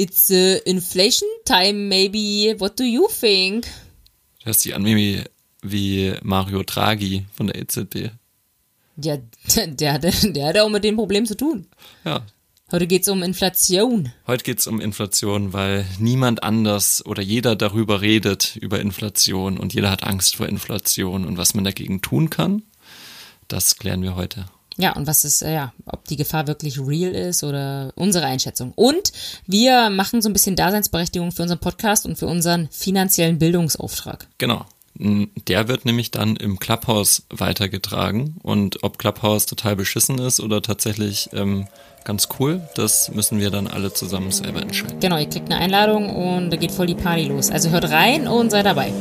It's 0.00 0.30
uh, 0.30 0.60
inflation 0.64 1.28
time, 1.44 1.88
maybe. 1.88 2.54
What 2.60 2.78
do 2.78 2.84
you 2.84 3.08
think? 3.08 3.66
Hörst 4.44 4.64
dich 4.64 4.72
an 4.76 4.84
wie, 4.84 5.24
wie 5.60 6.14
Mario 6.22 6.62
Draghi 6.62 7.26
von 7.34 7.48
der 7.48 7.56
EZB. 7.56 8.12
Ja, 8.96 9.18
der, 9.56 9.98
der, 9.98 10.12
der 10.12 10.46
hatte 10.46 10.62
auch 10.62 10.68
mit 10.68 10.84
dem 10.84 10.94
Problem 10.94 11.26
zu 11.26 11.36
tun. 11.36 11.66
Ja. 12.04 12.24
Heute 12.70 12.86
geht's 12.86 13.08
um 13.08 13.24
Inflation. 13.24 14.12
Heute 14.28 14.44
geht's 14.44 14.68
um 14.68 14.80
Inflation, 14.80 15.52
weil 15.52 15.84
niemand 15.98 16.44
anders 16.44 17.04
oder 17.04 17.22
jeder 17.22 17.56
darüber 17.56 18.00
redet, 18.00 18.54
über 18.54 18.78
Inflation 18.78 19.58
und 19.58 19.74
jeder 19.74 19.90
hat 19.90 20.04
Angst 20.04 20.36
vor 20.36 20.46
Inflation 20.46 21.24
und 21.24 21.38
was 21.38 21.54
man 21.54 21.64
dagegen 21.64 22.02
tun 22.02 22.30
kann, 22.30 22.62
das 23.48 23.76
klären 23.76 24.02
wir 24.02 24.14
heute. 24.14 24.48
Ja, 24.78 24.92
und 24.94 25.06
was 25.06 25.24
ist, 25.24 25.42
äh, 25.42 25.52
ja, 25.52 25.72
ob 25.86 26.04
die 26.06 26.16
Gefahr 26.16 26.46
wirklich 26.46 26.78
real 26.78 27.12
ist 27.12 27.42
oder 27.42 27.92
unsere 27.96 28.26
Einschätzung. 28.26 28.72
Und 28.76 29.12
wir 29.46 29.90
machen 29.90 30.22
so 30.22 30.28
ein 30.28 30.32
bisschen 30.32 30.56
Daseinsberechtigung 30.56 31.32
für 31.32 31.42
unseren 31.42 31.58
Podcast 31.58 32.06
und 32.06 32.16
für 32.16 32.26
unseren 32.26 32.68
finanziellen 32.70 33.38
Bildungsauftrag. 33.38 34.28
Genau. 34.38 34.64
Der 35.00 35.68
wird 35.68 35.84
nämlich 35.84 36.10
dann 36.10 36.34
im 36.36 36.58
Clubhouse 36.58 37.22
weitergetragen 37.30 38.36
und 38.42 38.82
ob 38.82 38.98
Clubhouse 38.98 39.46
total 39.46 39.76
beschissen 39.76 40.18
ist 40.18 40.40
oder 40.40 40.60
tatsächlich 40.60 41.30
ähm, 41.32 41.68
ganz 42.04 42.28
cool, 42.40 42.62
das 42.74 43.12
müssen 43.12 43.38
wir 43.38 43.50
dann 43.50 43.68
alle 43.68 43.92
zusammen 43.92 44.32
selber 44.32 44.60
entscheiden. 44.60 44.98
Genau, 44.98 45.18
ihr 45.18 45.28
kriegt 45.28 45.52
eine 45.52 45.60
Einladung 45.60 46.16
und 46.16 46.50
da 46.50 46.56
geht 46.56 46.72
voll 46.72 46.86
die 46.86 46.96
Party 46.96 47.24
los. 47.24 47.50
Also 47.50 47.70
hört 47.70 47.90
rein 47.90 48.26
und 48.26 48.50
seid 48.50 48.66
dabei. 48.66 48.92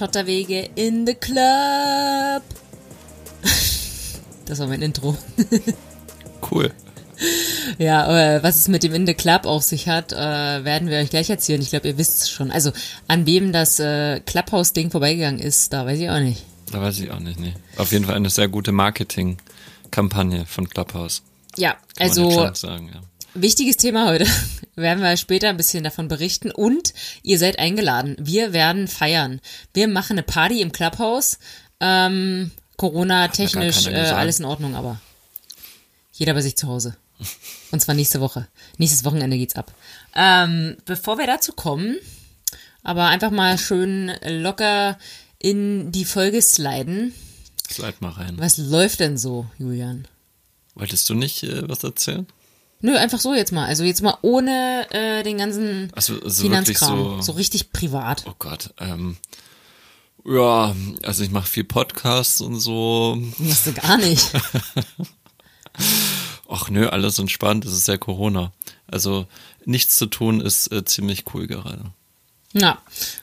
Schotterwege 0.00 0.70
in 0.76 1.06
the 1.06 1.12
Club. 1.12 2.42
Das 4.46 4.58
war 4.58 4.66
mein 4.66 4.80
Intro. 4.80 5.14
Cool. 6.50 6.72
Ja, 7.76 8.36
äh, 8.36 8.42
was 8.42 8.56
es 8.56 8.68
mit 8.68 8.82
dem 8.82 8.94
In 8.94 9.06
the 9.06 9.12
Club 9.12 9.44
auf 9.44 9.62
sich 9.62 9.88
hat, 9.88 10.12
äh, 10.12 10.16
werden 10.16 10.88
wir 10.88 10.96
euch 10.96 11.10
gleich 11.10 11.28
erzählen. 11.28 11.60
Ich 11.60 11.68
glaube, 11.68 11.88
ihr 11.88 11.98
wisst 11.98 12.22
es 12.22 12.30
schon. 12.30 12.50
Also, 12.50 12.72
an 13.08 13.26
wem 13.26 13.52
das 13.52 13.78
äh, 13.78 14.20
Clubhouse-Ding 14.20 14.90
vorbeigegangen 14.90 15.38
ist, 15.38 15.74
da 15.74 15.84
weiß 15.84 16.00
ich 16.00 16.08
auch 16.08 16.18
nicht. 16.18 16.46
Da 16.72 16.80
weiß 16.80 16.98
ich 16.98 17.10
auch 17.10 17.20
nicht, 17.20 17.38
nee. 17.38 17.52
Auf 17.76 17.92
jeden 17.92 18.06
Fall 18.06 18.14
eine 18.14 18.30
sehr 18.30 18.48
gute 18.48 18.72
Marketing-Kampagne 18.72 20.46
von 20.46 20.66
Clubhouse. 20.66 21.22
Ja, 21.58 21.72
Kann 21.72 22.08
also 22.08 22.54
sagen, 22.54 22.90
ja. 22.94 23.02
Wichtiges 23.34 23.76
Thema 23.76 24.08
heute. 24.08 24.26
werden 24.80 25.02
wir 25.02 25.16
später 25.16 25.48
ein 25.48 25.56
bisschen 25.56 25.84
davon 25.84 26.08
berichten. 26.08 26.50
Und 26.50 26.94
ihr 27.22 27.38
seid 27.38 27.58
eingeladen. 27.58 28.16
Wir 28.18 28.52
werden 28.52 28.88
feiern. 28.88 29.40
Wir 29.74 29.88
machen 29.88 30.12
eine 30.12 30.22
Party 30.22 30.60
im 30.60 30.72
Clubhouse. 30.72 31.38
Ähm, 31.80 32.50
Corona-technisch 32.76 33.86
äh, 33.86 33.94
alles 33.94 34.38
in 34.38 34.46
Ordnung, 34.46 34.74
aber 34.74 35.00
jeder 36.12 36.34
bei 36.34 36.40
sich 36.40 36.56
zu 36.56 36.66
Hause. 36.68 36.96
Und 37.70 37.80
zwar 37.80 37.94
nächste 37.94 38.20
Woche. 38.20 38.48
Nächstes 38.78 39.04
Wochenende 39.04 39.36
geht's 39.36 39.56
ab. 39.56 39.72
Ähm, 40.14 40.78
bevor 40.86 41.18
wir 41.18 41.26
dazu 41.26 41.52
kommen, 41.52 41.98
aber 42.82 43.06
einfach 43.06 43.30
mal 43.30 43.58
schön 43.58 44.12
locker 44.26 44.98
in 45.38 45.92
die 45.92 46.06
Folge 46.06 46.40
sliden. 46.40 47.14
Slide 47.70 47.96
mal 48.00 48.12
rein. 48.12 48.38
Was 48.38 48.56
läuft 48.56 49.00
denn 49.00 49.18
so, 49.18 49.46
Julian? 49.58 50.08
Wolltest 50.74 51.08
du 51.10 51.14
nicht 51.14 51.42
äh, 51.42 51.68
was 51.68 51.84
erzählen? 51.84 52.26
Nö, 52.80 52.96
einfach 52.96 53.20
so 53.20 53.34
jetzt 53.34 53.52
mal. 53.52 53.66
Also 53.66 53.84
jetzt 53.84 54.02
mal 54.02 54.16
ohne 54.22 54.86
äh, 54.90 55.22
den 55.22 55.38
ganzen 55.38 55.90
Also, 55.94 56.20
also 56.22 56.42
Finanzkram. 56.42 56.98
so. 56.98 57.22
so 57.22 57.32
richtig 57.32 57.72
privat. 57.72 58.24
Oh 58.26 58.34
Gott, 58.38 58.72
ähm, 58.78 59.16
ja, 60.24 60.74
also 61.02 61.22
ich 61.22 61.30
mache 61.30 61.48
viel 61.48 61.64
Podcasts 61.64 62.40
und 62.40 62.60
so. 62.60 63.18
Machst 63.38 63.66
du 63.66 63.72
gar 63.72 63.98
nicht. 63.98 64.30
Ach 66.48 66.68
nö, 66.68 66.88
alles 66.88 67.18
entspannt, 67.18 67.64
es 67.64 67.72
ist 67.72 67.88
ja 67.88 67.96
Corona. 67.96 68.52
Also 68.86 69.26
nichts 69.64 69.96
zu 69.96 70.06
tun 70.06 70.40
ist 70.40 70.72
äh, 70.72 70.84
ziemlich 70.84 71.24
cool 71.34 71.46
gerade. 71.46 71.92
Ja. 72.52 72.78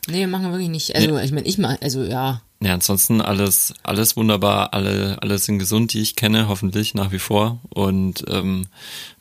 Nee, 0.08 0.26
machen 0.28 0.46
wir 0.46 0.52
wirklich 0.52 0.70
nicht. 0.70 0.96
Also, 0.96 1.18
ich 1.18 1.32
meine, 1.34 1.46
ich 1.48 1.58
mal, 1.58 1.78
also 1.82 2.04
ja. 2.04 2.42
Ja, 2.60 2.74
ansonsten 2.74 3.22
alles, 3.22 3.74
alles 3.84 4.18
wunderbar, 4.18 4.74
alle, 4.74 5.18
alle 5.22 5.38
sind 5.38 5.60
gesund, 5.60 5.94
die 5.94 6.02
ich 6.02 6.16
kenne, 6.16 6.48
hoffentlich 6.48 6.96
nach 6.96 7.12
wie 7.12 7.20
vor. 7.20 7.60
Und 7.70 8.26
ähm, 8.30 8.68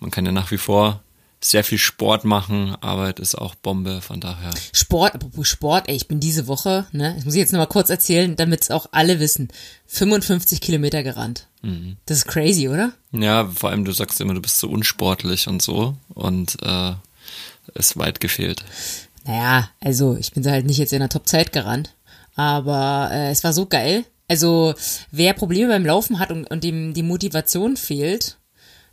man 0.01 0.11
kann 0.11 0.25
ja 0.25 0.33
nach 0.33 0.51
wie 0.51 0.59
vor 0.59 1.03
sehr 1.41 1.65
viel 1.65 1.79
Sport 1.79 2.25
machen, 2.25 2.75
Arbeit 2.81 3.21
ist 3.21 3.37
auch 3.37 3.55
Bombe, 3.55 4.01
von 4.01 4.21
daher. 4.21 4.51
Sport, 4.73 5.15
apropos 5.15 5.47
Sport, 5.47 5.89
ey, 5.89 5.95
ich 5.95 6.09
bin 6.09 6.19
diese 6.19 6.47
Woche, 6.47 6.87
ne, 6.93 7.13
das 7.15 7.25
muss 7.25 7.35
ich 7.35 7.41
jetzt 7.41 7.53
nochmal 7.53 7.67
kurz 7.67 7.91
erzählen, 7.91 8.37
damit 8.37 8.63
es 8.63 8.71
auch 8.71 8.87
alle 8.93 9.21
wissen, 9.21 9.49
55 9.87 10.61
Kilometer 10.61 11.03
gerannt. 11.03 11.47
Das 12.07 12.19
ist 12.19 12.27
crazy, 12.27 12.69
oder? 12.69 12.93
Ja, 13.13 13.49
vor 13.49 13.71
allem 13.71 13.85
du 13.85 13.93
sagst 13.93 14.21
immer, 14.21 14.35
du 14.35 14.41
bist 14.41 14.59
so 14.59 14.69
unsportlich 14.69 15.49
und 15.49 15.61
so 15.61 15.97
und 16.15 16.57
äh, 16.63 16.93
ist 17.75 17.97
weit 17.99 18.21
gefehlt. 18.21 18.65
Naja, 19.25 19.71
also 19.81 20.17
ich 20.17 20.33
bin 20.33 20.45
da 20.45 20.53
halt 20.53 20.67
nicht 20.67 20.79
jetzt 20.79 20.93
in 20.93 21.01
der 21.01 21.09
Top-Zeit 21.09 21.53
gerannt, 21.53 21.96
aber 22.37 23.11
äh, 23.13 23.31
es 23.31 23.43
war 23.43 23.53
so 23.53 23.67
geil. 23.67 24.05
Also 24.29 24.75
wer 25.11 25.35
Probleme 25.35 25.69
beim 25.69 25.87
Laufen 25.87 26.19
hat 26.19 26.31
und, 26.31 26.51
und 26.51 26.63
dem 26.63 26.95
die 26.95 27.03
Motivation 27.03 27.77
fehlt, 27.77 28.39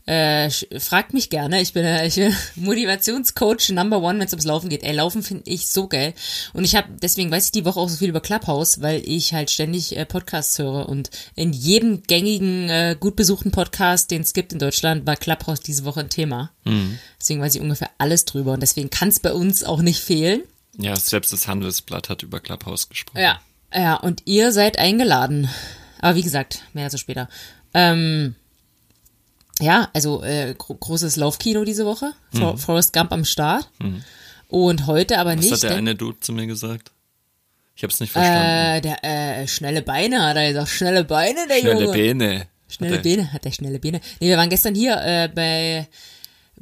äh, 0.05 0.49
fragt 0.79 1.13
mich 1.13 1.29
gerne. 1.29 1.61
Ich 1.61 1.71
bin, 1.73 1.85
äh, 1.85 2.05
ich 2.05 2.15
bin 2.15 2.35
Motivationscoach 2.55 3.69
Number 3.69 4.01
One, 4.01 4.19
wenn 4.19 4.27
es 4.27 4.33
ums 4.33 4.45
Laufen 4.45 4.69
geht. 4.69 4.83
Ey, 4.83 4.93
Laufen 4.93 5.23
finde 5.23 5.49
ich 5.49 5.69
so 5.69 5.87
geil. 5.87 6.13
Und 6.53 6.65
ich 6.65 6.75
habe, 6.75 6.89
deswegen 7.01 7.31
weiß 7.31 7.45
ich 7.45 7.51
die 7.51 7.65
Woche 7.65 7.79
auch 7.79 7.87
so 7.87 7.97
viel 7.97 8.09
über 8.09 8.19
Clubhouse, 8.19 8.81
weil 8.81 9.01
ich 9.05 9.33
halt 9.33 9.49
ständig 9.49 9.95
äh, 9.95 10.05
Podcasts 10.05 10.59
höre. 10.59 10.89
Und 10.89 11.09
in 11.35 11.53
jedem 11.53 12.03
gängigen, 12.03 12.69
äh, 12.69 12.97
gut 12.99 13.15
besuchten 13.15 13.51
Podcast, 13.51 14.11
den 14.11 14.21
es 14.21 14.33
gibt 14.33 14.51
in 14.51 14.59
Deutschland, 14.59 15.07
war 15.07 15.15
Clubhouse 15.15 15.61
diese 15.61 15.85
Woche 15.85 16.01
ein 16.01 16.09
Thema. 16.09 16.51
Deswegen 17.19 17.41
weiß 17.41 17.55
ich 17.55 17.61
ungefähr 17.61 17.89
alles 17.97 18.25
drüber. 18.25 18.53
Und 18.53 18.59
deswegen 18.61 18.89
kann 18.89 19.07
es 19.07 19.21
bei 19.21 19.33
uns 19.33 19.63
auch 19.63 19.81
nicht 19.81 19.99
fehlen. 20.01 20.43
Ja, 20.77 20.95
selbst 20.95 21.31
das 21.33 21.47
Handelsblatt 21.47 22.09
hat 22.09 22.23
über 22.23 22.39
Clubhouse 22.39 22.89
gesprochen. 22.89 23.19
Ja, 23.21 23.39
ja, 23.73 23.95
und 23.95 24.21
ihr 24.25 24.51
seid 24.51 24.77
eingeladen. 24.79 25.49
Aber 25.99 26.15
wie 26.15 26.23
gesagt, 26.23 26.63
mehr 26.73 26.85
dazu 26.85 26.97
später. 26.97 27.29
Ähm, 27.73 28.35
ja, 29.59 29.89
also 29.93 30.23
äh, 30.23 30.55
gro 30.57 30.73
großes 30.75 31.15
Laufkino 31.15 31.63
diese 31.63 31.85
Woche. 31.85 32.13
For 32.33 32.57
Forrest 32.57 32.91
Gump 32.93 33.11
am 33.11 33.23
Start. 33.25 33.69
Und 34.47 34.87
heute 34.87 35.19
aber 35.19 35.33
Mhm. 35.35 35.39
Was 35.39 35.45
nicht. 35.45 35.53
hat 35.63 35.69
der 35.69 35.77
eine 35.77 35.95
Dude 35.95 36.19
zu 36.19 36.33
mir 36.33 36.47
gesagt? 36.47 36.91
Ich 37.75 37.83
hab's 37.83 37.99
nicht 37.99 38.11
verstanden. 38.11 38.45
äh, 38.77 38.81
der 38.81 39.03
äh, 39.43 39.47
schnelle 39.47 39.81
Beine 39.81 40.21
hat 40.23 40.35
er 40.37 40.47
gesagt. 40.53 40.69
Schnelle 40.69 41.03
Beine, 41.03 41.47
der 41.47 41.59
Schnelle 41.59 41.85
Junge. 41.85 41.97
Beine. 41.97 42.47
Schnelle 42.67 42.97
Hat 42.97 43.05
er- 43.05 43.15
Beine, 43.15 43.33
hat 43.33 43.45
der 43.45 43.51
schnelle 43.51 43.79
Beine. 43.79 44.01
Nee, 44.19 44.27
wir 44.29 44.37
waren 44.37 44.49
gestern 44.49 44.75
hier 44.75 44.97
äh, 45.01 45.27
bei, 45.33 45.87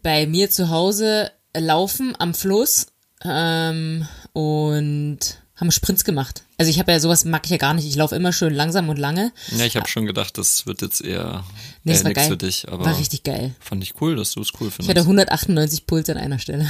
bei 0.02 0.26
mir 0.28 0.50
zu 0.50 0.70
Hause 0.70 1.32
laufen 1.56 2.14
am 2.20 2.34
Fluss 2.34 2.88
ähm, 3.24 4.08
und 4.34 5.20
haben 5.56 5.72
Sprints 5.72 6.04
gemacht. 6.04 6.44
Also 6.58 6.72
ich 6.72 6.80
habe 6.80 6.92
ja 6.92 7.00
sowas 7.00 7.24
mag 7.24 7.46
ich 7.46 7.52
ja 7.52 7.58
gar 7.58 7.76
nicht. 7.76 7.86
Ich 7.86 7.96
laufe 7.96 8.16
immer 8.16 8.34
schön 8.34 8.52
langsam 8.54 8.90
und 8.90 8.98
lange. 8.98 9.32
Ja, 9.56 9.66
ich 9.66 9.76
habe 9.76 9.88
schon 9.88 10.08
gedacht, 10.08 10.38
das 10.40 10.66
wird 10.66 10.82
jetzt 10.82 11.02
eher, 11.02 11.44
Nee, 11.84 11.94
eher 11.94 12.04
nichts 12.04 12.28
für 12.28 12.38
dich, 12.38 12.68
aber 12.68 12.86
War 12.86 12.98
richtig 12.98 13.22
geil. 13.24 13.54
fand 13.60 13.84
ich 13.84 13.94
cool, 14.02 14.16
dass 14.16 14.32
du 14.34 14.42
es 14.42 14.50
cool 14.60 14.68
Ich 14.70 14.74
hatte 14.74 14.86
findest. 14.86 15.06
198 15.06 15.86
Puls 15.86 16.10
an 16.10 16.18
einer 16.18 16.40
Stelle. 16.40 16.68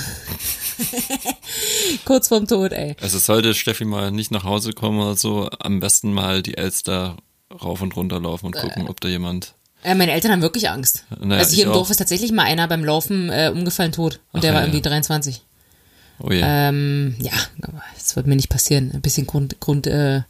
Kurz 2.05 2.27
vorm 2.27 2.47
Tod, 2.47 2.73
ey. 2.73 2.95
Also 3.01 3.17
sollte 3.17 3.53
Steffi 3.53 3.85
mal 3.85 4.11
nicht 4.11 4.31
nach 4.31 4.43
Hause 4.43 4.73
kommen 4.73 4.99
oder 4.99 5.15
so, 5.15 5.49
am 5.59 5.79
besten 5.79 6.11
mal 6.13 6.41
die 6.41 6.57
Elster 6.57 7.15
rauf 7.63 7.81
und 7.81 7.95
runter 7.95 8.19
laufen 8.19 8.47
und 8.47 8.55
gucken, 8.55 8.87
ob 8.87 8.99
da 9.01 9.07
jemand. 9.07 9.55
Äh, 9.83 9.95
meine 9.95 10.11
Eltern 10.11 10.31
haben 10.31 10.41
wirklich 10.41 10.69
Angst. 10.69 11.05
Naja, 11.19 11.39
also 11.41 11.55
hier 11.55 11.65
im 11.65 11.71
Dorf 11.73 11.87
auch. 11.87 11.91
ist 11.91 11.97
tatsächlich 11.97 12.31
mal 12.31 12.43
einer 12.43 12.67
beim 12.67 12.83
Laufen 12.83 13.29
äh, 13.29 13.51
umgefallen 13.53 13.91
tot. 13.91 14.19
Und 14.31 14.39
Ach, 14.39 14.41
der 14.41 14.53
war 14.53 14.61
ja, 14.61 14.65
irgendwie 14.67 14.79
ja. 14.83 14.89
23. 14.89 15.41
Oh 16.23 16.31
je. 16.31 16.41
Ähm, 16.43 17.15
ja, 17.19 17.33
das 17.95 18.15
wird 18.15 18.27
mir 18.27 18.35
nicht 18.35 18.49
passieren. 18.49 18.91
Ein 18.93 19.01
bisschen 19.01 19.27
Grund, 19.27 19.59
Grund, 19.59 19.87
äh, 19.87 20.21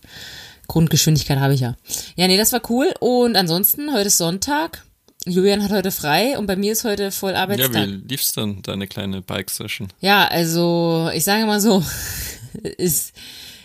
Grundgeschwindigkeit 0.68 1.40
habe 1.40 1.54
ich 1.54 1.60
ja. 1.60 1.76
Ja, 2.16 2.28
nee, 2.28 2.38
das 2.38 2.54
war 2.54 2.62
cool. 2.70 2.94
Und 3.00 3.36
ansonsten, 3.36 3.94
heute 3.94 4.08
ist 4.08 4.18
Sonntag. 4.18 4.84
Julian 5.26 5.64
hat 5.64 5.72
heute 5.72 5.92
frei 5.92 6.38
und 6.38 6.48
bei 6.48 6.56
mir 6.56 6.72
ist 6.72 6.84
heute 6.84 7.12
voll 7.12 7.34
ja, 7.34 7.42
Arbeitstag. 7.44 7.88
wie 7.88 8.02
lief's 8.08 8.32
dann, 8.32 8.62
deine 8.64 8.88
kleine 8.88 9.22
Bike-Session? 9.22 9.90
Ja, 10.00 10.28
also 10.28 11.12
ich 11.14 11.24
sage 11.24 11.46
mal 11.46 11.62
so, 11.62 11.84
ist, 12.78 13.14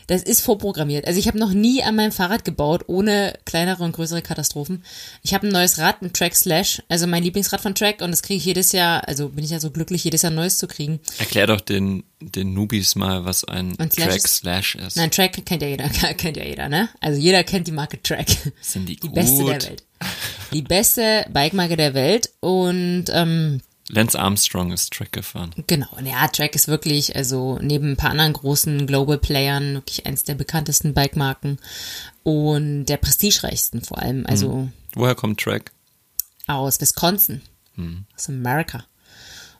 das 0.08 0.22
ist 0.22 0.40
vorprogrammiert. 0.42 1.06
Also 1.06 1.18
ich 1.18 1.26
habe 1.26 1.38
noch 1.38 1.52
nie 1.52 1.82
an 1.82 1.96
meinem 1.96 2.12
Fahrrad 2.12 2.44
gebaut, 2.44 2.84
ohne 2.86 3.34
kleinere 3.44 3.82
und 3.82 3.92
größere 3.92 4.22
Katastrophen. 4.22 4.84
Ich 5.22 5.34
habe 5.34 5.46
ein 5.46 5.52
neues 5.52 5.78
Rad, 5.78 6.02
ein 6.02 6.12
Track 6.12 6.36
Slash, 6.36 6.82
also 6.88 7.06
mein 7.06 7.22
Lieblingsrad 7.22 7.60
von 7.60 7.74
Track 7.74 8.02
und 8.02 8.10
das 8.12 8.22
kriege 8.22 8.38
ich 8.38 8.44
jedes 8.44 8.72
Jahr, 8.72 9.06
also 9.08 9.28
bin 9.30 9.44
ich 9.44 9.50
ja 9.50 9.58
so 9.60 9.70
glücklich, 9.70 10.04
jedes 10.04 10.22
Jahr 10.22 10.32
neues 10.32 10.58
zu 10.58 10.66
kriegen. 10.68 11.00
Erklär 11.18 11.46
doch 11.48 11.60
den, 11.60 12.04
den 12.20 12.54
Newbies 12.54 12.94
mal, 12.94 13.24
was 13.24 13.44
ein, 13.44 13.78
Ein 13.78 13.90
Slash 13.90 14.06
Track 14.08 14.16
ist- 14.24 14.34
Slash 14.36 14.74
ist. 14.76 14.96
Nein, 14.96 15.10
Track 15.10 15.44
kennt 15.44 15.62
ja 15.62 15.68
jeder, 15.68 15.88
kennt 16.16 16.36
ja 16.36 16.44
jeder, 16.44 16.68
ne? 16.68 16.88
Also 17.00 17.20
jeder 17.20 17.42
kennt 17.44 17.66
die 17.66 17.72
Marke 17.72 18.00
Track. 18.02 18.26
Sind 18.60 18.88
die 18.88 18.96
Die 18.96 19.00
gut? 19.00 19.14
beste 19.14 19.44
der 19.44 19.62
Welt. 19.62 19.84
Die 20.52 20.62
beste 20.62 21.24
Bike-Marke 21.32 21.76
der 21.76 21.94
Welt 21.94 22.30
und 22.40 23.06
ähm, 23.12 23.60
Lance 23.88 24.18
Armstrong 24.18 24.72
ist 24.72 24.92
Track 24.92 25.12
gefahren. 25.12 25.54
Genau, 25.66 25.88
ja, 26.04 26.26
Track 26.28 26.54
ist 26.54 26.66
wirklich, 26.66 27.14
also 27.14 27.58
neben 27.62 27.92
ein 27.92 27.96
paar 27.96 28.10
anderen 28.10 28.32
großen 28.32 28.86
Global 28.86 29.18
Playern, 29.18 29.74
wirklich 29.74 30.06
eins 30.06 30.24
der 30.24 30.34
bekanntesten 30.34 30.92
Bikemarken 30.92 31.58
und 32.24 32.86
der 32.86 32.96
prestigereichsten 32.96 33.82
vor 33.82 33.98
allem. 33.98 34.26
Also 34.26 34.52
mhm. 34.52 34.72
Woher 34.94 35.14
kommt 35.14 35.40
Track? 35.40 35.72
Aus 36.48 36.80
Wisconsin, 36.80 37.42
mhm. 37.76 38.06
aus 38.16 38.28
Amerika. 38.28 38.84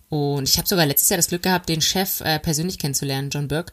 Und 0.09 0.49
ich 0.49 0.59
habe 0.59 0.69
sogar 0.69 0.87
letztes 0.87 1.09
Jahr 1.09 1.19
das 1.19 1.29
Glück 1.29 1.43
gehabt, 1.43 1.69
den 1.69 1.81
Chef 1.81 2.21
äh, 2.21 2.39
persönlich 2.39 2.79
kennenzulernen, 2.79 3.31
John 3.31 3.49
Burke. 3.49 3.73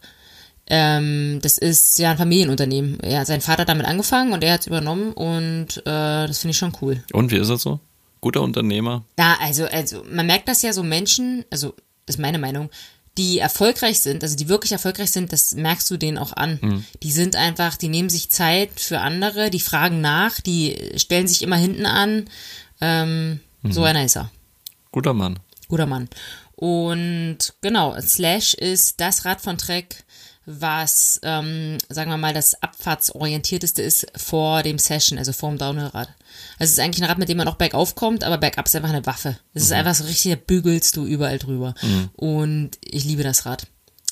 Ähm, 0.68 1.40
das 1.42 1.58
ist 1.58 2.00
ja 2.00 2.12
ein 2.12 2.18
Familienunternehmen. 2.18 3.00
Ja, 3.04 3.26
sein 3.26 3.42
Vater 3.42 3.62
hat 3.62 3.70
damit 3.70 3.86
angefangen 3.86 4.34
und 4.34 4.44
er 4.44 4.54
hat 4.54 4.62
es 4.62 4.68
übernommen 4.68 5.14
und 5.14 5.78
äh, 5.80 6.28
das 6.28 6.40
finde 6.40 6.52
ich 6.52 6.58
schon 6.58 6.78
cool. 6.82 7.04
Und 7.12 7.32
wie 7.32 7.38
ist 7.38 7.50
das 7.50 7.64
so? 7.64 7.80
Guter 8.24 8.42
Unternehmer? 8.42 9.04
Ja, 9.20 9.36
also, 9.42 9.66
also 9.66 10.06
man 10.10 10.26
merkt 10.26 10.48
das 10.48 10.62
ja 10.62 10.72
so 10.72 10.82
Menschen, 10.82 11.44
also 11.50 11.74
das 12.06 12.16
ist 12.16 12.22
meine 12.22 12.40
Meinung, 12.40 12.70
die 13.18 13.40
erfolgreich 13.40 14.00
sind, 14.00 14.24
also 14.24 14.38
die 14.38 14.48
wirklich 14.48 14.72
erfolgreich 14.72 15.12
sind, 15.12 15.34
das 15.34 15.54
merkst 15.56 15.92
du 15.92 15.98
denen 15.98 16.18
auch 16.18 16.32
an. 16.32 16.58
Mhm. 16.62 16.86
Die 17.04 17.12
sind 17.12 17.36
einfach, 17.36 17.76
die 17.76 17.90
nehmen 17.90 18.10
sich 18.10 18.30
Zeit 18.30 18.80
für 18.80 19.02
andere, 19.02 19.50
die 19.50 19.60
fragen 19.60 20.00
nach, 20.00 20.40
die 20.40 20.74
stellen 20.96 21.28
sich 21.28 21.42
immer 21.42 21.58
hinten 21.58 21.86
an. 21.86 22.30
Ähm, 22.80 23.42
mhm. 23.62 23.72
So 23.74 23.84
einer 23.84 24.06
ist 24.06 24.16
er. 24.16 24.32
Guter 24.94 25.14
Mann. 25.14 25.38
Guter 25.68 25.86
Mann. 25.86 26.08
Und 26.56 27.40
genau, 27.60 28.00
Slash 28.00 28.54
ist 28.54 29.02
das 29.02 29.26
Rad 29.26 29.42
von 29.42 29.58
Trek, 29.58 30.06
was, 30.46 31.20
ähm, 31.24 31.78
sagen 31.90 32.12
wir 32.12 32.18
mal, 32.18 32.34
das 32.34 32.62
abfahrtsorientierteste 32.62 33.82
ist 33.82 34.08
vor 34.16 34.64
dem 34.64 34.78
Session, 34.78 35.18
also 35.18 35.32
vor 35.32 35.50
dem 35.50 35.58
Downhill-Rad. 35.58 36.10
Also 36.60 36.64
es 36.64 36.72
ist 36.72 36.80
eigentlich 36.80 37.04
ein 37.04 37.10
Rad, 37.10 37.18
mit 37.18 37.30
dem 37.30 37.38
man 37.38 37.48
auch 37.48 37.56
bergauf 37.56 37.96
kommt, 37.96 38.24
aber 38.24 38.38
bergab 38.38 38.66
ist 38.66 38.76
einfach 38.76 38.90
eine 38.90 39.06
Waffe. 39.06 39.38
Es 39.54 39.64
mhm. 39.64 39.66
ist 39.66 39.72
einfach 39.72 39.96
so 39.96 40.04
richtig, 40.04 40.32
da 40.34 40.40
bügelst 40.46 40.98
du 40.98 41.06
überall 41.06 41.40
drüber. 41.40 41.76
Mhm. 41.82 42.10
Und 42.16 42.72
ich 42.82 43.06
liebe 43.06 43.24
das 43.24 43.46
Rad. 43.46 43.68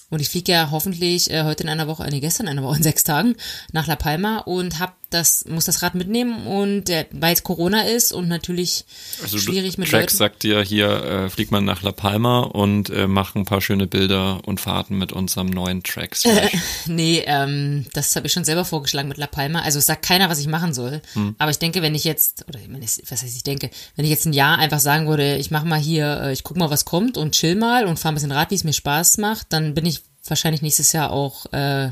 Und 0.09 0.19
ich 0.19 0.29
fliege 0.29 0.51
ja 0.51 0.71
hoffentlich 0.71 1.31
äh, 1.31 1.43
heute 1.43 1.63
in 1.63 1.69
einer 1.69 1.87
Woche, 1.87 2.05
nee, 2.09 2.19
gestern 2.19 2.47
in 2.47 2.57
einer 2.57 2.63
Woche, 2.63 2.77
in 2.77 2.83
sechs 2.83 3.03
Tagen 3.03 3.35
nach 3.71 3.87
La 3.87 3.95
Palma 3.95 4.39
und 4.39 4.79
hab 4.79 4.95
das, 5.13 5.45
muss 5.45 5.65
das 5.65 5.81
Rad 5.81 5.95
mitnehmen 5.95 6.47
und 6.47 6.85
der, 6.85 7.05
weil 7.11 7.33
es 7.33 7.43
Corona 7.43 7.83
ist 7.83 8.11
und 8.11 8.27
natürlich 8.27 8.85
also 9.21 9.37
schwierig 9.37 9.77
mit 9.77 9.89
Track 9.89 10.03
Leuten. 10.03 10.17
sagt 10.17 10.43
dir 10.43 10.61
hier, 10.61 10.89
äh, 10.89 11.29
flieg 11.29 11.51
mal 11.51 11.61
nach 11.61 11.83
La 11.83 11.91
Palma 11.91 12.39
und 12.39 12.89
äh, 12.89 13.07
mach 13.07 13.35
ein 13.35 13.45
paar 13.45 13.61
schöne 13.61 13.87
Bilder 13.87 14.41
und 14.45 14.59
Fahrten 14.59 14.97
mit 14.97 15.11
unserem 15.11 15.47
neuen 15.47 15.83
Track. 15.83 16.17
Äh, 16.31 16.49
nee, 16.85 17.23
ähm, 17.25 17.85
das 17.93 18.15
habe 18.15 18.27
ich 18.27 18.33
schon 18.33 18.45
selber 18.45 18.63
vorgeschlagen 18.63 19.09
mit 19.09 19.17
La 19.17 19.27
Palma. 19.27 19.61
Also 19.63 19.79
es 19.79 19.85
sagt 19.85 20.05
keiner, 20.05 20.29
was 20.29 20.39
ich 20.39 20.47
machen 20.47 20.73
soll. 20.73 21.01
Hm. 21.13 21.35
Aber 21.39 21.51
ich 21.51 21.59
denke, 21.59 21.81
wenn 21.81 21.93
ich 21.93 22.05
jetzt, 22.05 22.45
oder 22.47 22.59
was 22.69 23.21
heißt 23.21 23.35
ich 23.35 23.43
denke, 23.43 23.69
wenn 23.97 24.05
ich 24.05 24.11
jetzt 24.11 24.25
ein 24.25 24.33
Jahr 24.33 24.57
einfach 24.59 24.79
sagen 24.79 25.07
würde, 25.07 25.35
ich 25.35 25.51
mach 25.51 25.65
mal 25.65 25.79
hier, 25.79 26.21
äh, 26.21 26.31
ich 26.33 26.43
guck 26.43 26.55
mal, 26.55 26.69
was 26.69 26.85
kommt 26.85 27.17
und 27.17 27.33
chill 27.33 27.55
mal 27.55 27.85
und 27.85 27.99
fahr 27.99 28.13
ein 28.13 28.15
bisschen 28.15 28.31
Rad, 28.31 28.51
wie 28.51 28.55
es 28.55 28.63
mir 28.63 28.71
Spaß 28.71 29.17
macht, 29.17 29.47
dann 29.49 29.73
bin 29.73 29.85
ich 29.85 30.01
wahrscheinlich 30.25 30.61
nächstes 30.61 30.93
Jahr 30.93 31.11
auch 31.11 31.51
äh, 31.51 31.91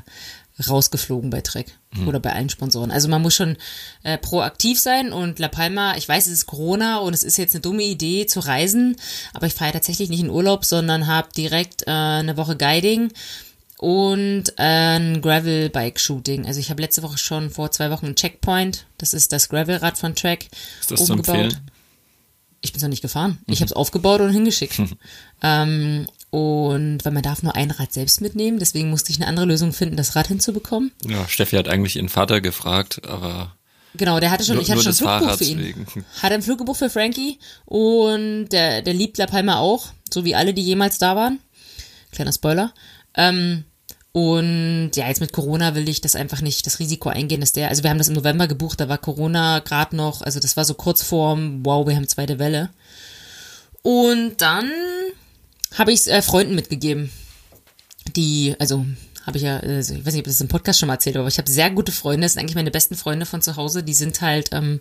rausgeflogen 0.67 1.29
bei 1.29 1.41
Trek 1.41 1.78
mhm. 1.95 2.07
oder 2.07 2.19
bei 2.19 2.33
allen 2.33 2.49
Sponsoren. 2.49 2.91
Also 2.91 3.07
man 3.07 3.21
muss 3.21 3.35
schon 3.35 3.57
äh, 4.03 4.17
proaktiv 4.17 4.79
sein 4.79 5.11
und 5.11 5.39
La 5.39 5.47
Palma, 5.47 5.95
ich 5.97 6.07
weiß, 6.07 6.27
es 6.27 6.33
ist 6.33 6.45
Corona 6.45 6.97
und 6.97 7.13
es 7.13 7.23
ist 7.23 7.37
jetzt 7.37 7.55
eine 7.55 7.61
dumme 7.61 7.83
Idee 7.83 8.25
zu 8.25 8.39
reisen, 8.39 8.95
aber 9.33 9.47
ich 9.47 9.53
fahre 9.53 9.73
tatsächlich 9.73 10.09
nicht 10.09 10.21
in 10.21 10.29
Urlaub, 10.29 10.65
sondern 10.65 11.07
habe 11.07 11.29
direkt 11.35 11.83
äh, 11.87 11.91
eine 11.91 12.37
Woche 12.37 12.55
Guiding 12.55 13.11
und 13.77 14.49
äh, 14.57 14.97
ein 14.97 15.21
Gravel-Bike-Shooting. 15.21 16.45
Also 16.45 16.59
ich 16.59 16.69
habe 16.69 16.81
letzte 16.81 17.01
Woche 17.01 17.17
schon 17.17 17.49
vor 17.49 17.71
zwei 17.71 17.91
Wochen 17.91 18.07
ein 18.07 18.15
Checkpoint, 18.15 18.85
das 18.97 19.13
ist 19.13 19.31
das 19.31 19.49
Gravel-Rad 19.49 19.97
von 19.97 20.15
Trek, 20.15 20.49
ist 20.81 20.91
das 20.91 21.09
umgebaut. 21.09 21.59
Ich 22.61 22.73
bin 22.73 22.77
es 22.77 22.83
noch 22.83 22.89
nicht 22.89 23.01
gefahren. 23.01 23.37
Mhm. 23.47 23.53
Ich 23.53 23.61
habe 23.61 23.67
es 23.67 23.73
aufgebaut 23.73 24.19
und 24.21 24.31
hingeschickt. 24.31 24.79
Mhm. 24.79 24.89
Ähm, 25.41 26.05
und 26.31 27.03
weil 27.03 27.11
man 27.11 27.23
darf 27.23 27.43
nur 27.43 27.55
ein 27.55 27.71
Rad 27.71 27.91
selbst 27.91 28.21
mitnehmen, 28.21 28.59
deswegen 28.59 28.89
musste 28.89 29.11
ich 29.11 29.17
eine 29.17 29.27
andere 29.27 29.45
Lösung 29.45 29.73
finden, 29.73 29.97
das 29.97 30.15
Rad 30.15 30.27
hinzubekommen. 30.27 30.91
Ja, 31.07 31.27
Steffi 31.27 31.55
hat 31.55 31.67
eigentlich 31.67 31.95
ihren 31.95 32.09
Vater 32.09 32.41
gefragt, 32.41 33.07
aber 33.07 33.55
Genau, 33.95 34.19
der 34.19 34.29
hatte 34.29 34.43
schon, 34.43 34.55
nur, 34.55 34.63
ich 34.63 34.69
hatte 34.69 34.83
schon 34.83 34.91
ein 34.91 34.95
Flugbuch 34.95 35.37
für 35.37 35.43
ihn. 35.43 35.59
Wegen. 35.59 35.85
Hatte 36.21 36.35
ein 36.35 36.41
Flugbuch 36.43 36.75
für 36.75 36.89
Frankie 36.89 37.39
und 37.65 38.49
der, 38.49 38.81
der 38.83 38.93
liebt 38.93 39.17
La 39.17 39.25
Palma 39.25 39.57
auch, 39.57 39.87
so 40.13 40.25
wie 40.25 40.35
alle, 40.35 40.53
die 40.53 40.61
jemals 40.61 40.99
da 40.99 41.15
waren. 41.15 41.39
Kleiner 42.11 42.31
Spoiler. 42.31 42.73
Ähm, 43.15 43.63
und 44.11 44.91
ja, 44.95 45.07
jetzt 45.07 45.21
mit 45.21 45.33
Corona 45.33 45.75
will 45.75 45.87
ich 45.87 46.01
das 46.01 46.15
einfach 46.15 46.41
nicht, 46.41 46.65
das 46.65 46.79
Risiko 46.79 47.09
eingehen, 47.09 47.41
dass 47.41 47.51
der, 47.51 47.69
also 47.69 47.83
wir 47.83 47.89
haben 47.89 47.97
das 47.97 48.09
im 48.09 48.15
November 48.15 48.47
gebucht, 48.47 48.79
da 48.79 48.89
war 48.89 48.97
Corona 48.97 49.59
gerade 49.59 49.95
noch, 49.95 50.21
also 50.21 50.39
das 50.39 50.57
war 50.57 50.65
so 50.65 50.73
kurz 50.73 51.03
vorm, 51.03 51.63
wow, 51.63 51.87
wir 51.87 51.95
haben 51.95 52.07
zweite 52.07 52.39
Welle. 52.39 52.69
Und 53.81 54.41
dann 54.41 54.71
habe 55.77 55.91
ich 55.91 56.01
es 56.01 56.07
äh, 56.07 56.21
Freunden 56.21 56.55
mitgegeben. 56.55 57.09
Die, 58.15 58.55
also 58.59 58.85
habe 59.25 59.37
ich 59.37 59.43
ja, 59.43 59.57
also 59.57 59.93
ich 59.93 60.05
weiß 60.05 60.13
nicht, 60.13 60.21
ob 60.21 60.25
das 60.25 60.41
im 60.41 60.47
Podcast 60.47 60.79
schon 60.79 60.87
mal 60.87 60.93
erzählt 60.93 61.15
habe, 61.15 61.21
aber 61.21 61.29
ich 61.29 61.37
habe 61.37 61.49
sehr 61.49 61.69
gute 61.69 61.91
Freunde, 61.91 62.25
das 62.25 62.33
sind 62.33 62.41
eigentlich 62.41 62.55
meine 62.55 62.71
besten 62.71 62.95
Freunde 62.95 63.25
von 63.25 63.41
zu 63.41 63.55
Hause, 63.55 63.83
die 63.83 63.93
sind 63.93 64.21
halt 64.21 64.49
ähm, 64.53 64.79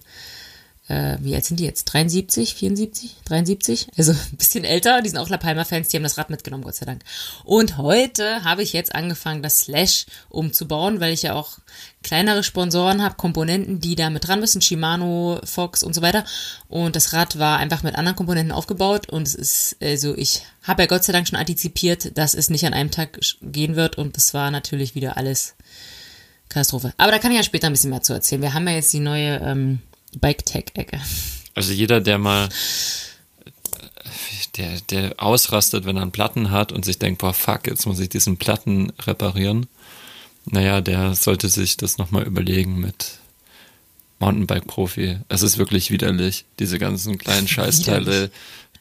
äh, 0.89 1.19
wie 1.21 1.35
alt 1.35 1.45
sind 1.45 1.61
die 1.61 1.65
jetzt? 1.65 1.85
73, 1.85 2.55
74, 2.55 3.17
73? 3.27 3.89
Also 3.97 4.13
ein 4.33 4.37
bisschen 4.37 4.65
älter. 4.65 5.03
Die 5.03 5.11
sind 5.11 5.19
auch 5.19 5.29
La 5.29 5.37
Palma-Fans, 5.37 5.89
die 5.89 5.97
haben 5.97 6.03
das 6.03 6.17
Rad 6.17 6.31
mitgenommen, 6.31 6.65
Gott 6.65 6.77
sei 6.77 6.87
Dank. 6.87 7.03
Und 7.45 7.77
heute 7.77 8.43
habe 8.43 8.63
ich 8.63 8.73
jetzt 8.73 8.95
angefangen, 8.95 9.43
das 9.43 9.61
Slash 9.61 10.07
umzubauen, 10.31 11.01
weil 11.01 11.13
ich 11.13 11.23
ja 11.23 11.35
auch 11.35 11.59
kleinere 12.03 12.43
Sponsoren 12.43 13.03
habe, 13.03 13.17
Komponenten, 13.17 13.81
die 13.81 13.97
da 13.97 14.09
mit 14.09 14.27
dran 14.27 14.41
müssen, 14.41 14.63
Shimano, 14.63 15.41
Fox 15.45 15.83
und 15.83 15.95
so 15.95 16.01
weiter. 16.01 16.25
Und 16.69 16.97
das 16.97 17.13
Rad 17.13 17.39
war 17.39 17.59
einfach 17.59 17.83
mit 17.83 17.97
anderen 17.97 18.17
Komponenten 18.17 18.53
aufgebaut 18.53 19.11
und 19.11 19.29
es 19.29 19.35
ist, 19.35 19.77
also 19.83 20.17
ich 20.17 20.43
habe 20.63 20.83
ja 20.83 20.87
Gott 20.87 21.05
sei 21.05 21.13
Dank 21.13 21.29
schon 21.29 21.39
antizipiert, 21.39 22.17
dass 22.17 22.35
es 22.35 22.49
nicht 22.49 22.65
an 22.65 22.73
einem 22.73 22.91
Tag 22.91 23.19
gehen 23.43 23.77
wird 23.77 23.99
und 23.99 24.17
das 24.17 24.33
war 24.33 24.51
natürlich 24.51 24.95
wieder 24.95 25.19
alles 25.19 25.55
Katastrophe. 26.49 26.95
Aber 26.97 27.13
da 27.13 27.19
kann 27.19 27.31
ich 27.31 27.37
ja 27.37 27.43
später 27.43 27.67
ein 27.67 27.75
bisschen 27.75 27.91
mehr 27.91 28.03
zu 28.03 28.15
erzählen. 28.15 28.41
Wir 28.41 28.55
haben 28.55 28.67
ja 28.67 28.75
jetzt 28.75 28.93
die 28.93 29.01
neue 29.01 29.37
ähm, 29.41 29.81
Bike-Tech-Ecke. 30.17 31.01
Also 31.55 31.73
jeder, 31.73 32.01
der 32.01 32.19
mal 32.19 32.49
der, 34.57 34.81
der 34.91 35.23
ausrastet, 35.23 35.85
wenn 35.85 35.97
er 35.97 36.03
einen 36.03 36.13
Platten 36.13 36.51
hat 36.51 36.73
und 36.73 36.85
sich 36.85 36.99
denkt, 36.99 37.21
boah, 37.21 37.33
fuck, 37.33 37.67
jetzt 37.67 37.87
muss 37.87 38.01
ich 38.01 38.09
diesen 38.09 38.37
Platten 38.37 38.93
reparieren. 39.01 39.67
Naja, 40.45 40.81
der 40.81 41.15
sollte 41.15 41.49
sich 41.49 41.77
das 41.77 41.99
nochmal 41.99 42.25
überlegen 42.25 42.81
mit 42.81 43.19
Mountainbike-Profi. 44.19 45.19
Es 45.29 45.43
ist 45.43 45.59
wirklich 45.59 45.91
widerlich, 45.91 46.45
diese 46.59 46.79
ganzen 46.79 47.19
kleinen 47.19 47.49
Scheißteile 47.49 48.31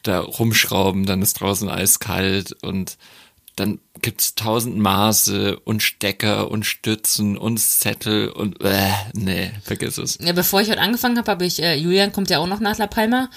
da 0.02 0.20
rumschrauben, 0.20 1.06
dann 1.06 1.22
ist 1.22 1.34
draußen 1.34 1.68
eiskalt 1.68 2.52
und 2.62 2.96
dann 3.56 3.80
gibt's 4.02 4.34
tausend 4.34 4.78
Maße 4.78 5.58
und 5.60 5.82
Stecker 5.82 6.50
und 6.50 6.64
Stützen 6.64 7.36
und 7.36 7.58
Zettel 7.58 8.28
und 8.28 8.62
äh, 8.62 8.90
nee, 9.14 9.50
vergiss 9.62 9.98
es. 9.98 10.18
Ja, 10.20 10.32
bevor 10.32 10.60
ich 10.60 10.68
heute 10.68 10.80
angefangen 10.80 11.18
habe, 11.18 11.30
habe 11.30 11.44
ich, 11.44 11.62
äh, 11.62 11.74
Julian 11.76 12.12
kommt 12.12 12.30
ja 12.30 12.38
auch 12.38 12.46
noch 12.46 12.60
nach 12.60 12.78
La 12.78 12.86
Palma, 12.86 13.30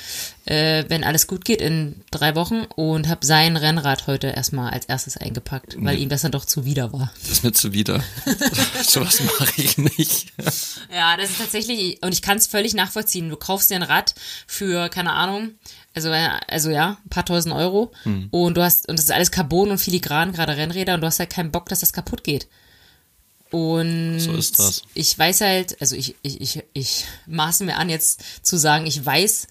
äh, 0.45 0.85
wenn 0.87 1.03
alles 1.03 1.27
gut 1.27 1.45
geht, 1.45 1.61
in 1.61 2.01
drei 2.11 2.35
Wochen 2.35 2.65
und 2.75 3.07
habe 3.07 3.25
sein 3.25 3.57
Rennrad 3.57 4.07
heute 4.07 4.27
erstmal 4.27 4.71
als 4.71 4.85
erstes 4.85 5.17
eingepackt, 5.17 5.75
weil 5.79 5.95
nee. 5.95 6.03
ihm 6.03 6.09
das 6.09 6.21
dann 6.21 6.31
doch 6.31 6.45
zuwider 6.45 6.91
war. 6.93 7.11
Das 7.21 7.31
ist 7.31 7.43
mir 7.43 7.51
zuwider. 7.51 8.03
Sowas 8.83 9.21
mache 9.39 9.61
ich 9.61 9.77
nicht. 9.77 10.33
ja, 10.93 11.17
das 11.17 11.31
ist 11.31 11.39
tatsächlich, 11.39 12.01
und 12.01 12.13
ich 12.13 12.21
kann 12.21 12.37
es 12.37 12.47
völlig 12.47 12.73
nachvollziehen. 12.73 13.29
Du 13.29 13.35
kaufst 13.35 13.69
dir 13.69 13.75
ein 13.75 13.83
Rad 13.83 14.15
für, 14.47 14.89
keine 14.89 15.13
Ahnung, 15.13 15.51
also, 15.93 16.09
äh, 16.09 16.29
also 16.47 16.69
ja, 16.69 16.97
ein 17.03 17.09
paar 17.09 17.25
tausend 17.25 17.53
Euro. 17.53 17.91
Mhm. 18.05 18.27
Und 18.31 18.57
du 18.57 18.63
hast, 18.63 18.87
und 18.87 18.97
das 18.97 19.05
ist 19.05 19.11
alles 19.11 19.31
Carbon 19.31 19.71
und 19.71 19.77
filigran, 19.77 20.31
gerade 20.31 20.55
Rennräder, 20.55 20.95
und 20.95 21.01
du 21.01 21.07
hast 21.07 21.19
halt 21.19 21.29
keinen 21.29 21.51
Bock, 21.51 21.69
dass 21.69 21.81
das 21.81 21.93
kaputt 21.93 22.23
geht. 22.23 22.47
Und 23.51 24.19
so 24.19 24.33
ist 24.33 24.59
das. 24.59 24.83
ich 24.93 25.17
weiß 25.17 25.41
halt, 25.41 25.81
also 25.81 25.95
ich, 25.97 26.15
ich, 26.21 26.39
ich, 26.39 26.63
ich 26.71 27.05
maße 27.27 27.65
mir 27.65 27.75
an, 27.77 27.89
jetzt 27.89 28.45
zu 28.45 28.57
sagen, 28.57 28.87
ich 28.87 29.05
weiß, 29.05 29.47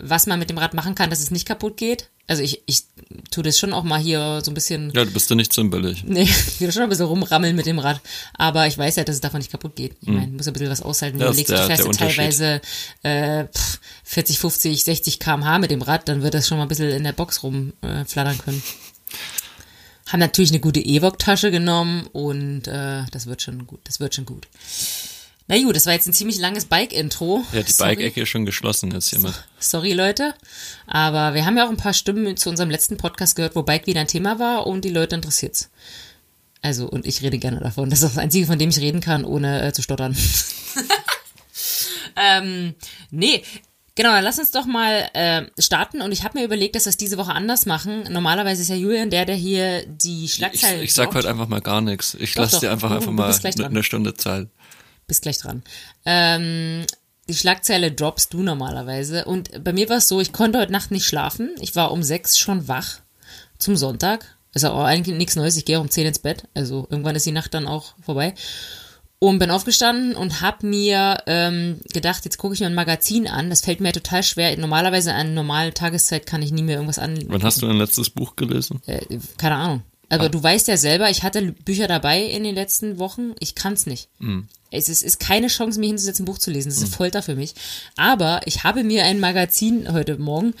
was 0.00 0.26
man 0.26 0.40
mit 0.40 0.50
dem 0.50 0.58
Rad 0.58 0.74
machen 0.74 0.96
kann, 0.96 1.10
dass 1.10 1.20
es 1.20 1.30
nicht 1.30 1.46
kaputt 1.46 1.76
geht. 1.76 2.10
Also 2.26 2.42
ich, 2.42 2.62
ich 2.66 2.84
tue 3.30 3.42
das 3.42 3.58
schon 3.58 3.72
auch 3.72 3.84
mal 3.84 4.00
hier 4.00 4.40
so 4.42 4.50
ein 4.50 4.54
bisschen. 4.54 4.90
Ja, 4.94 5.04
du 5.04 5.10
bist 5.10 5.30
ja 5.30 5.36
nicht 5.36 5.52
zimperlich. 5.52 6.04
Nee, 6.04 6.22
ich 6.46 6.60
will 6.60 6.72
schon 6.72 6.82
ein 6.82 6.88
bisschen 6.88 7.06
rumrammeln 7.06 7.54
mit 7.54 7.66
dem 7.66 7.78
Rad. 7.78 8.00
Aber 8.34 8.66
ich 8.66 8.76
weiß 8.76 8.96
ja, 8.96 9.04
dass 9.04 9.16
es 9.16 9.20
davon 9.20 9.38
nicht 9.38 9.50
kaputt 9.50 9.76
geht. 9.76 9.96
Ich 10.00 10.08
hm. 10.08 10.16
meine, 10.16 10.32
muss 10.32 10.46
ein 10.46 10.52
bisschen 10.52 10.70
was 10.70 10.82
aushalten. 10.82 11.18
Ja, 11.18 11.30
du 11.30 11.36
legst, 11.36 11.50
der, 11.50 11.66
fährst 11.66 11.98
teilweise 11.98 12.60
äh, 13.02 13.44
40, 14.04 14.38
50, 14.38 14.84
60 14.84 15.20
kmh 15.20 15.58
mit 15.58 15.70
dem 15.70 15.82
Rad, 15.82 16.08
dann 16.08 16.22
wird 16.22 16.34
das 16.34 16.48
schon 16.48 16.58
mal 16.58 16.64
ein 16.64 16.68
bisschen 16.68 16.90
in 16.90 17.04
der 17.04 17.12
Box 17.12 17.42
rumflattern 17.42 18.34
äh, 18.34 18.42
können. 18.42 18.62
Haben 20.06 20.20
natürlich 20.20 20.50
eine 20.50 20.60
gute 20.60 20.84
Evok-Tasche 20.84 21.50
genommen 21.50 22.06
und 22.12 22.68
äh, 22.68 23.02
das 23.10 23.26
wird 23.26 23.42
schon 23.42 23.66
gut. 23.66 23.80
Das 23.84 23.98
wird 23.98 24.14
schon 24.14 24.24
gut. 24.24 24.46
Na 25.48 25.56
gut, 25.62 25.76
das 25.76 25.86
war 25.86 25.92
jetzt 25.92 26.08
ein 26.08 26.12
ziemlich 26.12 26.38
langes 26.38 26.64
Bike-Intro. 26.64 27.44
Ja, 27.52 27.62
die 27.62 27.72
Bike-Ecke 27.72 28.22
ist 28.22 28.28
schon 28.28 28.44
geschlossen 28.46 28.90
jetzt 28.90 29.10
hiermit. 29.10 29.32
Sorry, 29.60 29.92
Leute. 29.92 30.34
Aber 30.88 31.34
wir 31.34 31.46
haben 31.46 31.56
ja 31.56 31.64
auch 31.66 31.70
ein 31.70 31.76
paar 31.76 31.94
Stimmen 31.94 32.36
zu 32.36 32.50
unserem 32.50 32.68
letzten 32.70 32.96
Podcast 32.96 33.36
gehört, 33.36 33.54
wo 33.54 33.62
Bike 33.62 33.86
wieder 33.86 34.00
ein 34.00 34.08
Thema 34.08 34.38
war 34.40 34.66
und 34.66 34.84
die 34.84 34.90
Leute 34.90 35.14
interessiert's. 35.14 35.70
Also, 36.62 36.88
und 36.88 37.06
ich 37.06 37.22
rede 37.22 37.38
gerne 37.38 37.60
davon. 37.60 37.90
Das 37.90 38.02
ist 38.02 38.10
das 38.16 38.18
Einzige, 38.18 38.46
von 38.46 38.58
dem 38.58 38.70
ich 38.70 38.78
reden 38.78 39.00
kann, 39.00 39.24
ohne 39.24 39.62
äh, 39.62 39.72
zu 39.72 39.82
stottern. 39.82 40.16
ähm, 42.16 42.74
nee, 43.10 43.42
Genau, 43.98 44.10
dann 44.10 44.24
lass 44.24 44.38
uns 44.38 44.50
doch 44.50 44.66
mal 44.66 45.08
äh, 45.14 45.46
starten 45.58 46.02
und 46.02 46.12
ich 46.12 46.22
habe 46.22 46.38
mir 46.38 46.44
überlegt, 46.44 46.76
dass 46.76 46.84
wir 46.84 46.90
es 46.90 46.98
diese 46.98 47.16
Woche 47.16 47.32
anders 47.32 47.64
machen. 47.64 48.02
Normalerweise 48.12 48.60
ist 48.60 48.68
ja 48.68 48.74
Julian 48.74 49.08
der, 49.08 49.24
der 49.24 49.36
hier 49.36 49.86
die 49.86 50.26
Ich, 50.26 50.34
Schlagzeilen 50.34 50.82
ich 50.82 50.92
sag 50.92 51.04
droppt. 51.04 51.16
heute 51.16 51.30
einfach 51.30 51.48
mal 51.48 51.62
gar 51.62 51.80
nichts. 51.80 52.14
Ich 52.20 52.34
doch. 52.34 52.46
dir 52.60 52.70
einfach 52.70 52.90
Du- 52.90 52.96
einfach 52.96 53.12
mal 53.12 53.34
eine 53.64 53.82
Stunde 53.82 54.12
Zeit. 54.12 54.48
Bist 55.06 55.22
gleich 55.22 55.38
dran. 55.38 55.62
Ähm, 56.04 56.84
die 57.28 57.34
Schlagzeile 57.34 57.92
droppst 57.92 58.32
du 58.32 58.42
normalerweise. 58.42 59.24
Und 59.24 59.62
bei 59.62 59.72
mir 59.72 59.88
war 59.88 59.98
es 59.98 60.08
so, 60.08 60.20
ich 60.20 60.32
konnte 60.32 60.58
heute 60.58 60.72
Nacht 60.72 60.90
nicht 60.90 61.06
schlafen. 61.06 61.54
Ich 61.60 61.76
war 61.76 61.92
um 61.92 62.02
sechs 62.02 62.38
schon 62.38 62.66
wach 62.68 63.00
zum 63.58 63.76
Sonntag. 63.76 64.36
Ist 64.52 64.62
ja 64.62 64.72
auch 64.72 64.84
eigentlich 64.84 65.16
nichts 65.16 65.36
Neues. 65.36 65.56
Ich 65.56 65.64
gehe 65.64 65.78
auch 65.78 65.82
um 65.82 65.90
zehn 65.90 66.06
ins 66.06 66.18
Bett. 66.18 66.44
Also 66.54 66.86
irgendwann 66.90 67.14
ist 67.14 67.26
die 67.26 67.32
Nacht 67.32 67.54
dann 67.54 67.68
auch 67.68 67.94
vorbei. 68.02 68.34
Und 69.18 69.38
bin 69.38 69.50
aufgestanden 69.50 70.14
und 70.14 70.40
hab 70.40 70.62
mir 70.62 71.22
ähm, 71.26 71.80
gedacht, 71.92 72.24
jetzt 72.24 72.38
gucke 72.38 72.54
ich 72.54 72.60
mir 72.60 72.66
ein 72.66 72.74
Magazin 72.74 73.28
an. 73.28 73.48
Das 73.48 73.60
fällt 73.60 73.80
mir 73.80 73.92
total 73.92 74.22
schwer. 74.22 74.56
Normalerweise 74.56 75.14
an 75.14 75.34
normalen 75.34 75.72
Tageszeit 75.72 76.26
kann 76.26 76.42
ich 76.42 76.52
nie 76.52 76.62
mehr 76.62 76.76
irgendwas 76.76 76.98
an. 76.98 77.18
Wann 77.28 77.42
hast 77.42 77.62
du 77.62 77.66
dein 77.66 77.76
letztes 77.76 78.10
Buch 78.10 78.34
gelesen? 78.36 78.82
Äh, 78.86 79.18
keine 79.36 79.54
Ahnung. 79.56 79.82
Aber 80.08 80.28
du 80.28 80.42
weißt 80.42 80.68
ja 80.68 80.76
selber, 80.76 81.10
ich 81.10 81.22
hatte 81.22 81.52
Bücher 81.52 81.88
dabei 81.88 82.22
in 82.22 82.44
den 82.44 82.54
letzten 82.54 82.98
Wochen. 82.98 83.34
Ich 83.40 83.54
kann's 83.54 83.86
nicht. 83.86 84.08
Es 84.70 84.88
ist, 84.88 85.02
ist 85.02 85.20
keine 85.20 85.46
Chance, 85.48 85.78
mich 85.78 85.88
hinzusetzen, 85.88 86.22
ein 86.22 86.26
Buch 86.26 86.38
zu 86.38 86.50
lesen. 86.50 86.68
Das 86.70 86.82
ist 86.82 86.94
Folter 86.94 87.22
für 87.22 87.36
mich. 87.36 87.54
Aber 87.96 88.40
ich 88.46 88.64
habe 88.64 88.84
mir 88.84 89.04
ein 89.04 89.20
Magazin 89.20 89.92
heute 89.92 90.18
Morgen, 90.18 90.54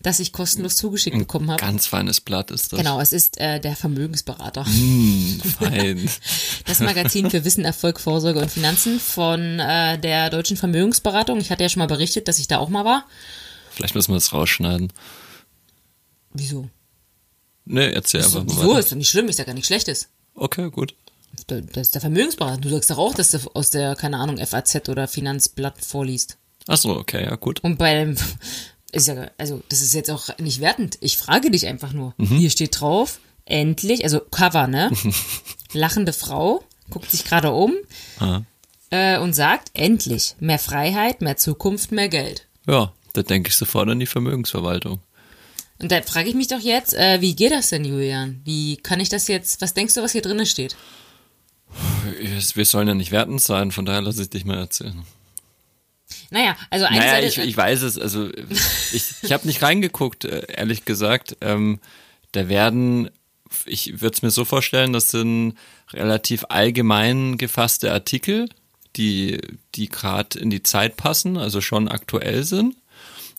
das 0.00 0.20
ich 0.20 0.32
kostenlos 0.32 0.76
zugeschickt 0.76 1.18
bekommen 1.18 1.50
habe. 1.50 1.60
Ganz 1.60 1.86
feines 1.86 2.20
Blatt 2.20 2.50
ist 2.50 2.72
das. 2.72 2.78
Genau, 2.78 3.00
es 3.00 3.12
ist 3.12 3.38
äh, 3.38 3.58
der 3.60 3.74
Vermögensberater. 3.74 4.64
Fein. 4.64 6.08
Das 6.66 6.80
Magazin 6.80 7.30
für 7.30 7.44
Wissen, 7.46 7.64
Erfolg, 7.64 7.98
Vorsorge 7.98 8.40
und 8.40 8.50
Finanzen 8.50 9.00
von 9.00 9.58
äh, 9.58 9.98
der 9.98 10.28
Deutschen 10.28 10.58
Vermögensberatung. 10.58 11.40
Ich 11.40 11.50
hatte 11.50 11.62
ja 11.62 11.70
schon 11.70 11.80
mal 11.80 11.86
berichtet, 11.86 12.28
dass 12.28 12.38
ich 12.38 12.46
da 12.46 12.58
auch 12.58 12.68
mal 12.68 12.84
war. 12.84 13.06
Vielleicht 13.70 13.94
müssen 13.94 14.10
wir 14.10 14.16
das 14.16 14.34
rausschneiden. 14.34 14.92
Wieso? 16.34 16.68
Nee, 17.64 17.90
erzähl 17.90 18.22
einfach 18.22 18.44
mal 18.44 18.56
Wieso? 18.56 18.76
Ist 18.76 18.92
doch 18.92 18.96
nicht 18.96 19.08
schlimm, 19.08 19.28
ist 19.28 19.38
ja 19.38 19.44
gar 19.44 19.54
nicht 19.54 19.66
schlechtes. 19.66 20.08
Okay, 20.34 20.70
gut. 20.70 20.94
Da- 21.46 21.60
Das 21.60 21.82
ist 21.88 21.94
der 21.94 22.00
Vermögensberater. 22.00 22.60
Du 22.60 22.68
sagst 22.68 22.90
doch 22.90 22.98
auch, 22.98 23.14
dass 23.14 23.30
du 23.30 23.38
aus 23.54 23.70
der, 23.70 23.94
keine 23.96 24.18
Ahnung, 24.18 24.38
FAZ 24.38 24.88
oder 24.88 25.08
Finanzblatt 25.08 25.84
vorliest. 25.84 26.36
Ach 26.66 26.76
so, 26.76 26.90
okay, 26.96 27.24
ja, 27.24 27.36
gut. 27.36 27.60
Und 27.64 27.78
bei 27.78 27.94
dem, 27.94 28.16
ist 28.92 29.08
ja, 29.08 29.30
also, 29.38 29.62
das 29.68 29.80
ist 29.80 29.94
jetzt 29.94 30.10
auch 30.10 30.36
nicht 30.38 30.60
wertend. 30.60 30.98
Ich 31.00 31.16
frage 31.16 31.50
dich 31.50 31.66
einfach 31.66 31.92
nur. 31.92 32.14
Hier 32.18 32.50
steht 32.50 32.80
drauf, 32.80 33.20
endlich, 33.44 34.04
also 34.04 34.20
Cover, 34.20 34.66
ne? 34.66 34.90
Lachende 35.72 36.12
Frau, 36.12 36.62
guckt 36.90 37.10
sich 37.10 37.24
gerade 37.24 37.52
um 37.52 37.74
Ah. 38.20 38.42
äh, 38.90 39.18
und 39.18 39.34
sagt, 39.34 39.70
endlich, 39.74 40.34
mehr 40.40 40.58
Freiheit, 40.58 41.20
mehr 41.22 41.36
Zukunft, 41.36 41.92
mehr 41.92 42.08
Geld. 42.08 42.46
Ja, 42.66 42.92
da 43.14 43.22
denke 43.22 43.48
ich 43.50 43.56
sofort 43.56 43.88
an 43.88 44.00
die 44.00 44.06
Vermögensverwaltung. 44.06 45.00
Und 45.80 45.92
da 45.92 46.02
frage 46.02 46.28
ich 46.28 46.34
mich 46.34 46.48
doch 46.48 46.58
jetzt, 46.60 46.92
äh, 46.94 47.20
wie 47.20 47.36
geht 47.36 47.52
das 47.52 47.68
denn, 47.68 47.84
Julian? 47.84 48.40
Wie 48.44 48.76
kann 48.78 48.98
ich 49.00 49.08
das 49.10 49.28
jetzt, 49.28 49.60
was 49.60 49.74
denkst 49.74 49.94
du, 49.94 50.02
was 50.02 50.12
hier 50.12 50.22
drinnen 50.22 50.44
steht? 50.46 50.76
Wir 52.18 52.64
sollen 52.64 52.88
ja 52.88 52.94
nicht 52.94 53.12
wertend 53.12 53.40
sein, 53.40 53.72
von 53.72 53.84
daher 53.84 54.02
lasse 54.02 54.22
ich 54.22 54.30
dich 54.30 54.44
mal 54.44 54.58
erzählen. 54.58 55.04
Naja, 56.30 56.56
also 56.70 56.86
eine 56.86 56.98
Naja, 56.98 57.26
ich, 57.26 57.38
ich 57.38 57.56
weiß 57.56 57.82
es, 57.82 57.98
also 57.98 58.30
ich, 58.92 59.14
ich 59.22 59.32
habe 59.32 59.46
nicht 59.46 59.62
reingeguckt, 59.62 60.24
äh, 60.24 60.46
ehrlich 60.48 60.84
gesagt. 60.84 61.36
Ähm, 61.40 61.80
da 62.32 62.48
werden, 62.48 63.10
ich 63.66 64.00
würde 64.00 64.14
es 64.14 64.22
mir 64.22 64.30
so 64.30 64.44
vorstellen, 64.44 64.92
das 64.92 65.10
sind 65.10 65.54
relativ 65.92 66.44
allgemein 66.48 67.38
gefasste 67.38 67.92
Artikel, 67.92 68.48
die, 68.96 69.40
die 69.74 69.88
gerade 69.88 70.38
in 70.38 70.50
die 70.50 70.62
Zeit 70.62 70.96
passen, 70.96 71.36
also 71.36 71.60
schon 71.60 71.88
aktuell 71.88 72.44
sind. 72.44 72.76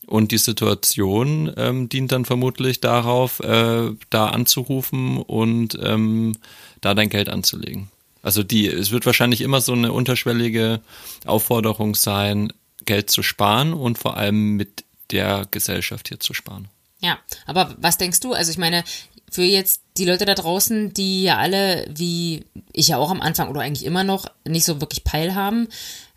Und 0.06 0.32
die 0.32 0.40
Situation 0.40 1.54
ähm, 1.58 1.88
dient 1.88 2.12
dann 2.12 2.26
vermutlich 2.26 2.82
darauf, 2.82 3.40
äh, 3.42 3.92
da 4.10 4.28
anzurufen 4.28 5.18
und 5.18 5.78
ähm, 5.84 6.36
da 6.82 6.96
dein 6.96 7.10
Geld 7.10 7.30
anzulegen. 7.30 7.92
Also 8.22 8.44
die, 8.44 8.68
es 8.68 8.92
wird 8.92 9.06
wahrscheinlich 9.06 9.42
immer 9.42 9.62
so 9.62 9.74
eine 9.74 9.94
unterschwellige 9.94 10.82
Aufforderung 11.26 11.96
sein, 11.96 12.52
Geld 12.86 13.10
zu 13.10 13.24
sparen 13.24 13.74
und 13.74 13.98
vor 13.98 14.18
allem 14.18 14.56
mit 14.56 14.84
der 15.12 15.48
Gesellschaft 15.52 16.08
hier 16.10 16.20
zu 16.20 16.34
sparen. 16.34 16.68
Ja, 17.02 17.18
aber 17.46 17.76
was 17.80 17.98
denkst 17.98 18.20
du? 18.20 18.34
Also 18.34 18.52
ich 18.52 18.58
meine, 18.58 18.84
für 19.32 19.44
jetzt 19.44 19.82
die 19.98 20.06
Leute 20.06 20.26
da 20.26 20.36
draußen, 20.36 20.94
die 20.94 21.24
ja 21.24 21.38
alle, 21.38 21.86
wie 21.90 22.46
ich 22.74 22.90
ja 22.90 22.98
auch 22.98 23.12
am 23.12 23.22
Anfang 23.22 23.50
oder 23.50 23.62
eigentlich 23.62 23.86
immer 23.86 24.04
noch, 24.04 24.28
nicht 24.46 24.66
so 24.66 24.82
wirklich 24.82 25.04
Peil 25.04 25.36
haben, 25.36 25.68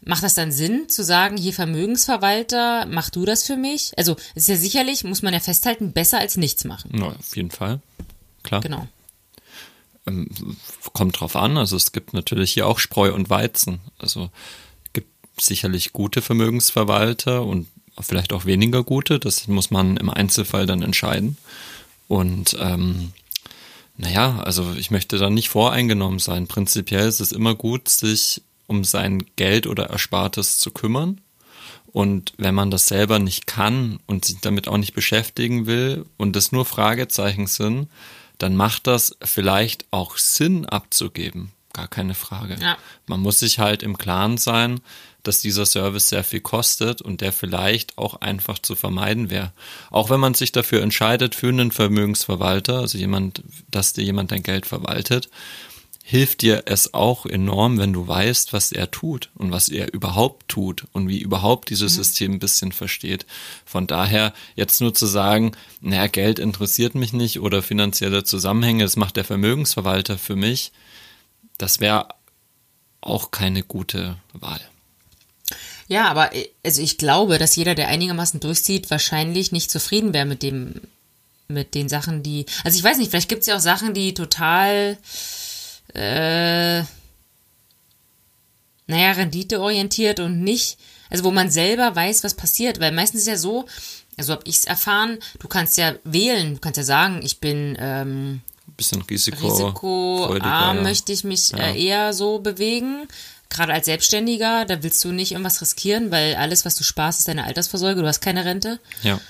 macht 0.05 0.23
das 0.23 0.35
dann 0.35 0.51
Sinn 0.51 0.89
zu 0.89 1.05
sagen, 1.05 1.37
hier 1.37 1.53
Vermögensverwalter, 1.53 2.87
mach 2.87 3.11
du 3.11 3.25
das 3.25 3.45
für 3.45 3.57
mich? 3.57 3.93
Also 3.97 4.17
es 4.35 4.45
ist 4.45 4.49
ja 4.49 4.57
sicherlich, 4.57 5.05
muss 5.05 5.23
man 5.23 5.33
ja 5.33 5.41
festhalten, 5.41 5.93
besser 5.93 6.19
als 6.19 6.37
nichts 6.37 6.65
machen. 6.65 6.91
Ja, 6.99 7.09
auf 7.09 7.37
jeden 7.37 7.51
Fall. 7.51 7.81
Klar. 8.43 8.61
Genau. 8.61 8.89
Kommt 10.93 11.21
drauf 11.21 11.37
an. 11.37 11.57
Also 11.57 11.77
es 11.77 11.93
gibt 11.93 12.13
natürlich 12.13 12.53
hier 12.53 12.67
auch 12.67 12.79
Spreu 12.79 13.13
und 13.13 13.31
Weizen. 13.31 13.81
Also 13.99 14.31
gibt 14.93 15.09
sicherlich 15.41 15.93
gute 15.93 16.23
Vermögensverwalter 16.23 17.45
und 17.45 17.69
vielleicht 18.01 18.33
auch 18.33 18.45
weniger 18.45 18.83
gute. 18.83 19.19
Das 19.19 19.47
muss 19.49 19.71
man 19.71 19.97
im 19.97 20.11
Einzelfall 20.11 20.67
dann 20.67 20.83
entscheiden. 20.83 21.37
Und 22.09 22.57
ähm, 22.61 23.13
naja, 23.97 24.41
also 24.41 24.75
ich 24.77 24.91
möchte 24.91 25.19
da 25.19 25.31
nicht 25.31 25.49
voreingenommen 25.49 26.19
sein. 26.19 26.47
Prinzipiell 26.47 27.07
ist 27.07 27.21
es 27.21 27.33
immer 27.33 27.55
gut, 27.55 27.89
sich 27.89 28.43
um 28.67 28.85
sein 28.85 29.25
Geld 29.37 29.67
oder 29.67 29.91
Erspartes 29.91 30.59
zu 30.59 30.71
kümmern. 30.71 31.21
Und 31.93 32.33
wenn 32.39 32.55
man 32.55 32.71
das 32.71 32.87
selber 32.87 33.19
nicht 33.19 33.47
kann 33.47 34.01
und 34.07 34.25
sich 34.25 34.41
damit 34.41 34.67
auch 34.67 34.79
nicht 34.79 34.95
beschäftigen 34.95 35.67
will 35.67 36.07
und 36.17 36.35
es 36.37 36.51
nur 36.51 36.65
Fragezeichen 36.65 37.47
sind, 37.47 37.89
dann 38.43 38.57
macht 38.57 38.89
das 38.89 39.17
vielleicht 39.23 39.87
auch 39.93 40.19
Sinn 40.19 40.67
abzugeben. 40.67 41.53
Gar 41.73 41.89
keine 41.89 42.15
Frage. 42.15 42.57
Ja. 42.61 42.77
Man 43.07 43.21
muss 43.21 43.39
sich 43.39 43.59
halt 43.59 43.83
im 43.83 43.97
Klaren 43.97 44.37
sein, 44.37 44.81
dass 45.23 45.41
dieser 45.41 45.65
Service 45.65 46.09
sehr 46.09 46.25
viel 46.25 46.41
kostet 46.41 47.01
und 47.01 47.21
der 47.21 47.33
vielleicht 47.33 47.97
auch 47.97 48.21
einfach 48.21 48.59
zu 48.59 48.75
vermeiden 48.75 49.31
wäre. 49.31 49.53
Auch 49.91 50.11
wenn 50.11 50.21
man 50.21 50.35
sich 50.35 50.53
dafür 50.53 50.83
entscheidet 50.83 51.35
für 51.35 51.49
einen 51.49 51.71
Vermögensverwalter, 51.71 52.81
also 52.81 52.99
jemand, 52.99 53.43
dass 53.71 53.93
dir 53.93 54.03
jemand 54.03 54.33
dein 54.33 54.43
Geld 54.43 54.67
verwaltet, 54.67 55.31
hilft 56.03 56.43
dir 56.43 56.65
es 56.67 56.95
auch 56.95 57.27
enorm, 57.27 57.79
wenn 57.79 57.93
du 57.93 58.07
weißt, 58.07 58.53
was 58.53 58.73
er 58.73 58.91
tut 58.91 59.31
und 59.35 59.53
was 59.53 59.69
er 59.69 59.93
überhaupt 59.95 60.49
tut 60.49 60.87
und 60.93 61.09
wie 61.09 61.21
überhaupt 61.21 61.71
dieses 61.71 61.95
System 61.95 62.33
ein 62.33 62.39
bisschen 62.39 62.73
versteht. 62.73 63.25
Von 63.65 63.87
daher 63.87 64.35
jetzt 64.57 64.81
nur 64.81 64.95
zu 64.95 65.07
sagen, 65.07 65.53
naja, 65.81 66.09
Geld 66.09 66.39
interessiert 66.39 66.95
mich 66.95 67.13
nicht 67.13 67.41
oder 67.41 67.63
finanzielle 67.63 68.25
Zusammenhänge, 68.25 68.83
das 68.83 68.97
macht 68.97 69.17
der 69.17 69.25
Vermögensverwalter 69.25 70.19
für 70.19 70.37
mich, 70.37 70.73
das 71.57 71.81
wäre 71.81 72.09
auch 73.01 73.31
keine 73.31 73.63
gute 73.63 74.17
Wahl. 74.33 74.61
Ja, 75.89 76.09
aber 76.09 76.35
äh, 76.35 76.49
also 76.65 76.83
ich 76.83 76.99
glaube, 76.99 77.39
dass 77.39 77.57
jeder, 77.57 77.75
der 77.75 77.89
einigermaßen 77.89 78.41
durchzieht, 78.41 78.91
wahrscheinlich 78.91 79.53
nicht 79.53 79.71
zufrieden 79.71 80.13
wäre 80.15 80.27
mit 80.27 80.43
dem, 80.43 80.81
mit 81.49 81.75
den 81.75 81.89
Sachen, 81.89 82.23
die. 82.23 82.47
Also 82.65 82.79
ich 82.79 82.85
weiß 82.85 82.99
nicht, 82.99 83.11
vielleicht 83.11 83.29
gibt 83.29 83.43
es 83.43 83.47
ja 83.47 83.57
auch 83.57 83.61
Sachen, 83.61 83.93
die 83.95 84.15
total 84.15 84.97
äh, 85.95 86.83
naja, 88.87 89.13
renditeorientiert 89.13 90.21
und 90.21 90.43
nicht, 90.43 90.79
also 91.11 91.25
wo 91.25 91.31
man 91.31 91.51
selber 91.51 91.95
weiß, 91.95 92.25
was 92.25 92.35
passiert, 92.35 92.81
weil 92.81 92.93
meistens 92.93 93.23
ist 93.23 93.29
ja 93.29 93.37
so, 93.37 93.67
also 94.17 94.33
habe 94.33 94.43
ich 94.47 94.59
es 94.59 94.65
erfahren, 94.65 95.19
du 95.39 95.49
kannst 95.49 95.79
ja 95.79 95.95
wählen, 96.05 96.55
du 96.55 96.61
kannst 96.61 96.77
ja 96.77 96.85
sagen, 96.85 97.21
ich 97.23 97.41
bin 97.41 97.77
ähm, 97.81 98.41
Bisschen 98.77 99.03
Risiko. 99.03 100.25
risikoarm, 100.25 100.77
ja. 100.77 100.83
möchte 100.83 101.13
ich 101.13 101.25
mich 101.25 101.53
äh, 101.55 101.81
eher 101.81 102.13
so 102.13 102.39
bewegen. 102.39 103.07
Gerade 103.49 103.75
als 103.75 103.85
Selbstständiger, 103.85 104.65
da 104.65 104.83
willst 104.83 105.05
du 105.05 105.13
nicht 105.13 105.33
irgendwas 105.33 105.61
riskieren, 105.61 106.11
weil 106.11 106.37
alles, 106.37 106.65
was 106.65 106.75
du 106.75 106.85
sparst, 106.85 107.21
ist 107.21 107.29
deine 107.29 107.45
Altersvorsorge, 107.45 108.01
du 108.01 108.07
hast 108.07 108.21
keine 108.21 108.45
Rente. 108.45 108.81
Ja. 109.03 109.21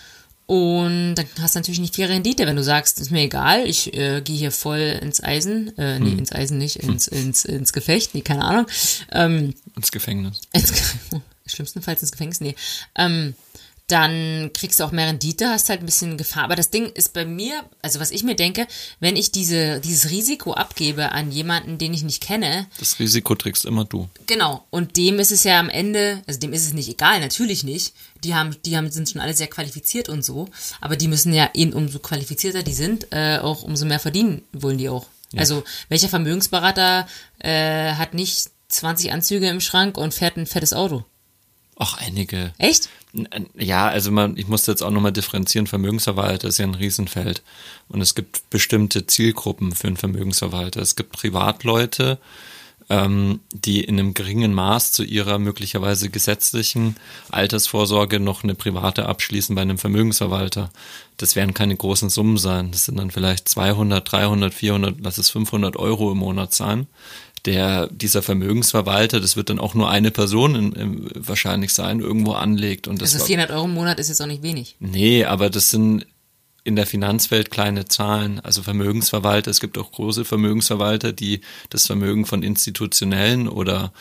Und 0.53 1.15
dann 1.15 1.25
hast 1.41 1.55
du 1.55 1.61
natürlich 1.61 1.81
nicht 1.81 1.95
viel 1.95 2.05
Rendite, 2.05 2.45
wenn 2.47 2.57
du 2.57 2.63
sagst, 2.63 3.01
ist 3.01 3.11
mir 3.11 3.23
egal, 3.23 3.67
ich 3.67 3.95
äh, 3.95 4.21
gehe 4.21 4.37
hier 4.37 4.53
voll 4.53 4.81
ins 5.01 5.23
Eisen, 5.23 5.73
äh, 5.79 5.97
Hm. 5.97 6.03
nee, 6.05 6.13
ins 6.19 6.31
Eisen 6.31 6.59
nicht, 6.59 6.77
ins, 6.77 7.09
ins, 7.09 7.47
ins 7.47 7.73
Gefecht, 7.73 8.15
nee, 8.15 8.21
keine 8.21 8.45
Ahnung. 8.45 8.67
Ähm, 9.13 9.55
Ins 9.77 9.91
Gefängnis. 9.93 10.43
ins, 10.53 10.73
Ge- 10.73 11.21
schlimmstenfalls 11.47 12.03
ins 12.03 12.13
Gefängnis, 12.13 12.43
nee. 12.43 12.55
Ähm, 12.97 13.33
dann 13.89 14.51
kriegst 14.55 14.81
du 14.81 14.85
auch 14.85 14.93
mehr 14.93 15.07
Rendite, 15.07 15.49
hast 15.51 15.69
halt 15.69 15.81
ein 15.81 15.87
bisschen 15.87 16.17
Gefahr. 16.17 16.45
Aber 16.45 16.57
das 16.57 16.71
Ding 16.71 16.87
ist 16.87 17.13
bei 17.13 17.27
mir, 17.27 17.63
also 17.83 17.99
was 18.01 18.11
ich 18.11 18.23
mir 18.23 18.35
denke, 18.37 18.67
wenn 19.01 19.17
ich 19.17 19.33
diese, 19.33 19.81
dieses 19.81 20.11
Risiko 20.11 20.53
abgebe 20.55 21.13
an 21.13 21.31
jemanden, 21.33 21.77
den 21.79 21.93
ich 21.93 22.03
nicht 22.03 22.23
kenne, 22.23 22.67
Das 22.79 22.99
Risiko 22.99 23.35
trägst 23.35 23.65
immer 23.67 23.85
du. 23.85 24.09
Genau. 24.27 24.65
Und 24.71 24.97
dem 24.97 25.19
ist 25.19 25.33
es 25.33 25.45
ja 25.45 25.59
am 25.61 25.69
Ende, 25.69 26.23
also 26.27 26.41
dem 26.41 26.53
ist 26.55 26.65
es 26.67 26.73
nicht 26.75 26.89
egal, 26.89 27.21
natürlich 27.21 27.65
nicht. 27.65 27.93
Die 28.25 28.35
haben, 28.35 28.57
die 28.65 28.77
haben, 28.77 28.91
sind 28.91 29.09
schon 29.09 29.21
alle 29.21 29.35
sehr 29.35 29.49
qualifiziert 29.49 30.09
und 30.09 30.25
so. 30.25 30.49
Aber 30.81 30.97
die 30.97 31.09
müssen 31.09 31.33
ja 31.33 31.51
eben, 31.55 31.73
umso 31.73 31.99
qualifizierter 31.99 32.63
die 32.63 32.75
sind, 32.75 33.09
äh, 33.11 33.39
auch 33.39 33.63
umso 33.63 33.85
mehr 33.85 34.01
verdienen 34.01 34.43
wollen 34.53 34.79
die 34.79 34.89
auch. 34.89 35.07
Also, 35.37 35.65
welcher 35.89 36.11
Vermögensberater 36.11 37.07
äh, 37.39 37.95
hat 37.95 38.13
nicht 38.13 38.51
20 38.69 39.13
Anzüge 39.13 39.49
im 39.49 39.61
Schrank 39.61 39.97
und 39.97 40.13
fährt 40.13 40.37
ein 40.37 40.47
fettes 40.47 40.73
Auto? 40.73 41.05
Auch 41.77 41.95
einige. 41.95 42.53
Echt? 42.59 42.91
Ja, 43.59 43.89
also 43.89 44.11
man, 44.11 44.37
ich 44.37 44.47
musste 44.47 44.71
jetzt 44.71 44.83
auch 44.83 44.91
nochmal 44.91 45.13
differenzieren. 45.13 45.67
Vermögensverwalter 45.67 46.49
ist 46.49 46.59
ja 46.59 46.67
ein 46.67 46.75
Riesenfeld. 46.75 47.43
Und 47.89 48.01
es 48.01 48.15
gibt 48.15 48.49
bestimmte 48.51 49.07
Zielgruppen 49.07 49.75
für 49.75 49.87
einen 49.87 49.97
Vermögensverwalter. 49.97 50.81
Es 50.81 50.97
gibt 50.97 51.13
Privatleute, 51.13 52.19
ähm, 52.89 53.41
die 53.53 53.83
in 53.83 53.99
einem 53.99 54.15
geringen 54.15 54.55
Maß 54.55 54.93
zu 54.93 55.05
ihrer 55.05 55.39
möglicherweise 55.39 56.11
gesetzlichen 56.11 56.97
Altersvorsorge 57.31 58.21
noch 58.21 58.45
eine 58.45 58.55
private 58.55 59.07
abschließen 59.07 59.55
bei 59.55 59.63
einem 59.63 59.79
Vermögensverwalter. 59.79 60.71
Das 61.17 61.37
werden 61.37 61.55
keine 61.55 61.77
großen 61.77 62.11
Summen 62.11 62.39
sein. 62.39 62.71
Das 62.73 62.87
sind 62.87 62.99
dann 62.99 63.11
vielleicht 63.11 63.49
200, 63.49 64.11
300, 64.11 64.55
400, 64.55 64.97
lass 65.01 65.19
es 65.19 65.31
500 65.31 65.77
Euro 65.77 66.13
im 66.13 66.19
Monat 66.19 66.55
sein 66.55 66.87
der 67.45 67.89
dieser 67.89 68.23
Vermögensverwalter, 68.23 69.21
das 69.21 69.37
wird 69.37 69.51
dann 69.51 69.59
auch 69.59 69.75
nur 69.75 69.91
eine 69.91 70.11
Person 70.11 70.55
in, 70.55 70.73
in, 70.73 71.11
wahrscheinlich 71.15 71.73
sein, 71.75 72.01
irgendwo 72.01 72.33
anlegt. 72.33 72.87
Und 72.87 73.03
das 73.03 73.15
also 73.15 73.27
400 73.27 73.51
Euro 73.51 73.65
im 73.65 73.75
Monat 73.75 73.99
ist 73.99 74.09
jetzt 74.09 74.21
auch 74.23 74.27
nicht 74.27 74.43
wenig. 74.43 74.77
Nee, 74.79 75.25
aber 75.25 75.51
das 75.51 75.71
sind 75.71 76.07
in 76.65 76.77
der 76.77 76.87
Finanzwelt 76.87 77.51
kleine 77.51 77.87
Zahlen. 77.87 78.41
Also 78.41 78.63
Vermögensverwalter, 78.63 79.51
es 79.51 79.61
gibt 79.61 79.79
auch 79.79 79.93
große 79.93 80.25
Vermögensverwalter, 80.25 81.13
die 81.13 81.41
das 81.71 81.87
Vermögen 81.87 82.27
von 82.27 82.43
institutionellen 82.43 83.49
oder 83.49 83.93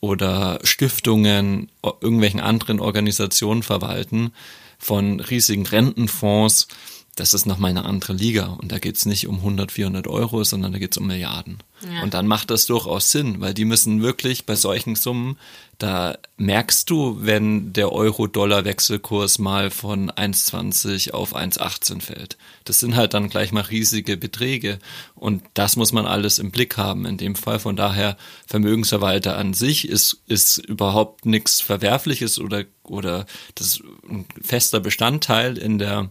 oder 0.00 0.58
Stiftungen, 0.64 1.70
irgendwelchen 1.82 2.40
anderen 2.40 2.78
Organisationen 2.78 3.62
verwalten, 3.62 4.32
von 4.78 5.18
riesigen 5.20 5.66
Rentenfonds 5.66 6.68
das 7.14 7.34
ist 7.34 7.46
nochmal 7.46 7.70
eine 7.70 7.84
andere 7.84 8.12
Liga. 8.12 8.46
Und 8.46 8.72
da 8.72 8.78
geht's 8.78 9.06
nicht 9.06 9.28
um 9.28 9.36
100, 9.36 9.70
400 9.70 10.08
Euro, 10.08 10.42
sondern 10.42 10.72
da 10.72 10.78
geht's 10.78 10.96
um 10.96 11.06
Milliarden. 11.06 11.58
Ja. 11.82 12.02
Und 12.02 12.14
dann 12.14 12.26
macht 12.26 12.50
das 12.50 12.66
durchaus 12.66 13.10
Sinn, 13.10 13.40
weil 13.40 13.54
die 13.54 13.64
müssen 13.64 14.02
wirklich 14.02 14.46
bei 14.46 14.56
solchen 14.56 14.96
Summen, 14.96 15.38
da 15.78 16.18
merkst 16.36 16.88
du, 16.88 17.18
wenn 17.20 17.72
der 17.72 17.92
Euro-Dollar-Wechselkurs 17.92 19.38
mal 19.38 19.70
von 19.70 20.10
1,20 20.10 21.12
auf 21.12 21.36
1,18 21.36 22.00
fällt. 22.00 22.36
Das 22.64 22.78
sind 22.78 22.96
halt 22.96 23.14
dann 23.14 23.28
gleich 23.28 23.52
mal 23.52 23.62
riesige 23.62 24.16
Beträge. 24.16 24.78
Und 25.14 25.42
das 25.54 25.76
muss 25.76 25.92
man 25.92 26.06
alles 26.06 26.38
im 26.38 26.50
Blick 26.50 26.76
haben 26.76 27.06
in 27.06 27.16
dem 27.16 27.34
Fall. 27.34 27.58
Von 27.58 27.76
daher, 27.76 28.16
Vermögensverwalter 28.46 29.36
an 29.36 29.54
sich 29.54 29.88
ist, 29.88 30.22
ist 30.26 30.58
überhaupt 30.58 31.26
nichts 31.26 31.60
Verwerfliches 31.60 32.38
oder, 32.38 32.64
oder 32.84 33.26
das 33.54 33.66
ist 33.66 33.82
ein 34.08 34.26
fester 34.42 34.80
Bestandteil 34.80 35.58
in 35.58 35.78
der 35.78 36.10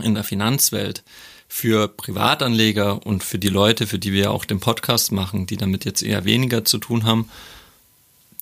in 0.00 0.14
der 0.14 0.24
Finanzwelt 0.24 1.02
für 1.48 1.88
Privatanleger 1.88 3.04
und 3.06 3.22
für 3.22 3.38
die 3.38 3.48
Leute, 3.48 3.86
für 3.86 3.98
die 3.98 4.12
wir 4.12 4.30
auch 4.30 4.44
den 4.44 4.60
Podcast 4.60 5.12
machen, 5.12 5.46
die 5.46 5.58
damit 5.58 5.84
jetzt 5.84 6.02
eher 6.02 6.24
weniger 6.24 6.64
zu 6.64 6.78
tun 6.78 7.04
haben, 7.04 7.28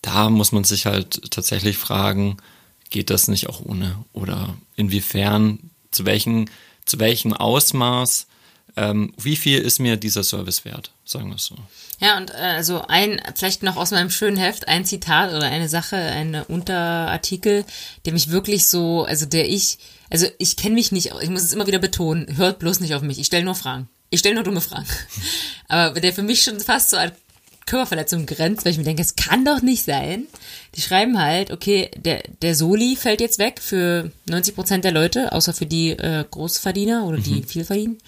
da 0.03 0.31
muss 0.31 0.53
man 0.53 0.65
sich 0.65 0.87
halt 0.87 1.31
tatsächlich 1.31 1.77
fragen, 1.77 2.37
geht 2.91 3.11
das 3.11 3.29
nicht 3.29 3.49
auch 3.49 3.61
ohne? 3.61 3.97
Oder 4.13 4.57
inwiefern, 4.77 5.71
zu 5.91 6.07
welchem, 6.07 6.47
zu 6.85 6.99
welchem 6.99 7.33
Ausmaß, 7.33 8.27
ähm, 8.77 9.13
wie 9.17 9.37
viel 9.37 9.59
ist 9.59 9.81
mir 9.81 9.97
dieser 9.97 10.23
Service 10.23 10.65
wert, 10.65 10.93
sagen 11.05 11.29
wir 11.29 11.37
es 11.37 11.47
so. 11.47 11.57
Ja, 11.99 12.17
und 12.17 12.31
äh, 12.31 12.35
also 12.35 12.83
ein, 12.87 13.21
vielleicht 13.35 13.63
noch 13.63 13.77
aus 13.77 13.91
meinem 13.91 14.11
schönen 14.11 14.37
Heft, 14.37 14.69
ein 14.69 14.85
Zitat 14.85 15.31
oder 15.31 15.47
eine 15.47 15.69
Sache, 15.69 15.97
ein 15.97 16.43
Unterartikel, 16.47 17.65
der 18.05 18.13
mich 18.13 18.31
wirklich 18.31 18.69
so, 18.69 19.05
also 19.05 19.27
der 19.27 19.49
ich 19.49 19.79
also 20.11 20.27
ich 20.39 20.57
kenne 20.57 20.75
mich 20.75 20.93
nicht, 20.93 21.13
ich 21.23 21.31
muss 21.31 21.43
es 21.43 21.53
immer 21.53 21.67
wieder 21.67 21.79
betonen, 21.79 22.37
hört 22.37 22.59
bloß 22.59 22.81
nicht 22.81 22.95
auf 22.95 23.03
mich. 23.03 23.19
Ich 23.19 23.27
stelle 23.27 23.45
nur 23.45 23.55
Fragen. 23.55 23.89
Ich 24.11 24.21
stelle 24.21 24.35
nur 24.35 24.45
dumme 24.45 24.61
Fragen. 24.61 24.87
Aber 25.69 26.01
der 26.01 26.13
für 26.13 26.23
mich 26.23 26.43
schon 26.43 26.61
fast 26.61 26.91
so 26.91 26.97
an 26.97 27.13
Körperverletzung 27.67 28.27
grenzt, 28.27 28.65
weil 28.65 28.73
ich 28.73 28.79
mir 28.79 28.85
denke, 28.85 29.03
es 29.03 29.15
kann 29.15 29.45
doch 29.45 29.63
nicht 29.63 29.85
sein. 29.85 30.27
Die 30.75 30.81
schreiben 30.81 31.21
halt, 31.21 31.53
okay, 31.53 31.91
der, 31.97 32.25
der 32.43 32.57
Soli 32.57 32.97
fällt 32.97 33.21
jetzt 33.21 33.39
weg 33.39 33.61
für 33.63 34.11
90 34.29 34.57
Prozent 34.57 34.85
der 34.85 34.93
Leute, 34.93 35.33
außer 35.33 35.53
für 35.53 35.67
die 35.67 35.91
äh, 35.91 36.25
Großverdiener 36.29 37.07
oder 37.07 37.19
die 37.19 37.43
mhm. 37.43 37.47
viel 37.47 37.65
verdienen. 37.65 37.99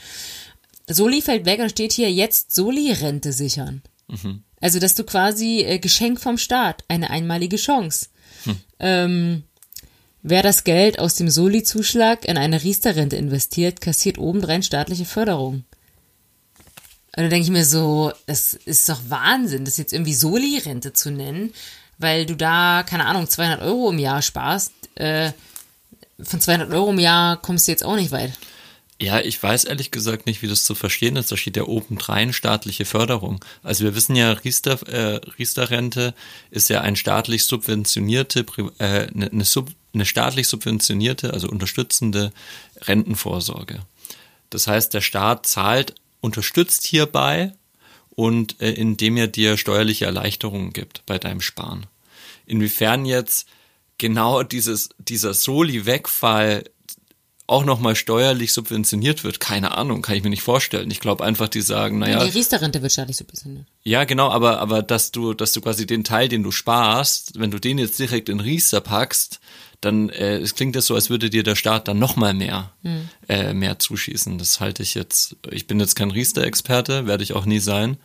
Soli 0.89 1.23
fällt 1.23 1.45
weg 1.45 1.61
und 1.61 1.71
steht 1.71 1.93
hier 1.93 2.11
jetzt 2.11 2.53
Soli-Rente 2.53 3.33
sichern. 3.33 3.83
Mhm. 4.09 4.43
Also, 4.61 4.81
dass 4.81 4.97
du 4.97 5.05
quasi 5.05 5.61
äh, 5.61 5.79
Geschenk 5.79 6.21
vom 6.21 6.39
Staat, 6.39 6.85
eine 6.89 7.11
einmalige 7.11 7.57
Chance. 7.57 8.09
Hm. 8.45 8.57
Ähm, 8.79 9.43
Wer 10.23 10.43
das 10.43 10.63
Geld 10.63 11.01
aus 11.01 11.17
dem 11.17 11.29
Soli-Zuschlag 11.29 12.25
in 12.25 12.39
eine 12.39 12.63
Riester-Rente 12.63 13.17
investiert, 13.17 13.81
kassiert 13.81 14.19
obendrein 14.19 14.63
staatliche 14.63 15.05
Förderung. 15.05 15.65
Und 17.15 17.25
da 17.25 17.29
denke 17.29 17.45
ich 17.45 17.51
mir 17.51 17.65
so, 17.65 18.13
das 18.27 18.55
ist 18.55 18.89
doch 18.89 19.01
Wahnsinn, 19.09 19.65
das 19.65 19.79
jetzt 19.79 19.93
irgendwie 19.93 20.15
Soli-Rente 20.15 20.93
zu 20.93 21.11
nennen, 21.11 21.53
weil 21.99 22.25
du 22.25 22.37
da, 22.37 22.85
keine 22.89 23.07
Ahnung, 23.07 23.29
200 23.29 23.63
Euro 23.63 23.91
im 23.91 23.99
Jahr 23.99 24.23
sparst. 24.23 24.73
Äh, 24.95 25.33
von 26.23 26.41
200 26.41 26.71
Euro 26.73 26.91
im 26.91 27.01
Jahr 27.01 27.37
kommst 27.37 27.67
du 27.67 27.73
jetzt 27.73 27.85
auch 27.85 27.97
nicht 27.97 28.13
weit. 28.13 28.33
Ja, 29.01 29.21
ich 29.21 29.43
weiß 29.43 29.65
ehrlich 29.65 29.91
gesagt 29.91 30.27
nicht, 30.27 30.43
wie 30.43 30.47
das 30.47 30.63
zu 30.63 30.77
verstehen 30.77 31.17
ist. 31.17 31.33
Da 31.33 31.37
steht 31.37 31.57
ja 31.57 31.65
obendrein 31.65 32.33
staatliche 32.33 32.85
Förderung. 32.85 33.45
Also 33.65 33.83
wir 33.83 33.97
wissen 33.97 34.15
ja, 34.15 34.31
Riester, 34.31 34.79
äh, 34.87 35.21
Riester-Rente 35.39 36.15
ist 36.53 36.71
ja 36.71 36.83
ein 36.83 36.95
staatlich 36.95 37.45
subventionierte, 37.45 38.47
äh, 38.79 39.09
eine, 39.13 39.33
eine, 39.33 39.45
Sub, 39.45 39.71
eine 39.95 40.07
staatlich 40.07 40.49
subventionierte, 40.49 41.33
also 41.33 41.49
unterstützende 41.49 42.33
Rentenvorsorge. 42.81 43.81
Das 44.51 44.67
heißt, 44.67 44.93
der 44.95 45.01
Staat 45.01 45.47
zahlt, 45.47 45.95
unterstützt 46.21 46.87
hierbei 46.87 47.53
und 48.11 48.61
äh, 48.61 48.71
indem 48.73 49.17
er 49.17 49.27
dir 49.27 49.57
steuerliche 49.57 50.05
Erleichterungen 50.05 50.73
gibt 50.73 51.05
bei 51.07 51.19
deinem 51.19 51.41
Sparen. 51.41 51.87
Inwiefern 52.47 53.07
jetzt 53.07 53.47
genau 53.99 54.43
dieses, 54.43 54.91
dieser 54.99 55.35
Soli-Wegfall 55.35 56.65
auch 57.47 57.65
nochmal 57.65 57.97
steuerlich 57.97 58.53
subventioniert 58.53 59.25
wird, 59.25 59.41
keine 59.41 59.77
Ahnung, 59.77 60.01
kann 60.01 60.17
ich 60.17 60.23
mir 60.23 60.31
nicht 60.31 60.43
vorstellen. 60.43 60.91
Ich 60.91 61.01
glaube 61.01 61.25
einfach, 61.25 61.49
die 61.49 61.61
sagen, 61.61 61.99
naja. 61.99 62.25
Die 62.25 62.31
Riester-Rente 62.31 62.81
wird 62.83 62.93
staatlich 62.93 63.17
subventioniert. 63.17 63.67
Ja, 63.83 64.05
genau, 64.05 64.31
aber, 64.31 64.59
aber 64.59 64.83
dass 64.83 65.13
du, 65.13 65.35
dass 65.35 65.53
du 65.53 65.61
quasi 65.61 65.87
den 65.87 66.05
Teil, 66.05 66.29
den 66.29 66.43
du 66.43 66.51
sparst, 66.51 67.39
wenn 67.39 67.51
du 67.51 67.59
den 67.59 67.79
jetzt 67.79 67.99
direkt 67.99 68.29
in 68.29 68.41
Riester 68.41 68.81
packst, 68.81 69.41
dann 69.83 70.09
äh, 70.11 70.39
es 70.39 70.55
klingt 70.55 70.77
das 70.77 70.87
so, 70.87 70.95
als 70.95 71.11
würde 71.11 71.29
dir 71.29 71.43
der 71.43 71.57
Staat 71.57 71.89
dann 71.89 71.99
nochmal 71.99 72.35
mehr, 72.35 72.73
hm. 72.83 73.09
äh, 73.29 73.53
mehr 73.53 73.79
zuschießen. 73.79 74.39
Das 74.39 74.61
halte 74.61 74.83
ich 74.83 74.95
jetzt, 74.95 75.37
ich 75.51 75.67
bin 75.67 75.81
jetzt 75.81 75.97
kein 75.97 76.11
Riester-Experte, 76.11 77.07
werde 77.07 77.25
ich 77.25 77.35
auch 77.35 77.45
nie 77.45 77.59
sein. 77.59 77.99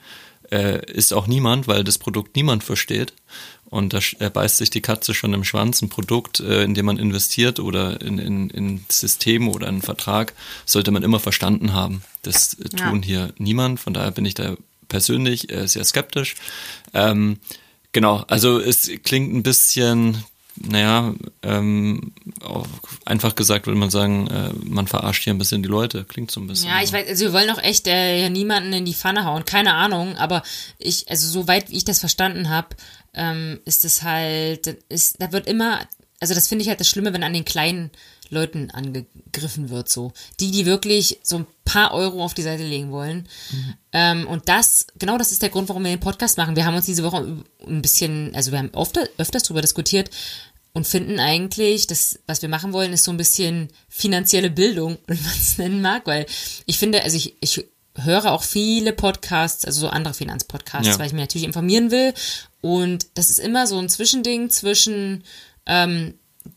Äh, 0.51 0.91
ist 0.91 1.13
auch 1.13 1.27
niemand, 1.27 1.67
weil 1.67 1.83
das 1.83 1.97
Produkt 1.97 2.35
niemand 2.35 2.63
versteht. 2.63 3.13
Und 3.69 3.93
da 3.93 3.99
beißt 4.29 4.57
sich 4.57 4.69
die 4.69 4.81
Katze 4.81 5.13
schon 5.13 5.33
im 5.33 5.43
Schwanz. 5.43 5.81
Ein 5.81 5.89
Produkt, 5.89 6.39
äh, 6.39 6.63
in 6.63 6.73
dem 6.73 6.85
man 6.85 6.97
investiert 6.97 7.59
oder 7.59 8.01
in, 8.01 8.17
in, 8.17 8.49
in 8.49 8.85
Systeme 8.89 9.51
oder 9.51 9.67
einen 9.67 9.81
Vertrag, 9.81 10.33
sollte 10.65 10.91
man 10.91 11.03
immer 11.03 11.19
verstanden 11.19 11.73
haben. 11.73 12.01
Das 12.23 12.55
äh, 12.55 12.69
tun 12.69 13.01
ja. 13.01 13.05
hier 13.05 13.33
niemand. 13.37 13.79
Von 13.79 13.93
daher 13.93 14.11
bin 14.11 14.25
ich 14.25 14.35
da 14.35 14.55
persönlich 14.87 15.51
äh, 15.51 15.67
sehr 15.67 15.83
skeptisch. 15.83 16.35
Ähm, 16.93 17.39
genau, 17.91 18.23
also 18.29 18.59
es 18.59 18.89
klingt 19.03 19.33
ein 19.33 19.43
bisschen 19.43 20.23
naja, 20.65 21.13
ähm, 21.43 22.13
einfach 23.05 23.35
gesagt 23.35 23.67
würde 23.67 23.79
man 23.79 23.89
sagen, 23.89 24.27
äh, 24.27 24.51
man 24.65 24.87
verarscht 24.87 25.23
hier 25.23 25.33
ein 25.33 25.37
bisschen 25.37 25.63
die 25.63 25.69
Leute. 25.69 26.03
Klingt 26.03 26.31
so 26.31 26.39
ein 26.39 26.47
bisschen. 26.47 26.69
Ja, 26.69 26.81
ich 26.81 26.91
weiß, 26.91 27.07
also 27.07 27.25
wir 27.25 27.33
wollen 27.33 27.49
auch 27.49 27.61
echt 27.61 27.87
äh, 27.87 28.29
niemanden 28.29 28.73
in 28.73 28.85
die 28.85 28.93
Pfanne 28.93 29.25
hauen. 29.25 29.45
Keine 29.45 29.73
Ahnung, 29.73 30.17
aber 30.17 30.43
ich, 30.77 31.09
also 31.09 31.27
soweit 31.27 31.69
wie 31.69 31.77
ich 31.77 31.85
das 31.85 31.99
verstanden 31.99 32.49
habe, 32.49 32.69
ähm, 33.13 33.59
ist 33.65 33.85
es 33.85 34.03
halt, 34.03 34.67
ist, 34.89 35.21
da 35.21 35.31
wird 35.31 35.47
immer, 35.47 35.79
also 36.19 36.33
das 36.33 36.47
finde 36.47 36.63
ich 36.63 36.69
halt 36.69 36.79
das 36.79 36.87
Schlimme, 36.87 37.13
wenn 37.13 37.23
an 37.23 37.33
den 37.33 37.45
kleinen 37.45 37.91
Leuten 38.29 38.71
angegriffen 38.71 39.69
wird, 39.69 39.89
so. 39.89 40.11
Die, 40.39 40.51
die 40.51 40.65
wirklich 40.65 41.19
so 41.23 41.37
ein 41.37 41.47
paar 41.63 41.93
Euro 41.93 42.23
auf 42.23 42.33
die 42.33 42.41
Seite 42.41 42.63
legen 42.63 42.91
wollen. 42.91 43.27
Mhm. 43.51 43.73
Ähm, 43.93 44.27
und 44.27 44.49
das, 44.49 44.87
genau 44.97 45.17
das 45.17 45.31
ist 45.31 45.41
der 45.41 45.49
Grund, 45.49 45.69
warum 45.69 45.83
wir 45.83 45.91
den 45.91 45.99
Podcast 45.99 46.37
machen. 46.37 46.55
Wir 46.55 46.65
haben 46.65 46.75
uns 46.75 46.85
diese 46.85 47.03
Woche 47.03 47.43
ein 47.65 47.81
bisschen, 47.81 48.35
also 48.35 48.51
wir 48.51 48.59
haben 48.59 48.71
oft, 48.73 48.97
öfters 49.17 49.43
darüber 49.43 49.61
diskutiert 49.61 50.09
und 50.73 50.87
finden 50.87 51.19
eigentlich, 51.19 51.87
dass, 51.87 52.19
was 52.27 52.41
wir 52.41 52.49
machen 52.49 52.73
wollen, 52.73 52.93
ist 52.93 53.03
so 53.03 53.11
ein 53.11 53.17
bisschen 53.17 53.69
finanzielle 53.89 54.49
Bildung, 54.49 54.97
wenn 55.07 55.21
man 55.21 55.37
es 55.37 55.57
nennen 55.57 55.81
mag, 55.81 56.05
weil 56.05 56.25
ich 56.65 56.77
finde, 56.79 57.03
also 57.03 57.15
ich, 57.15 57.35
ich 57.39 57.65
höre 57.95 58.31
auch 58.31 58.43
viele 58.43 58.93
Podcasts, 58.93 59.65
also 59.65 59.81
so 59.81 59.89
andere 59.89 60.13
Finanzpodcasts, 60.13 60.87
ja. 60.87 60.99
weil 60.99 61.07
ich 61.07 61.13
mich 61.13 61.21
natürlich 61.21 61.47
informieren 61.47 61.91
will. 61.91 62.13
Und 62.61 63.07
das 63.15 63.29
ist 63.29 63.39
immer 63.39 63.65
so 63.65 63.79
ein 63.79 63.89
Zwischending 63.89 64.49
zwischen 64.49 65.23
ähm, 65.67 66.13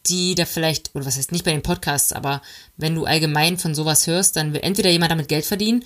die 0.07 0.35
da 0.35 0.44
vielleicht, 0.44 0.94
oder 0.94 1.05
was 1.05 1.16
heißt 1.16 1.33
nicht 1.33 1.44
bei 1.44 1.53
den 1.53 1.62
Podcasts, 1.62 2.12
aber 2.12 2.42
wenn 2.77 2.94
du 2.94 3.05
allgemein 3.05 3.59
von 3.59 3.75
sowas 3.75 4.07
hörst, 4.07 4.37
dann 4.37 4.53
will 4.53 4.61
entweder 4.62 4.90
jemand 4.90 5.11
damit 5.11 5.29
Geld 5.29 5.44
verdienen, 5.44 5.85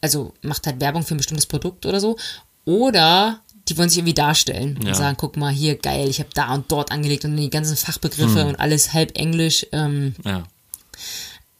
also 0.00 0.32
macht 0.42 0.66
halt 0.66 0.80
Werbung 0.80 1.04
für 1.04 1.14
ein 1.14 1.18
bestimmtes 1.18 1.46
Produkt 1.46 1.86
oder 1.86 2.00
so, 2.00 2.16
oder 2.64 3.40
die 3.68 3.76
wollen 3.76 3.88
sich 3.88 3.98
irgendwie 3.98 4.14
darstellen 4.14 4.78
ja. 4.82 4.88
und 4.88 4.94
sagen, 4.94 5.16
guck 5.18 5.36
mal, 5.36 5.52
hier 5.52 5.76
geil, 5.76 6.08
ich 6.08 6.18
habe 6.18 6.30
da 6.34 6.54
und 6.54 6.70
dort 6.70 6.92
angelegt 6.92 7.24
und 7.24 7.36
die 7.36 7.50
ganzen 7.50 7.76
Fachbegriffe 7.76 8.40
hm. 8.40 8.48
und 8.48 8.56
alles 8.56 8.92
halb 8.92 9.16
Englisch. 9.18 9.66
Ähm, 9.72 10.14
ja. 10.24 10.44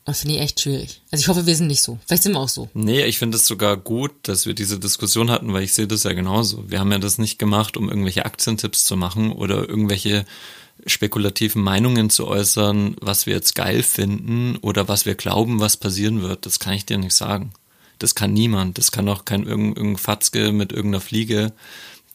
Das 0.05 0.21
finde 0.21 0.37
ich 0.37 0.41
echt 0.41 0.61
schwierig. 0.61 1.03
Also 1.11 1.23
ich 1.23 1.29
hoffe, 1.29 1.47
wir 1.47 1.57
sind 1.57 1.67
nicht 1.67 1.83
so. 1.83 1.99
Vielleicht 2.07 2.23
sind 2.23 2.33
wir 2.33 2.39
auch 2.39 2.49
so. 2.49 2.69
Nee, 2.75 3.05
ich 3.05 3.19
finde 3.19 3.37
es 3.37 3.47
sogar 3.47 3.77
gut, 3.77 4.13
dass 4.23 4.47
wir 4.47 4.55
diese 4.55 4.79
Diskussion 4.79 5.33
hatten, 5.33 5.53
weil 5.53 5.65
ich 5.65 5.75
sehe 5.75 5.89
das 5.89 6.05
ja 6.05 6.13
genauso. 6.13 6.71
Wir 6.71 6.79
haben 6.79 6.93
ja 6.93 7.01
das 7.01 7.19
nicht 7.19 7.41
gemacht, 7.41 7.77
um 7.77 7.89
irgendwelche 7.89 8.25
Aktientipps 8.25 8.85
zu 8.85 8.97
machen 8.97 9.33
oder 9.33 9.69
irgendwelche 9.69 10.25
spekulativen 10.85 11.63
Meinungen 11.63 12.11
zu 12.11 12.27
äußern, 12.27 12.97
was 13.01 13.27
wir 13.27 13.35
jetzt 13.35 13.55
geil 13.55 13.83
finden 13.83 14.57
oder 14.57 14.89
was 14.89 15.07
wir 15.07 15.15
glauben, 15.15 15.61
was 15.61 15.77
passieren 15.77 16.23
wird. 16.23 16.47
Das 16.47 16.59
kann 16.59 16.75
ich 16.75 16.87
dir 16.87 16.99
nicht 16.99 17.15
sagen. 17.15 17.53
Das 17.99 18.15
kann 18.15 18.33
niemand. 18.33 18.79
Das 18.79 18.93
kann 18.93 19.09
auch 19.09 19.25
kein 19.25 19.45
irgendein 19.45 19.97
Fatzke 19.97 20.53
mit 20.53 20.73
irgendeiner 20.73 21.01
Fliege, 21.01 21.53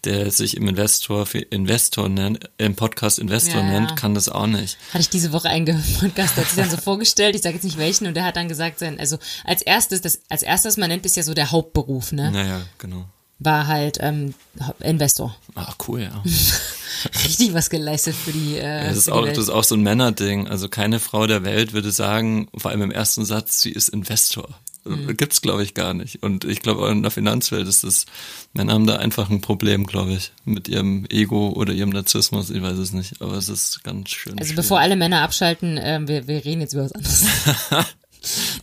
der 0.03 0.31
sich 0.31 0.57
im 0.57 0.67
Investor 0.67 1.27
Investor 1.49 2.09
nennt, 2.09 2.49
im 2.57 2.75
Podcast 2.75 3.19
Investor 3.19 3.61
Ja, 3.61 3.67
nennt, 3.67 3.95
kann 3.95 4.15
das 4.15 4.29
auch 4.29 4.47
nicht. 4.47 4.77
Hatte 4.89 5.01
ich 5.01 5.09
diese 5.09 5.31
Woche 5.31 5.49
einen 5.49 5.65
Podcast, 5.99 6.37
der 6.37 6.43
hat 6.43 6.51
sich 6.51 6.61
dann 6.61 6.69
so 6.69 6.77
vorgestellt, 6.77 7.35
ich 7.35 7.41
sage 7.41 7.55
jetzt 7.55 7.63
nicht 7.63 7.77
welchen, 7.77 8.07
und 8.07 8.15
der 8.15 8.23
hat 8.23 8.35
dann 8.35 8.47
gesagt, 8.47 8.79
sein, 8.79 8.99
also 8.99 9.17
als 9.43 9.61
erstes, 9.61 10.01
das, 10.01 10.21
als 10.29 10.43
erstes, 10.43 10.77
man 10.77 10.89
nennt 10.89 11.05
es 11.05 11.15
ja 11.15 11.23
so 11.23 11.33
der 11.33 11.51
Hauptberuf, 11.51 12.11
ne? 12.11 12.31
Naja, 12.31 12.61
genau. 12.77 13.05
War 13.43 13.65
halt 13.65 13.97
ähm, 14.01 14.35
Investor. 14.81 15.35
Ah, 15.55 15.73
cool, 15.87 16.01
ja. 16.01 16.23
Richtig 17.23 17.55
was 17.55 17.71
geleistet 17.71 18.15
für 18.15 18.31
die, 18.31 18.57
äh, 18.57 18.87
Das 18.87 18.97
ist, 18.97 19.11
auch, 19.11 19.25
das 19.25 19.39
ist 19.39 19.49
auch 19.49 19.63
so 19.63 19.73
ein 19.73 19.81
Männerding. 19.81 20.47
Also 20.47 20.69
keine 20.69 20.99
Frau 20.99 21.25
der 21.25 21.43
Welt 21.43 21.73
würde 21.73 21.91
sagen, 21.91 22.49
vor 22.55 22.69
allem 22.69 22.83
im 22.83 22.91
ersten 22.91 23.25
Satz, 23.25 23.61
sie 23.61 23.71
ist 23.71 23.89
Investor. 23.89 24.47
Mhm. 24.83 25.17
Gibt's, 25.17 25.41
glaube 25.41 25.63
ich, 25.63 25.73
gar 25.73 25.95
nicht. 25.95 26.21
Und 26.21 26.45
ich 26.45 26.61
glaube, 26.61 26.83
auch 26.83 26.91
in 26.91 27.01
der 27.01 27.09
Finanzwelt 27.09 27.67
ist 27.67 27.83
das, 27.83 28.05
Männer 28.53 28.73
haben 28.73 28.85
da 28.85 28.97
einfach 28.97 29.31
ein 29.31 29.41
Problem, 29.41 29.87
glaube 29.87 30.13
ich, 30.13 30.33
mit 30.45 30.67
ihrem 30.67 31.05
Ego 31.09 31.49
oder 31.49 31.73
ihrem 31.73 31.89
Narzissmus. 31.89 32.51
Ich 32.51 32.61
weiß 32.61 32.77
es 32.77 32.91
nicht, 32.91 33.23
aber 33.23 33.33
es 33.33 33.49
ist 33.49 33.83
ganz 33.83 34.09
schön. 34.09 34.33
Also 34.33 34.49
schwierig. 34.49 34.55
bevor 34.55 34.79
alle 34.79 34.95
Männer 34.95 35.21
abschalten, 35.21 35.79
ähm, 35.81 36.07
wir, 36.07 36.27
wir 36.27 36.45
reden 36.45 36.61
jetzt 36.61 36.73
über 36.73 36.83
was 36.83 36.91
anderes. 36.91 37.25
an, 37.71 37.85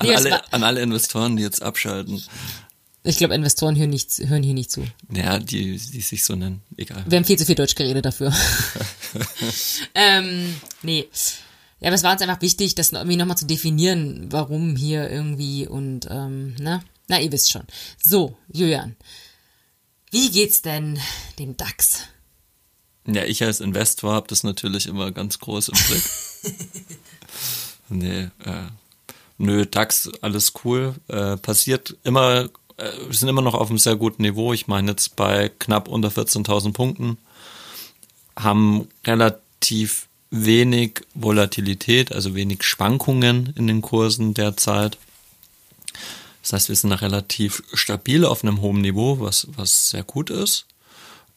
Nee, 0.03 0.14
alle, 0.14 0.53
an 0.53 0.62
alle 0.62 0.81
Investoren, 0.83 1.37
die 1.37 1.43
jetzt 1.43 1.62
abschalten. 1.62 2.23
Ich 3.05 3.17
glaube, 3.17 3.35
Investoren 3.35 3.77
hören, 3.77 3.91
nicht, 3.91 4.19
hören 4.19 4.43
hier 4.43 4.55
nicht 4.55 4.71
zu. 4.71 4.85
Ja, 5.13 5.39
die, 5.39 5.79
die 5.79 6.01
sich 6.01 6.25
so 6.25 6.35
nennen. 6.35 6.63
Egal. 6.77 7.05
Wir 7.07 7.17
haben 7.17 7.25
viel 7.25 7.39
zu 7.39 7.47
viel 7.47 7.55
Deutsch 7.55 7.75
geredet 7.75 8.05
dafür. 8.05 8.33
ähm, 9.95 10.55
nee. 10.83 11.09
Ja, 11.81 11.89
aber 11.89 11.95
es 11.95 12.03
war 12.03 12.13
uns 12.13 12.23
einfach 12.23 12.43
wichtig, 12.43 12.75
das 12.75 12.93
irgendwie 12.93 13.17
nochmal 13.17 13.39
zu 13.39 13.47
definieren, 13.47 14.27
warum 14.31 14.75
hier 14.75 15.09
irgendwie 15.09 15.67
und, 15.67 16.09
ähm, 16.11 16.55
ne? 16.57 16.83
Na, 17.07 17.21
ihr 17.21 17.33
wisst 17.33 17.51
schon. 17.51 17.63
So, 18.03 18.37
Julian. 18.53 18.97
Wie 20.11 20.31
geht's 20.31 20.63
denn 20.63 20.99
dem 21.39 21.57
DAX? 21.57 22.01
Ja, 23.07 23.25
ich 23.25 23.43
als 23.43 23.61
Investor 23.61 24.13
habe 24.13 24.27
das 24.29 24.43
natürlich 24.43 24.87
immer 24.87 25.13
ganz 25.13 25.39
groß 25.39 25.69
im 25.69 25.79
Blick. 25.87 26.05
nee, 27.89 28.23
äh, 28.45 28.67
nö, 29.39 29.65
DAX, 29.65 30.11
alles 30.21 30.53
cool. 30.65 30.95
Äh, 31.09 31.37
passiert 31.39 31.97
immer, 32.05 32.51
äh, 32.79 32.91
wir 33.07 33.14
sind 33.14 33.29
immer 33.29 33.43
noch 33.43 33.55
auf 33.55 33.69
einem 33.69 33.79
sehr 33.79 33.97
guten 33.97 34.23
Niveau. 34.23 34.53
Ich 34.53 34.67
meine 34.67 34.93
jetzt 34.93 35.17
bei 35.17 35.51
knapp 35.59 35.88
unter 35.88 36.09
14.000 36.09 36.73
Punkten. 36.73 37.19
Haben 38.38 38.88
relativ 39.07 40.07
wenig 40.31 41.01
Volatilität, 41.14 42.12
also 42.12 42.35
wenig 42.35 42.62
Schwankungen 42.62 43.53
in 43.57 43.67
den 43.67 43.83
Kursen 43.83 44.35
derzeit. 44.35 44.99
Das 46.43 46.53
heißt, 46.53 46.69
wir 46.69 46.77
sind 46.77 46.91
noch 46.91 47.03
relativ 47.03 47.62
stabil 47.75 48.25
auf 48.25 48.43
einem 48.43 48.61
hohen 48.61 48.81
Niveau, 48.81 49.21
was, 49.21 49.49
was 49.57 49.91
sehr 49.91 50.05
gut 50.05 50.31
ist. 50.31 50.67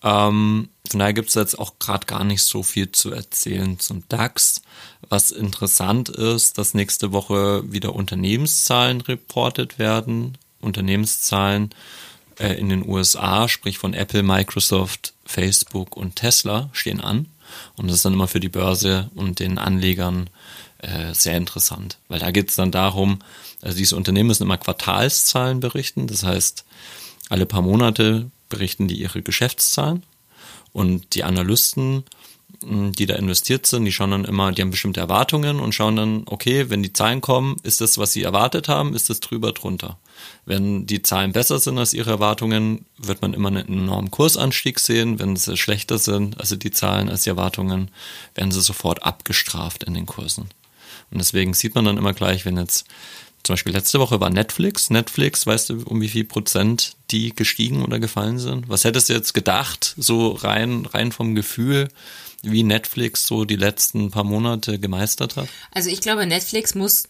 Ähm, 0.04 0.70
von 0.90 1.00
daher 1.00 1.14
gibt 1.14 1.30
es 1.30 1.36
jetzt 1.36 1.58
auch 1.60 1.80
gerade 1.80 2.06
gar 2.06 2.24
nicht 2.24 2.44
so 2.44 2.64
viel 2.64 2.92
zu 2.92 3.12
erzählen 3.12 3.80
zum 3.80 4.04
DAX. 4.10 4.62
Was 5.10 5.32
interessant 5.32 6.10
ist, 6.10 6.58
dass 6.58 6.74
nächste 6.74 7.12
Woche 7.12 7.64
wieder 7.72 7.96
Unternehmenszahlen 7.96 9.02
reportet 9.02 9.80
werden. 9.80 10.38
Unternehmenszahlen 10.62 11.72
äh, 12.40 12.54
in 12.54 12.70
den 12.70 12.88
USA, 12.88 13.48
sprich 13.48 13.78
von 13.78 13.94
Apple, 13.94 14.24
Microsoft, 14.24 15.14
Facebook 15.26 15.98
und 15.98 16.16
Tesla 16.16 16.70
stehen 16.74 17.02
an. 17.02 17.28
Und 17.76 17.88
das 17.88 17.98
ist 17.98 18.06
dann 18.06 18.14
immer 18.14 18.28
für 18.28 18.40
die 18.40 18.50
Börse 18.50 19.10
und 19.16 19.40
den 19.40 19.58
Anlegern 19.58 20.30
äh, 20.80 21.14
sehr 21.14 21.38
interessant, 21.38 21.98
weil 22.08 22.20
da 22.20 22.32
geht 22.32 22.50
es 22.50 22.56
dann 22.56 22.72
darum, 22.72 23.20
also 23.62 23.78
diese 23.78 23.96
Unternehmen 23.96 24.28
müssen 24.28 24.44
immer 24.44 24.58
Quartalszahlen 24.58 25.60
berichten, 25.60 26.08
das 26.08 26.24
heißt, 26.24 26.66
alle 27.30 27.46
paar 27.46 27.62
Monate 27.62 28.32
berichten 28.50 28.88
die 28.88 29.00
ihre 29.00 29.22
Geschäftszahlen 29.22 30.04
und 30.74 31.14
die 31.14 31.24
Analysten, 31.24 32.04
die 32.64 33.06
da 33.06 33.16
investiert 33.16 33.66
sind, 33.66 33.86
die 33.86 33.92
schauen 33.92 34.12
dann 34.12 34.26
immer, 34.26 34.52
die 34.52 34.62
haben 34.62 34.72
bestimmte 34.72 35.00
Erwartungen 35.00 35.60
und 35.60 35.74
schauen 35.74 35.96
dann, 35.96 36.24
okay, 36.26 36.70
wenn 36.70 36.84
die 36.84 36.94
Zahlen 36.94 37.22
kommen, 37.22 37.58
ist 37.64 37.82
das, 37.82 37.98
was 37.98 38.14
sie 38.14 38.24
erwartet 38.24 38.68
haben, 38.68 38.94
ist 38.94 39.10
das 39.10 39.20
drüber, 39.20 39.52
drunter. 39.52 39.98
Wenn 40.46 40.86
die 40.86 41.02
Zahlen 41.02 41.32
besser 41.32 41.60
sind 41.60 41.78
als 41.78 41.94
ihre 41.94 42.12
Erwartungen, 42.12 42.86
wird 42.98 43.22
man 43.22 43.34
immer 43.34 43.50
einen 43.50 43.68
enormen 43.68 44.12
Kursanstieg 44.12 44.80
sehen. 44.80 45.20
Wenn 45.20 45.36
sie 45.36 45.58
schlechter 45.58 45.98
sind, 45.98 46.40
also 46.40 46.56
die 46.56 46.72
Zahlen 46.72 47.10
als 47.10 47.24
die 47.24 47.30
Erwartungen, 47.30 47.92
werden 48.36 48.52
sie 48.52 48.62
sofort 48.62 49.04
abgestraft 49.04 49.84
in 49.84 49.94
den 49.94 50.06
Kursen. 50.06 50.50
Und 51.12 51.20
deswegen 51.20 51.54
sieht 51.54 51.76
man 51.76 51.86
dann 51.86 51.98
immer 51.98 52.14
gleich, 52.14 52.46
wenn 52.46 52.58
jetzt 52.58 52.86
zum 53.44 53.54
Beispiel 53.54 53.74
letzte 53.74 54.00
Woche 54.00 54.20
war 54.20 54.30
Netflix. 54.30 54.90
Netflix, 54.90 55.48
weißt 55.48 55.70
du, 55.70 55.84
um 55.86 56.00
wie 56.02 56.10
viel 56.10 56.26
Prozent 56.26 56.96
die 57.10 57.36
gestiegen 57.36 57.84
oder 57.84 58.00
gefallen 58.00 58.40
sind? 58.40 58.70
Was 58.70 58.84
hättest 58.84 59.10
du 59.10 59.14
jetzt 59.14 59.34
gedacht, 59.34 59.96
so 59.98 60.32
rein, 60.32 60.86
rein 60.86 61.12
vom 61.12 61.34
Gefühl, 61.34 61.90
wie 62.44 62.64
Netflix 62.64 63.26
so 63.26 63.46
die 63.46 63.56
letzten 63.56 64.12
paar 64.12 64.24
Monate 64.24 64.80
gemeistert 64.80 65.38
hat? 65.38 65.50
Also 65.72 65.90
ich 65.90 66.02
glaube, 66.02 66.26
Netflix 66.26 66.76
muss 66.76 67.08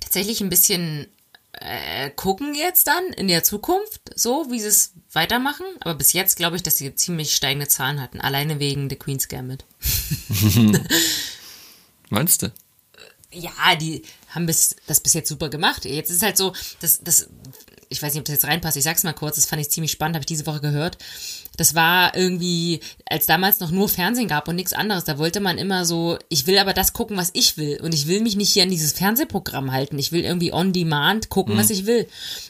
tatsächlich 0.00 0.40
ein 0.40 0.50
bisschen 0.50 1.06
äh, 1.60 2.10
gucken 2.10 2.54
jetzt 2.54 2.86
dann 2.86 3.04
in 3.16 3.28
der 3.28 3.44
Zukunft, 3.44 4.00
so 4.14 4.50
wie 4.50 4.60
sie 4.60 4.68
es 4.68 4.92
weitermachen. 5.12 5.66
Aber 5.80 5.94
bis 5.94 6.12
jetzt 6.12 6.36
glaube 6.36 6.56
ich, 6.56 6.62
dass 6.62 6.76
sie 6.76 6.94
ziemlich 6.94 7.34
steigende 7.34 7.68
Zahlen 7.68 8.00
hatten, 8.00 8.20
alleine 8.20 8.58
wegen 8.60 8.88
The 8.88 8.96
Queen's 8.96 9.28
Gambit. 9.28 9.64
Meinst 12.10 12.42
du? 12.42 12.52
Ja, 13.30 13.76
die 13.76 14.02
haben 14.30 14.46
bis, 14.46 14.76
das 14.86 15.00
bis 15.00 15.14
jetzt 15.14 15.28
super 15.28 15.48
gemacht. 15.48 15.84
Jetzt 15.84 16.10
ist 16.10 16.16
es 16.16 16.22
halt 16.22 16.36
so, 16.36 16.54
das, 16.80 17.00
das, 17.02 17.28
ich 17.88 18.02
weiß 18.02 18.12
nicht, 18.12 18.20
ob 18.20 18.26
das 18.26 18.34
jetzt 18.34 18.44
reinpasst, 18.44 18.76
ich 18.76 18.84
sag's 18.84 19.02
mal 19.04 19.12
kurz, 19.12 19.36
das 19.36 19.46
fand 19.46 19.62
ich 19.62 19.70
ziemlich 19.70 19.90
spannend, 19.92 20.14
habe 20.16 20.22
ich 20.22 20.26
diese 20.26 20.46
Woche 20.46 20.60
gehört. 20.60 20.98
Das 21.56 21.74
war 21.74 22.14
irgendwie, 22.16 22.78
als 23.10 23.26
damals 23.26 23.58
noch 23.58 23.72
nur 23.72 23.88
Fernsehen 23.88 24.28
gab 24.28 24.46
und 24.46 24.54
nichts 24.56 24.72
anderes, 24.72 25.04
da 25.04 25.18
wollte 25.18 25.40
man 25.40 25.58
immer 25.58 25.84
so, 25.84 26.16
ich 26.28 26.46
will 26.46 26.58
aber 26.58 26.72
das 26.72 26.92
gucken, 26.92 27.16
was 27.16 27.30
ich 27.32 27.56
will. 27.56 27.80
Und 27.82 27.92
ich 27.94 28.06
will 28.06 28.20
mich 28.20 28.36
nicht 28.36 28.50
hier 28.52 28.62
an 28.62 28.70
dieses 28.70 28.92
Fernsehprogramm 28.92 29.72
halten. 29.72 29.98
Ich 29.98 30.12
will 30.12 30.22
irgendwie 30.22 30.52
on 30.52 30.72
demand 30.72 31.30
gucken, 31.30 31.56
was 31.56 31.70
ich 31.70 31.84
will. 31.86 32.06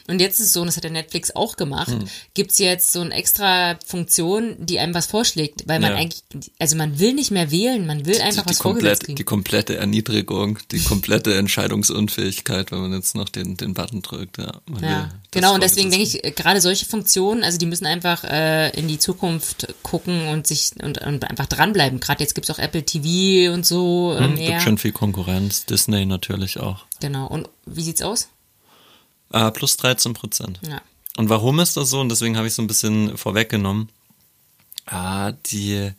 Und 0.07 0.21
jetzt 0.21 0.39
ist 0.39 0.47
es 0.47 0.53
so, 0.53 0.61
und 0.61 0.67
das 0.67 0.75
hat 0.77 0.83
der 0.83 0.91
Netflix 0.91 1.35
auch 1.35 1.55
gemacht, 1.55 1.91
gibt's 2.35 2.59
jetzt 2.59 2.91
so 2.91 3.01
eine 3.01 3.13
extra 3.15 3.79
Funktion, 3.85 4.55
die 4.59 4.77
einem 4.79 4.93
was 4.93 5.07
vorschlägt, 5.07 5.67
weil 5.67 5.79
man 5.79 5.93
Ja. 5.93 5.97
eigentlich, 5.97 6.21
also 6.59 6.75
man 6.75 6.99
will 6.99 7.13
nicht 7.13 7.31
mehr 7.31 7.49
wählen, 7.49 7.87
man 7.87 8.05
will 8.05 8.21
einfach 8.21 8.43
die, 8.43 8.49
was 8.49 8.57
die, 8.57 8.61
vorgesetzt 8.63 9.01
komplett, 9.05 9.19
die 9.19 9.23
komplette 9.23 9.75
Erniedrigung, 9.77 10.59
die 10.71 10.79
komplette 10.81 11.35
Entscheidungsunfähigkeit, 11.35 12.71
wenn 12.71 12.79
man 12.81 12.93
jetzt 12.93 13.15
noch 13.15 13.29
den, 13.29 13.57
den 13.57 13.73
Button 13.73 14.01
drückt. 14.01 14.37
Ja, 14.37 14.61
Ja, 14.81 15.09
das 15.31 15.41
genau. 15.41 15.53
Und 15.53 15.61
deswegen 15.61 15.91
denke 15.91 16.05
ich, 16.05 16.23
äh, 16.23 16.31
gerade 16.31 16.59
solche 16.59 16.85
Funktionen, 16.85 17.43
also 17.43 17.59
die 17.59 17.67
müssen 17.67 17.85
einfach 17.85 18.23
äh, 18.23 18.69
in 18.71 18.87
die 18.87 18.97
Zukunft 18.97 19.73
gucken 19.83 20.27
und 20.27 20.47
sich 20.47 20.71
und, 20.81 20.97
und 20.99 21.29
einfach 21.29 21.45
dranbleiben. 21.45 21.99
Gerade 21.99 22.21
jetzt 22.21 22.33
gibt's 22.33 22.49
auch 22.49 22.57
Apple 22.57 22.83
TV 22.83 23.53
und 23.53 23.65
so 23.65 24.15
äh, 24.17 24.23
Hm, 24.23 24.33
mehr. 24.33 24.49
Gibt 24.51 24.63
schon 24.63 24.77
viel 24.79 24.91
Konkurrenz, 24.91 25.65
Disney 25.65 26.05
natürlich 26.05 26.59
auch. 26.59 26.85
Genau. 26.99 27.27
Und 27.27 27.47
wie 27.65 27.83
sieht's 27.83 28.01
aus? 28.01 28.29
Äh, 29.31 29.51
plus 29.51 29.77
13 29.77 30.13
Prozent. 30.13 30.59
Ja. 30.67 30.81
Und 31.17 31.29
warum 31.29 31.59
ist 31.59 31.77
das 31.77 31.89
so? 31.89 31.99
Und 31.99 32.09
deswegen 32.09 32.37
habe 32.37 32.47
ich 32.47 32.53
so 32.53 32.61
ein 32.61 32.67
bisschen 32.67 33.15
vorweggenommen. 33.17 33.89
Ah, 34.87 35.33
die, 35.33 35.91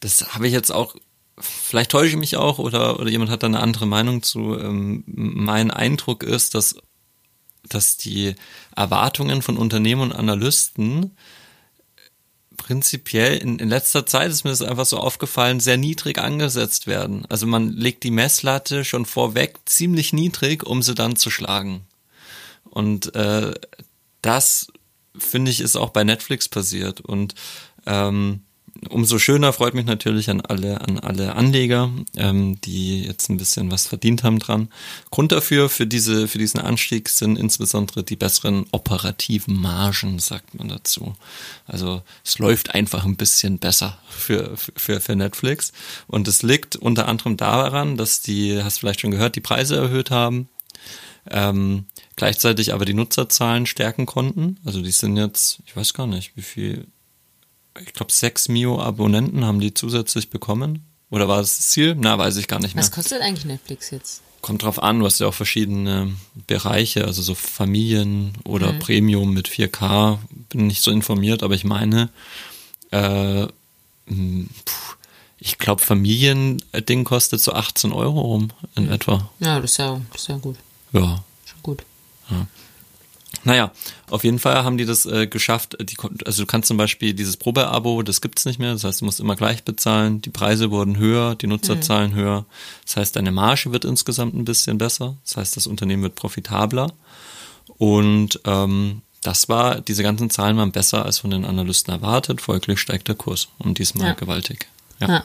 das 0.00 0.34
habe 0.34 0.46
ich 0.46 0.52
jetzt 0.52 0.70
auch, 0.70 0.94
vielleicht 1.40 1.90
täusche 1.90 2.10
ich 2.10 2.16
mich 2.16 2.36
auch 2.36 2.58
oder, 2.58 3.00
oder 3.00 3.10
jemand 3.10 3.30
hat 3.30 3.42
da 3.42 3.48
eine 3.48 3.60
andere 3.60 3.86
Meinung 3.86 4.22
zu. 4.22 4.56
Ähm, 4.56 5.02
mein 5.06 5.72
Eindruck 5.72 6.22
ist, 6.22 6.54
dass, 6.54 6.76
dass 7.68 7.96
die 7.96 8.34
Erwartungen 8.74 9.42
von 9.42 9.56
Unternehmen 9.56 10.02
und 10.02 10.12
Analysten 10.12 11.16
prinzipiell 12.56 13.38
in, 13.38 13.58
in 13.58 13.68
letzter 13.68 14.04
Zeit 14.04 14.30
ist 14.30 14.44
mir 14.44 14.50
das 14.50 14.60
einfach 14.62 14.84
so 14.84 14.98
aufgefallen, 14.98 15.60
sehr 15.60 15.78
niedrig 15.78 16.18
angesetzt 16.18 16.86
werden. 16.86 17.24
Also 17.28 17.46
man 17.46 17.72
legt 17.72 18.02
die 18.02 18.10
Messlatte 18.10 18.84
schon 18.84 19.06
vorweg 19.06 19.58
ziemlich 19.64 20.12
niedrig, 20.12 20.66
um 20.66 20.82
sie 20.82 20.94
dann 20.94 21.16
zu 21.16 21.30
schlagen. 21.30 21.86
Und 22.64 23.14
äh, 23.14 23.54
das 24.20 24.68
finde 25.16 25.50
ich 25.50 25.60
ist 25.60 25.76
auch 25.76 25.90
bei 25.90 26.04
Netflix 26.04 26.48
passiert. 26.48 27.00
Und 27.00 27.34
ähm, 27.86 28.42
umso 28.88 29.18
schöner 29.18 29.52
freut 29.52 29.74
mich 29.74 29.86
natürlich 29.86 30.30
an 30.30 30.40
alle, 30.40 30.80
an 30.80 30.98
alle 30.98 31.34
Anleger, 31.34 31.90
ähm, 32.16 32.60
die 32.60 33.04
jetzt 33.04 33.28
ein 33.28 33.36
bisschen 33.36 33.70
was 33.70 33.86
verdient 33.86 34.22
haben 34.22 34.38
dran. 34.38 34.68
Grund 35.10 35.32
dafür, 35.32 35.68
für 35.68 35.86
diese, 35.86 36.28
für 36.28 36.38
diesen 36.38 36.60
Anstieg 36.60 37.08
sind 37.08 37.38
insbesondere 37.38 38.02
die 38.02 38.16
besseren 38.16 38.66
operativen 38.72 39.60
Margen, 39.60 40.18
sagt 40.18 40.54
man 40.54 40.68
dazu. 40.68 41.14
Also 41.66 42.02
es 42.24 42.38
läuft 42.38 42.74
einfach 42.74 43.04
ein 43.04 43.16
bisschen 43.16 43.58
besser 43.58 43.98
für, 44.08 44.56
für, 44.56 45.00
für 45.00 45.16
Netflix. 45.16 45.72
Und 46.06 46.28
es 46.28 46.42
liegt 46.42 46.76
unter 46.76 47.08
anderem 47.08 47.36
daran, 47.36 47.96
dass 47.96 48.20
die, 48.20 48.62
hast 48.62 48.76
du 48.76 48.80
vielleicht 48.80 49.00
schon 49.00 49.10
gehört, 49.10 49.36
die 49.36 49.40
Preise 49.40 49.76
erhöht 49.76 50.10
haben. 50.10 50.48
Ähm, 51.30 51.86
gleichzeitig 52.16 52.72
aber 52.72 52.84
die 52.84 52.94
Nutzerzahlen 52.94 53.66
stärken 53.66 54.06
konnten. 54.06 54.58
Also 54.64 54.80
die 54.82 54.90
sind 54.90 55.16
jetzt, 55.16 55.60
ich 55.66 55.76
weiß 55.76 55.94
gar 55.94 56.06
nicht, 56.06 56.36
wie 56.36 56.42
viel, 56.42 56.86
ich 57.86 57.92
glaube 57.92 58.12
sechs 58.12 58.48
Mio 58.48 58.80
Abonnenten 58.80 59.44
haben 59.44 59.60
die 59.60 59.74
zusätzlich 59.74 60.30
bekommen 60.30 60.84
Oder 61.10 61.26
war 61.28 61.38
das 61.38 61.56
das 61.56 61.68
Ziel? 61.70 61.94
Na, 61.98 62.18
weiß 62.18 62.36
ich 62.36 62.48
gar 62.48 62.60
nicht 62.60 62.74
mehr. 62.74 62.84
Was 62.84 62.92
kostet 62.92 63.22
eigentlich 63.22 63.44
Netflix 63.46 63.90
jetzt? 63.90 64.22
Kommt 64.42 64.62
drauf 64.62 64.80
an, 64.82 65.00
du 65.00 65.06
hast 65.06 65.18
ja 65.20 65.26
auch 65.26 65.34
verschiedene 65.34 66.12
Bereiche, 66.46 67.04
also 67.04 67.22
so 67.22 67.34
Familien 67.34 68.34
oder 68.44 68.72
Mhm. 68.74 68.78
Premium 68.78 69.32
mit 69.34 69.48
4K. 69.48 70.18
Bin 70.50 70.66
nicht 70.68 70.82
so 70.82 70.90
informiert, 70.90 71.42
aber 71.42 71.54
ich 71.54 71.64
meine, 71.64 72.10
äh, 72.92 73.42
mh, 74.06 74.46
puh, 74.64 74.94
ich 75.40 75.58
glaube, 75.58 75.82
Familiending 75.82 77.04
kostet 77.04 77.40
so 77.40 77.52
18 77.52 77.92
Euro 77.92 78.20
rum 78.20 78.50
in 78.76 78.84
Mhm. 78.86 78.92
etwa. 78.92 79.30
Ja, 79.40 79.60
das 79.60 79.72
ist 79.72 79.76
ja, 79.78 80.00
das 80.12 80.22
ist 80.22 80.28
ja 80.28 80.36
gut. 80.36 80.56
Ja. 80.92 81.24
Schon 81.44 81.62
gut. 81.62 81.82
Naja, 83.44 83.70
auf 84.10 84.24
jeden 84.24 84.38
Fall 84.38 84.64
haben 84.64 84.78
die 84.78 84.84
das 84.84 85.06
äh, 85.06 85.26
geschafft. 85.26 85.76
Die, 85.80 85.96
also 86.26 86.42
du 86.42 86.46
kannst 86.46 86.68
zum 86.68 86.76
Beispiel 86.76 87.14
dieses 87.14 87.36
Probeabo, 87.36 88.02
das 88.02 88.20
gibt's 88.20 88.44
nicht 88.44 88.58
mehr. 88.58 88.72
Das 88.72 88.84
heißt, 88.84 89.00
du 89.00 89.04
musst 89.04 89.20
immer 89.20 89.36
gleich 89.36 89.64
bezahlen. 89.64 90.20
Die 90.20 90.30
Preise 90.30 90.70
wurden 90.70 90.96
höher, 90.96 91.34
die 91.36 91.46
Nutzerzahlen 91.46 92.14
höher. 92.14 92.44
Das 92.84 92.96
heißt, 92.96 93.16
deine 93.16 93.30
Marge 93.30 93.72
wird 93.72 93.84
insgesamt 93.84 94.34
ein 94.34 94.44
bisschen 94.44 94.76
besser. 94.78 95.16
Das 95.24 95.36
heißt, 95.36 95.56
das 95.56 95.66
Unternehmen 95.66 96.02
wird 96.02 96.14
profitabler. 96.16 96.92
Und 97.78 98.40
ähm, 98.44 99.02
das 99.22 99.48
war, 99.48 99.80
diese 99.80 100.02
ganzen 100.02 100.30
Zahlen 100.30 100.56
waren 100.56 100.72
besser 100.72 101.04
als 101.04 101.18
von 101.18 101.30
den 101.30 101.44
Analysten 101.44 101.92
erwartet. 101.92 102.40
Folglich 102.40 102.80
steigt 102.80 103.08
der 103.08 103.14
Kurs 103.14 103.48
und 103.58 103.78
diesmal 103.78 104.08
Ja. 104.08 104.14
gewaltig. 104.14 104.66
Ja, 105.00 105.08
Ja. 105.08 105.24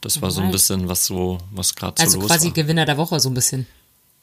das 0.00 0.20
war 0.22 0.30
so 0.30 0.40
ein 0.40 0.50
bisschen 0.50 0.88
was 0.88 1.04
so, 1.06 1.38
was 1.52 1.74
gerade 1.74 1.94
so 1.98 2.02
Also 2.04 2.18
los 2.20 2.28
quasi 2.28 2.46
war. 2.48 2.54
Gewinner 2.54 2.84
der 2.86 2.96
Woche 2.96 3.18
so 3.20 3.28
ein 3.30 3.34
bisschen. 3.34 3.66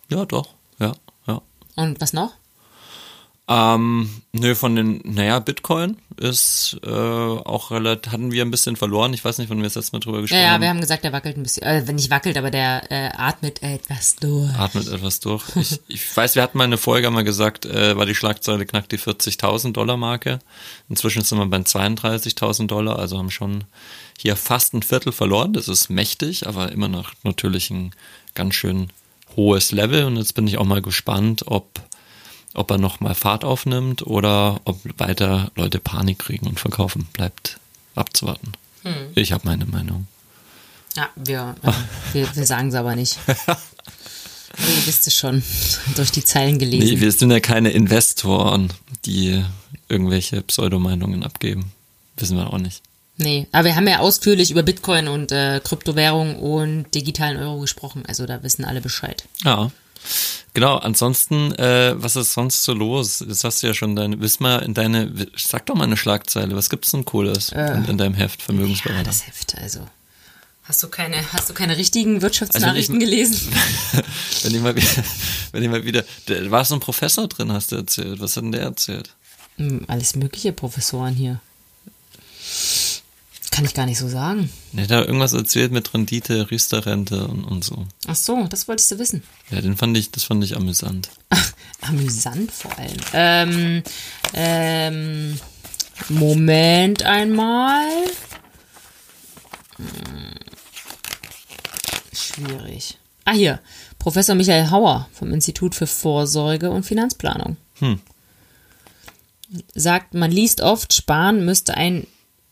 Ja, 0.09 0.25
doch. 0.25 0.49
Ja, 0.79 0.93
ja. 1.27 1.41
Und 1.75 1.99
was 2.01 2.13
noch? 2.13 2.33
Ähm, 3.47 4.09
nö, 4.33 4.55
von 4.55 4.75
den, 4.75 5.01
naja, 5.03 5.37
Bitcoin 5.37 5.97
ist 6.17 6.77
äh, 6.83 6.89
auch 6.89 7.69
relativ, 7.69 8.11
hatten 8.11 8.31
wir 8.31 8.43
ein 8.43 8.49
bisschen 8.49 8.75
verloren. 8.75 9.13
Ich 9.13 9.23
weiß 9.23 9.37
nicht, 9.37 9.49
wann 9.51 9.57
wir 9.59 9.65
das 9.65 9.75
letzte 9.75 9.91
Mal 9.93 9.99
drüber 9.99 10.17
Ja, 10.17 10.21
gesprochen 10.21 10.41
ja, 10.41 10.49
haben. 10.49 10.61
wir 10.61 10.69
haben 10.69 10.81
gesagt, 10.81 11.03
der 11.03 11.13
wackelt 11.13 11.37
ein 11.37 11.43
bisschen. 11.43 11.61
Äh, 11.61 11.83
wenn 11.85 11.95
nicht 11.95 12.09
wackelt, 12.09 12.37
aber 12.37 12.49
der 12.49 12.89
äh, 12.91 13.11
atmet 13.15 13.61
etwas 13.61 14.15
durch. 14.15 14.51
Atmet 14.55 14.87
etwas 14.87 15.19
durch. 15.19 15.43
Ich, 15.57 15.79
ich 15.87 16.17
weiß, 16.17 16.33
wir 16.33 16.41
hatten 16.41 16.57
mal 16.57 16.63
eine 16.63 16.77
Folge 16.79 17.11
mal 17.11 17.23
gesagt, 17.23 17.65
äh, 17.67 17.95
war 17.95 18.07
die 18.07 18.15
Schlagzeile 18.15 18.65
knackt 18.65 18.91
die 18.91 18.97
40.000 18.99 19.73
Dollar 19.73 19.97
Marke. 19.97 20.39
Inzwischen 20.89 21.23
sind 21.23 21.37
wir 21.37 21.45
bei 21.45 21.57
32.000 21.57 22.65
Dollar, 22.65 22.97
also 22.97 23.19
haben 23.19 23.29
schon 23.29 23.65
hier 24.17 24.35
fast 24.37 24.73
ein 24.73 24.81
Viertel 24.81 25.11
verloren. 25.11 25.53
Das 25.53 25.67
ist 25.67 25.89
mächtig, 25.89 26.47
aber 26.47 26.71
immer 26.71 26.87
noch 26.87 27.11
natürlich 27.23 27.69
ein 27.69 27.91
ganz 28.33 28.55
schön 28.55 28.87
hohes 29.35 29.71
Level. 29.71 30.05
Und 30.05 30.17
jetzt 30.17 30.33
bin 30.33 30.47
ich 30.47 30.57
auch 30.57 30.65
mal 30.65 30.81
gespannt, 30.81 31.43
ob 31.47 31.67
ob 32.55 32.71
er 32.71 32.77
noch 32.77 32.99
mal 32.99 33.15
Fahrt 33.15 33.43
aufnimmt 33.43 34.05
oder 34.05 34.61
ob 34.65 34.79
weiter 34.97 35.51
Leute 35.55 35.79
Panik 35.79 36.19
kriegen 36.19 36.47
und 36.47 36.59
verkaufen. 36.59 37.07
Bleibt 37.13 37.59
abzuwarten. 37.95 38.53
Hm. 38.83 38.93
Ich 39.15 39.31
habe 39.31 39.47
meine 39.47 39.65
Meinung. 39.65 40.07
Ja, 40.95 41.09
wir, 41.15 41.55
äh, 41.63 41.71
wir, 42.13 42.35
wir 42.35 42.45
sagen 42.45 42.69
es 42.69 42.75
aber 42.75 42.95
nicht. 42.95 43.17
Aber 43.27 43.57
ihr 44.57 44.87
wisst 44.87 45.07
es 45.07 45.15
schon, 45.15 45.43
durch 45.95 46.11
die 46.11 46.23
Zeilen 46.23 46.59
gelesen. 46.59 46.87
Nee, 46.87 47.01
wir 47.01 47.11
sind 47.11 47.31
ja 47.31 47.39
keine 47.39 47.71
Investoren, 47.71 48.71
die 49.05 49.43
irgendwelche 49.89 50.41
Pseudomeinungen 50.41 51.23
abgeben. 51.23 51.71
Wissen 52.17 52.37
wir 52.37 52.51
auch 52.51 52.57
nicht. 52.57 52.81
Nee, 53.17 53.47
aber 53.51 53.65
wir 53.65 53.75
haben 53.75 53.87
ja 53.87 53.99
ausführlich 53.99 54.51
über 54.51 54.63
Bitcoin 54.63 55.07
und 55.07 55.31
äh, 55.31 55.61
Kryptowährung 55.63 56.37
und 56.37 56.93
digitalen 56.93 57.37
Euro 57.37 57.59
gesprochen. 57.59 58.03
Also 58.07 58.25
da 58.25 58.43
wissen 58.43 58.65
alle 58.65 58.81
Bescheid. 58.81 59.25
Ja. 59.43 59.71
Genau, 60.53 60.77
ansonsten, 60.77 61.51
äh, 61.55 61.93
was 61.97 62.15
ist 62.15 62.33
sonst 62.33 62.63
so 62.63 62.73
los? 62.73 63.23
Das 63.27 63.43
hast 63.43 63.61
du 63.61 63.67
ja 63.67 63.73
schon 63.73 63.95
deine, 63.95 64.19
wiss 64.21 64.39
mal 64.39 64.59
in 64.59 64.73
deine, 64.73 65.11
sag 65.37 65.65
doch 65.65 65.75
mal 65.75 65.83
eine 65.83 65.97
Schlagzeile, 65.97 66.55
was 66.55 66.69
gibt's 66.69 66.91
denn 66.91 67.03
Cooles 67.05 67.49
in, 67.49 67.85
in 67.85 67.97
deinem 67.97 68.13
Heft, 68.13 68.39
Ja, 68.41 68.45
Vermögensberater? 68.45 69.03
das 69.03 69.27
Heft, 69.27 69.55
also. 69.57 69.85
Hast 70.63 70.81
du 70.81 70.87
keine, 70.87 71.17
hast 71.33 71.49
du 71.49 71.53
keine 71.53 71.77
richtigen 71.77 72.21
Wirtschaftsnachrichten 72.23 72.95
Also 72.95 73.05
gelesen? 73.05 73.53
wenn 74.43 74.55
ich 74.55 74.61
mal 74.61 74.75
wieder, 74.75 74.87
wenn 75.51 75.61
ich 75.63 75.69
mal 75.69 75.83
wieder, 75.85 76.03
da 76.25 76.49
war 76.51 76.65
so 76.65 76.73
ein 76.75 76.79
Professor 76.79 77.27
drin, 77.27 77.51
hast 77.51 77.71
du 77.71 77.75
erzählt. 77.75 78.19
Was 78.19 78.35
hat 78.35 78.43
denn 78.45 78.51
der 78.51 78.61
erzählt? 78.61 79.11
Hm, 79.57 79.85
Alles 79.87 80.15
mögliche 80.15 80.53
Professoren 80.53 81.13
hier. 81.13 81.39
Kann 83.55 83.63
ich 83.63 83.73
gar 83.73 83.85
nicht 83.85 83.99
so 83.99 84.09
sagen. 84.09 84.49
Der 84.73 84.83
hat 84.83 84.91
da 84.91 85.01
irgendwas 85.05 85.31
erzählt 85.31 85.71
mit 85.71 85.93
Rendite, 85.93 86.51
Riester-Rente 86.51 87.25
und, 87.25 87.45
und 87.45 87.63
so. 87.63 87.87
Ach 88.05 88.15
so, 88.15 88.45
das 88.49 88.67
wolltest 88.67 88.91
du 88.91 88.99
wissen. 88.99 89.23
Ja, 89.49 89.61
den 89.61 89.77
fand 89.77 89.95
ich, 89.97 90.11
das 90.11 90.25
fand 90.25 90.43
ich 90.43 90.57
amüsant. 90.57 91.09
Amüsant 91.81 92.51
vor 92.51 92.77
allem. 92.77 92.97
Ähm, 93.13 93.83
ähm, 94.33 95.39
Moment 96.09 97.03
einmal. 97.03 97.87
Hm, 99.77 100.33
schwierig. 102.11 102.97
Ah, 103.23 103.31
hier. 103.31 103.61
Professor 103.99 104.35
Michael 104.35 104.69
Hauer 104.69 105.07
vom 105.13 105.31
Institut 105.31 105.75
für 105.75 105.87
Vorsorge 105.87 106.71
und 106.71 106.83
Finanzplanung. 106.83 107.55
Hm. 107.75 108.01
Sagt, 109.73 110.13
man 110.13 110.29
liest 110.29 110.59
oft, 110.59 110.91
sparen 110.91 111.45
müsste 111.45 111.77
ein 111.77 112.05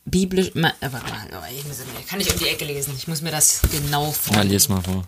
biblisch. 0.06 0.52
Ma, 0.56 0.70
äh, 0.80 0.92
warte 0.92 1.10
mal, 1.12 1.30
oh, 1.34 1.54
ich 1.58 1.66
muss, 1.66 1.78
kann 2.08 2.20
ich 2.20 2.32
um 2.32 2.40
die 2.40 2.48
Ecke 2.48 2.66
lesen. 2.66 2.94
Ich 2.98 3.08
muss 3.08 3.22
mir 3.22 3.32
das 3.32 3.62
genau 3.72 4.08
Ja, 4.08 4.12
vorlesen. 4.12 4.50
lies 4.52 4.70
mal 4.70 4.82
vor. 4.82 5.08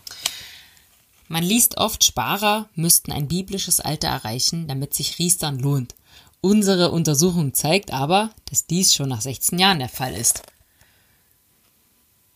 Man 1.27 1.43
liest 1.43 1.77
oft, 1.77 2.03
Sparer 2.03 2.69
müssten 2.75 3.11
ein 3.11 3.27
biblisches 3.27 3.79
Alter 3.79 4.09
erreichen, 4.09 4.67
damit 4.67 4.93
sich 4.93 5.17
Riestern 5.19 5.57
lohnt. 5.59 5.95
Unsere 6.41 6.91
Untersuchung 6.91 7.55
zeigt 7.55 7.91
aber, 7.91 8.29
dass 8.49 8.67
dies 8.67 8.93
schon 8.93 9.09
nach 9.09 9.21
16 9.21 9.57
Jahren 9.57 9.79
der 9.79 9.89
Fall 9.89 10.13
ist. 10.13 10.43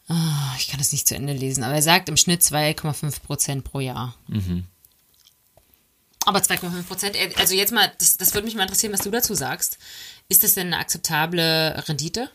Ah, 0.07 0.55
ich 0.57 0.67
kann 0.69 0.79
das 0.79 0.91
nicht 0.91 1.07
zu 1.07 1.13
Ende 1.15 1.33
lesen, 1.33 1.63
aber 1.63 1.75
er 1.75 1.81
sagt 1.83 2.09
im 2.09 2.17
Schnitt 2.17 2.41
2,5 2.41 3.21
Prozent 3.21 3.63
pro 3.63 3.79
Jahr. 3.79 4.15
Aber 6.25 6.39
2,5 6.39 6.83
Prozent, 6.83 7.15
äh, 7.15 7.29
also 7.37 7.53
jetzt 7.53 7.71
mal, 7.71 7.91
das, 7.99 8.17
das 8.17 8.33
würde 8.33 8.45
mich 8.45 8.55
mal 8.55 8.63
interessieren, 8.63 8.91
was 8.93 9.01
du 9.01 9.11
dazu 9.11 9.35
sagst. 9.35 9.77
Ist 10.27 10.43
das 10.43 10.55
denn 10.55 10.67
eine 10.67 10.77
akzeptable 10.79 11.83
Rendite? 11.87 12.31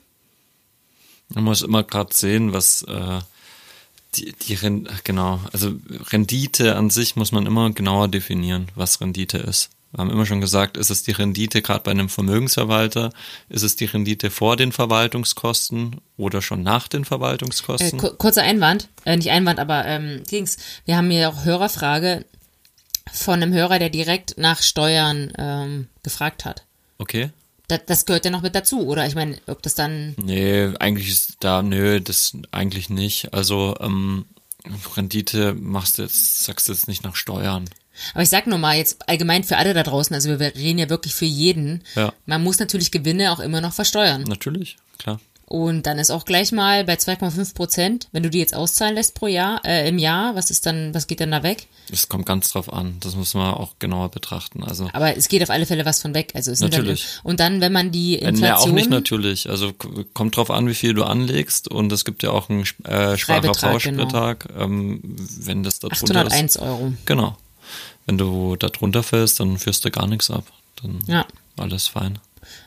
Man 1.35 1.44
muss 1.44 1.62
immer 1.62 1.83
gerade 1.83 2.14
sehen, 2.14 2.53
was 2.53 2.83
äh, 2.83 3.20
die, 4.14 4.33
die 4.33 4.55
Ren 4.55 4.88
genau, 5.03 5.40
also 5.53 5.75
Rendite 6.11 6.77
an 6.77 6.90
sich 6.90 7.16
muss 7.16 7.33
man 7.33 7.47
immer 7.47 7.70
genauer 7.73 8.09
definieren, 8.09 8.68
was 8.75 9.01
Rendite 9.01 9.38
ist. 9.38 9.70
Wir 9.90 9.99
haben 10.01 10.11
immer 10.11 10.27
schon 10.27 10.40
gesagt, 10.40 10.77
ist 10.77 10.90
es 10.90 11.05
die 11.05 11.12
Rendite 11.12 11.62
gerade 11.62 11.81
bei 11.85 11.92
einem 11.92 12.09
Vermögensverwalter, 12.09 13.12
ist 13.49 13.62
es 13.62 13.77
die 13.77 13.85
Rendite 13.85 14.31
vor 14.31 14.57
den 14.57 14.73
Verwaltungskosten 14.73 16.01
oder 16.16 16.42
schon 16.42 16.62
nach 16.64 16.88
den 16.88 17.03
Äh, 17.03 17.07
Verwaltungskosten? 17.07 17.99
ku- 18.01 18.14
kurzer 18.16 18.42
Einwand, 18.42 18.88
äh, 19.05 19.16
nicht 19.16 19.31
Einwand, 19.31 19.61
aber 19.61 19.85
ähm, 19.87 20.23
Dings. 20.31 20.57
Wir 20.85 20.97
haben 20.97 21.11
hier 21.11 21.29
auch 21.29 21.44
Hörerfrage 21.44 22.25
von 23.12 23.35
einem 23.35 23.53
Hörer, 23.53 23.79
der 23.79 23.90
direkt 23.90 24.37
nach 24.37 24.62
Steuern 24.62 25.33
ähm, 25.38 25.88
gefragt 26.03 26.44
hat. 26.44 26.64
okay. 26.99 27.31
Das, 27.68 27.81
das 27.87 28.07
gehört 28.07 28.24
ja 28.24 28.31
noch 28.31 28.42
mit 28.42 28.55
dazu, 28.55 28.87
oder? 28.87 29.07
Ich 29.07 29.14
meine, 29.14 29.38
ob 29.46 29.62
das 29.62 29.74
dann. 29.74 30.14
Nee, 30.16 30.70
eigentlich 30.79 31.09
ist 31.09 31.37
da, 31.40 31.62
nö, 31.62 32.00
das 32.00 32.37
eigentlich 32.50 32.90
nicht. 32.90 33.33
Also 33.33 33.74
ähm, 33.81 34.27
Rendite 34.96 35.55
machst 35.55 35.98
du 35.98 36.03
jetzt, 36.03 36.44
sagst 36.44 36.68
du 36.68 36.72
jetzt 36.72 36.88
nicht 36.88 37.05
nach 37.05 37.16
Steuern. 37.16 37.64
Aber 38.12 38.22
ich 38.22 38.29
sag 38.29 38.46
nur 38.46 38.59
mal 38.59 38.77
jetzt 38.77 39.09
allgemein 39.09 39.44
für 39.44 39.57
alle 39.57 39.72
da 39.72 39.83
draußen, 39.83 40.14
also 40.14 40.29
wir 40.29 40.40
reden 40.40 40.79
ja 40.79 40.90
wirklich 40.90 41.14
für 41.14 41.27
jeden. 41.27 41.85
Ja. 41.94 42.12
Man 42.27 42.42
muss 42.42 42.59
natürlich 42.59 42.90
Gewinne 42.90 43.33
auch 43.33 43.40
immer 43.40 43.61
noch 43.61 43.72
versteuern. 43.72 44.24
Natürlich, 44.24 44.77
klar. 44.98 45.20
Und 45.55 45.87
dann 45.87 46.01
ist 46.01 46.11
auch 46.11 46.25
gleich 46.25 46.51
mal 46.51 46.83
bei 46.83 46.95
2,5 46.95 47.55
Prozent, 47.55 48.09
wenn 48.11 48.25
du 48.25 48.29
die 48.31 48.40
jetzt 48.40 48.57
auszahlen 48.57 48.97
lässt 48.97 49.14
pro 49.14 49.29
Jahr, 49.29 49.64
äh, 49.64 49.88
im 49.88 49.99
Jahr, 50.01 50.35
was 50.35 50.51
ist 50.51 50.67
dann, 50.67 50.93
was 50.93 51.07
geht 51.07 51.21
dann 51.21 51.31
da 51.31 51.45
weg? 51.45 51.69
Das 51.90 52.09
kommt 52.09 52.27
ganz 52.27 52.51
drauf 52.51 52.73
an. 52.73 52.97
Das 52.99 53.14
muss 53.14 53.35
man 53.35 53.55
auch 53.55 53.75
genauer 53.79 54.09
betrachten. 54.09 54.64
Also 54.64 54.90
Aber 54.93 55.17
es 55.17 55.29
geht 55.29 55.45
auf 55.45 55.51
alle 55.51 55.64
Fälle 55.64 55.85
was 55.85 56.03
von 56.03 56.12
weg. 56.12 56.33
Also 56.35 56.51
es 56.51 56.59
Natürlich. 56.59 57.07
Dann, 57.23 57.31
und 57.31 57.38
dann, 57.40 57.61
wenn 57.61 57.71
man 57.71 57.93
die 57.93 58.14
Ja, 58.19 58.31
Inflation. 58.31 58.71
auch 58.71 58.75
nicht 58.75 58.90
natürlich. 58.90 59.49
Also 59.49 59.73
kommt 60.12 60.37
drauf 60.37 60.51
an, 60.51 60.67
wie 60.67 60.75
viel 60.75 60.93
du 60.93 61.05
anlegst 61.05 61.69
und 61.69 61.93
es 61.93 62.05
gibt 62.05 62.25
ja 62.25 62.31
auch 62.33 62.49
einen 62.51 62.62
äh, 62.62 63.17
Freibetrag, 63.17 63.21
Sparerpauschbetrag. 63.81 64.49
Ähm, 64.59 65.03
wenn 65.38 65.62
das 65.62 65.79
da 65.79 65.87
drunter 65.87 66.23
ist. 66.27 66.33
801 66.33 66.57
Euro. 66.57 66.93
Genau. 67.05 67.37
Wenn 68.07 68.19
du 68.19 68.57
da 68.57 68.71
drunter 68.71 69.05
fällst, 69.05 69.38
dann 69.38 69.57
führst 69.59 69.85
du 69.85 69.93
gar 69.93 70.09
nichts 70.09 70.33
ab. 70.33 70.45
Dann 70.83 70.99
Ja. 71.07 71.25
alles 71.57 71.87
fein. 71.87 72.19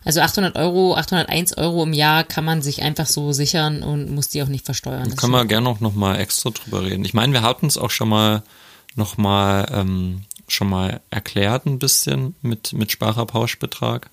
Also 0.04 0.22
800 0.22 0.56
Euro, 0.56 0.96
801 0.96 1.58
Euro 1.58 1.84
im 1.84 1.94
Jahr 1.94 2.24
kann 2.24 2.46
man 2.46 2.62
sich 2.62 2.82
einfach 2.82 3.08
so 3.08 3.32
sichern 3.32 3.84
und 3.84 4.12
muss 4.12 4.30
die 4.30 4.42
auch 4.44 4.48
nicht 4.48 4.66
versteuern. 4.66 5.10
Das 5.10 5.18
Können 5.18 5.34
wir 5.34 5.46
gerne 5.46 5.70
auch 5.70 5.80
noch 5.80 5.96
mal 5.96 6.16
extra 6.16 6.50
drüber 6.50 6.84
reden. 6.84 7.06
Ich 7.06 7.14
meine, 7.14 7.34
wir 7.34 7.42
hatten 7.42 7.68
es 7.68 7.78
auch 7.78 7.92
schon 7.92 8.10
mal 8.10 8.44
noch 8.96 9.18
mal 9.18 9.68
ähm, 9.72 10.24
schon 10.48 10.70
mal 10.70 11.02
erklärt 11.10 11.66
ein 11.66 11.80
bisschen 11.80 12.36
mit 12.42 12.74
mit 12.74 12.92
Sparerpauschbetrag. 12.92 14.10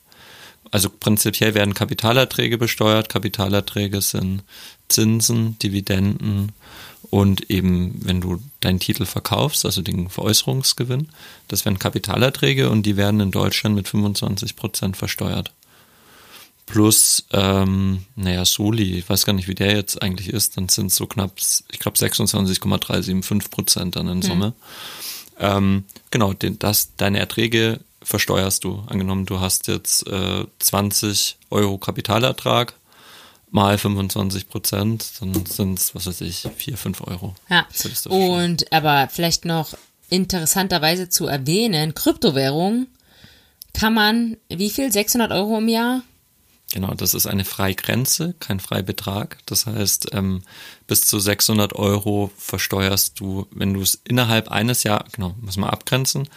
Also 0.70 0.90
prinzipiell 0.90 1.54
werden 1.54 1.74
Kapitalerträge 1.74 2.58
besteuert. 2.58 3.08
Kapitalerträge 3.08 4.00
sind 4.00 4.42
Zinsen, 4.88 5.58
Dividenden 5.60 6.52
und 7.10 7.50
eben, 7.50 8.00
wenn 8.04 8.20
du 8.20 8.40
deinen 8.60 8.80
Titel 8.80 9.04
verkaufst, 9.04 9.64
also 9.64 9.82
den 9.82 10.08
Veräußerungsgewinn, 10.08 11.08
das 11.48 11.64
wären 11.64 11.78
Kapitalerträge 11.78 12.70
und 12.70 12.84
die 12.84 12.96
werden 12.96 13.20
in 13.20 13.30
Deutschland 13.30 13.74
mit 13.74 13.88
25 13.88 14.56
Prozent 14.56 14.96
versteuert. 14.96 15.52
plus, 16.66 17.26
ähm, 17.32 18.06
naja, 18.16 18.44
Soli, 18.46 18.98
ich 18.98 19.08
weiß 19.08 19.26
gar 19.26 19.34
nicht, 19.34 19.48
wie 19.48 19.54
der 19.54 19.76
jetzt 19.76 20.00
eigentlich 20.00 20.30
ist, 20.30 20.56
dann 20.56 20.70
sind 20.70 20.86
es 20.86 20.96
so 20.96 21.06
knapp, 21.06 21.32
ich 21.70 21.78
glaube 21.78 21.98
26,375 21.98 23.50
Prozent 23.50 23.96
dann 23.96 24.08
in 24.08 24.22
Summe. 24.22 24.54
Ähm, 25.38 25.84
genau, 26.10 26.32
den, 26.32 26.58
das, 26.58 26.96
deine 26.96 27.18
Erträge 27.18 27.80
versteuerst 28.02 28.64
du. 28.64 28.82
Angenommen, 28.86 29.26
du 29.26 29.40
hast 29.40 29.68
jetzt 29.68 30.06
äh, 30.06 30.46
20 30.58 31.36
Euro 31.50 31.78
Kapitalertrag 31.78 32.74
mal 33.54 33.78
25 33.78 34.48
Prozent, 34.48 35.12
dann 35.20 35.46
sind 35.46 35.78
es, 35.78 35.94
was 35.94 36.06
weiß 36.06 36.22
ich, 36.22 36.48
4, 36.56 36.76
5 36.76 37.00
Euro. 37.02 37.36
Ja. 37.48 37.66
Und 38.08 38.72
aber 38.72 39.08
vielleicht 39.08 39.44
noch 39.44 39.74
interessanterweise 40.10 41.08
zu 41.08 41.28
erwähnen, 41.28 41.94
Kryptowährung 41.94 42.88
kann 43.72 43.94
man, 43.94 44.36
wie 44.48 44.70
viel? 44.70 44.90
600 44.90 45.30
Euro 45.30 45.58
im 45.58 45.68
Jahr? 45.68 46.02
Genau, 46.72 46.94
das 46.94 47.14
ist 47.14 47.26
eine 47.26 47.44
Freigrenze, 47.44 48.34
kein 48.40 48.58
Freibetrag. 48.58 49.38
Das 49.46 49.66
heißt, 49.66 50.08
ähm, 50.12 50.42
bis 50.88 51.06
zu 51.06 51.20
600 51.20 51.74
Euro 51.74 52.32
versteuerst 52.36 53.20
du, 53.20 53.46
wenn 53.52 53.74
du 53.74 53.82
es 53.82 54.00
innerhalb 54.02 54.48
eines 54.48 54.82
Jahres, 54.82 55.12
genau, 55.12 55.36
muss 55.40 55.56
man 55.56 55.70
abgrenzen, 55.70 56.28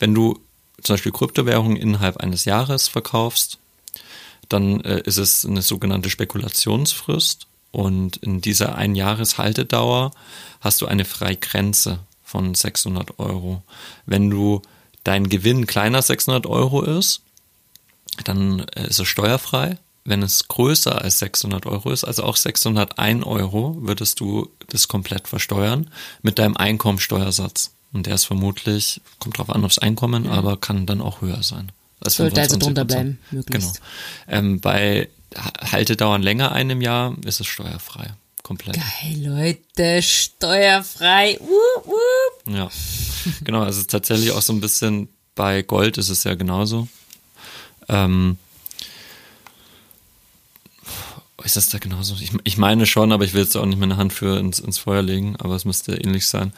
wenn 0.00 0.14
du 0.14 0.40
zum 0.82 0.94
Beispiel 0.94 1.12
Kryptowährungen 1.12 1.76
innerhalb 1.76 2.16
eines 2.16 2.44
Jahres 2.44 2.88
verkaufst, 2.88 3.58
dann 4.48 4.80
äh, 4.82 5.00
ist 5.04 5.18
es 5.18 5.44
eine 5.44 5.62
sogenannte 5.62 6.10
Spekulationsfrist 6.10 7.46
und 7.72 8.16
in 8.18 8.40
dieser 8.40 8.76
Einjahreshaltedauer 8.76 10.12
hast 10.60 10.80
du 10.80 10.86
eine 10.86 11.04
Freigrenze 11.04 11.98
von 12.24 12.54
600 12.54 13.18
Euro. 13.18 13.62
Wenn 14.06 14.30
du 14.30 14.62
dein 15.04 15.28
Gewinn 15.28 15.66
kleiner 15.66 16.02
600 16.02 16.46
Euro 16.46 16.82
ist, 16.82 17.20
dann 18.24 18.60
äh, 18.74 18.88
ist 18.88 18.98
es 18.98 19.08
steuerfrei. 19.08 19.78
Wenn 20.04 20.22
es 20.22 20.46
größer 20.46 21.02
als 21.02 21.18
600 21.18 21.66
Euro 21.66 21.90
ist, 21.90 22.04
also 22.04 22.22
auch 22.22 22.36
601 22.36 23.26
Euro, 23.26 23.76
würdest 23.80 24.20
du 24.20 24.48
das 24.68 24.86
komplett 24.88 25.26
versteuern 25.26 25.90
mit 26.22 26.38
deinem 26.38 26.56
Einkommensteuersatz. 26.56 27.72
Und 27.92 28.06
der 28.06 28.14
ist 28.14 28.24
vermutlich, 28.24 29.00
kommt 29.18 29.38
drauf 29.38 29.50
an 29.50 29.64
aufs 29.64 29.78
Einkommen, 29.78 30.28
aber 30.28 30.56
kann 30.56 30.86
dann 30.86 31.00
auch 31.00 31.20
höher 31.20 31.42
sein. 31.42 31.72
Als 32.00 32.16
Sollte 32.16 32.40
also 32.40 32.56
25%. 32.56 32.58
drunter 32.60 32.84
bleiben, 32.84 33.18
möglichst. 33.30 33.80
Genau. 34.26 34.38
Ähm, 34.38 34.60
bei 34.60 35.08
Ha- 35.36 35.72
Haltedauern 35.72 36.22
länger 36.22 36.52
einem 36.52 36.80
Jahr 36.80 37.14
ist 37.24 37.40
es 37.40 37.46
steuerfrei. 37.46 38.12
Komplett. 38.42 38.76
Geil, 38.76 39.16
Leute, 39.26 40.02
steuerfrei. 40.02 41.38
Wup, 41.40 41.86
wup. 41.86 42.54
Ja, 42.54 42.70
genau. 43.42 43.62
Also 43.62 43.82
tatsächlich 43.82 44.30
auch 44.30 44.42
so 44.42 44.52
ein 44.52 44.60
bisschen 44.60 45.08
bei 45.34 45.62
Gold 45.62 45.98
ist 45.98 46.08
es 46.10 46.22
ja 46.24 46.34
genauso. 46.36 46.86
Ähm, 47.88 48.38
ist 51.44 51.56
das 51.56 51.68
da 51.68 51.78
genauso? 51.78 52.14
Ich, 52.20 52.32
ich 52.44 52.56
meine 52.56 52.86
schon, 52.86 53.12
aber 53.12 53.24
ich 53.24 53.32
will 53.34 53.42
jetzt 53.42 53.56
auch 53.56 53.66
nicht 53.66 53.78
meine 53.78 53.96
Hand 53.96 54.12
für 54.12 54.38
ins, 54.38 54.58
ins 54.58 54.78
Feuer 54.78 55.02
legen, 55.02 55.36
aber 55.38 55.54
es 55.54 55.64
müsste 55.64 55.94
ähnlich 55.94 56.26
sein. 56.26 56.52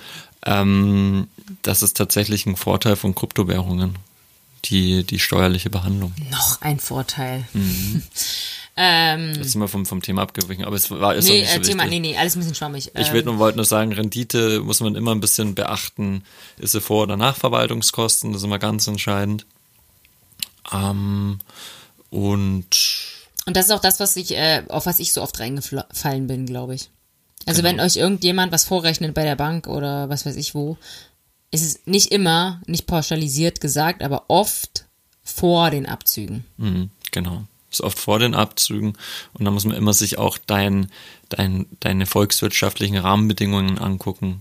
Ähm, 0.46 1.28
das 1.62 1.82
ist 1.82 1.96
tatsächlich 1.96 2.46
ein 2.46 2.56
Vorteil 2.56 2.96
von 2.96 3.14
Kryptowährungen, 3.14 3.96
die, 4.66 5.04
die 5.04 5.18
steuerliche 5.18 5.70
Behandlung. 5.70 6.14
Noch 6.30 6.60
ein 6.62 6.78
Vorteil. 6.78 7.44
Mhm. 7.52 8.02
ähm, 8.76 9.32
Jetzt 9.34 9.52
sind 9.52 9.60
wir 9.60 9.68
vom, 9.68 9.86
vom 9.86 10.02
Thema 10.02 10.22
abgewichen, 10.22 10.64
aber 10.64 10.76
es 10.76 10.90
war 10.90 11.14
ist 11.14 11.28
nee, 11.28 11.40
nicht 11.40 11.50
so 11.50 11.58
äh, 11.58 11.62
Thema, 11.62 11.84
wichtig. 11.84 12.00
nee, 12.00 12.10
nee, 12.12 12.16
alles 12.16 12.36
ein 12.36 12.40
bisschen 12.40 12.54
schwammig. 12.54 12.90
Ich 12.94 13.08
Ähm, 13.12 13.24
nur, 13.24 13.38
wollte 13.38 13.56
nur 13.56 13.64
sagen, 13.64 13.92
Rendite 13.92 14.60
muss 14.60 14.80
man 14.80 14.94
immer 14.94 15.14
ein 15.14 15.20
bisschen 15.20 15.54
beachten. 15.54 16.22
Ist 16.58 16.72
sie 16.72 16.80
Vor- 16.80 17.04
oder 17.04 17.16
Nachverwaltungskosten? 17.16 18.32
Das 18.32 18.42
ist 18.42 18.46
immer 18.46 18.58
ganz 18.58 18.86
entscheidend. 18.86 19.46
Ähm, 20.72 21.38
und 22.10 22.66
Und 23.46 23.56
das 23.56 23.66
ist 23.66 23.72
auch 23.72 23.80
das, 23.80 24.00
was 24.00 24.16
ich, 24.16 24.32
äh, 24.36 24.62
auf 24.68 24.86
was 24.86 24.98
ich 24.98 25.12
so 25.12 25.22
oft 25.22 25.38
reingefallen 25.40 26.26
bin, 26.26 26.46
glaube 26.46 26.74
ich. 26.74 26.90
Also 27.46 27.62
Genau. 27.62 27.72
wenn 27.78 27.80
euch 27.80 27.96
irgendjemand 27.96 28.52
was 28.52 28.64
vorrechnet 28.64 29.14
bei 29.14 29.24
der 29.24 29.36
Bank 29.36 29.66
oder 29.68 30.08
was 30.10 30.26
weiß 30.26 30.36
ich 30.36 30.54
wo, 30.54 30.76
ist 31.50 31.62
es 31.62 31.86
nicht 31.86 32.12
immer, 32.12 32.60
nicht 32.66 32.86
pauschalisiert 32.86 33.60
gesagt, 33.60 34.02
aber 34.02 34.24
oft 34.28 34.86
vor 35.22 35.70
den 35.70 35.86
Abzügen. 35.86 36.44
Mhm, 36.56 36.90
genau. 37.10 37.44
Ist 37.70 37.82
oft 37.82 37.98
vor 37.98 38.18
den 38.18 38.34
Abzügen 38.34 38.94
und 39.34 39.44
da 39.44 39.50
muss 39.50 39.66
man 39.66 39.76
immer 39.76 39.92
sich 39.92 40.18
auch 40.18 40.38
dein, 40.38 40.90
dein, 41.28 41.66
deine 41.80 42.06
volkswirtschaftlichen 42.06 42.96
Rahmenbedingungen 42.96 43.78
angucken. 43.78 44.40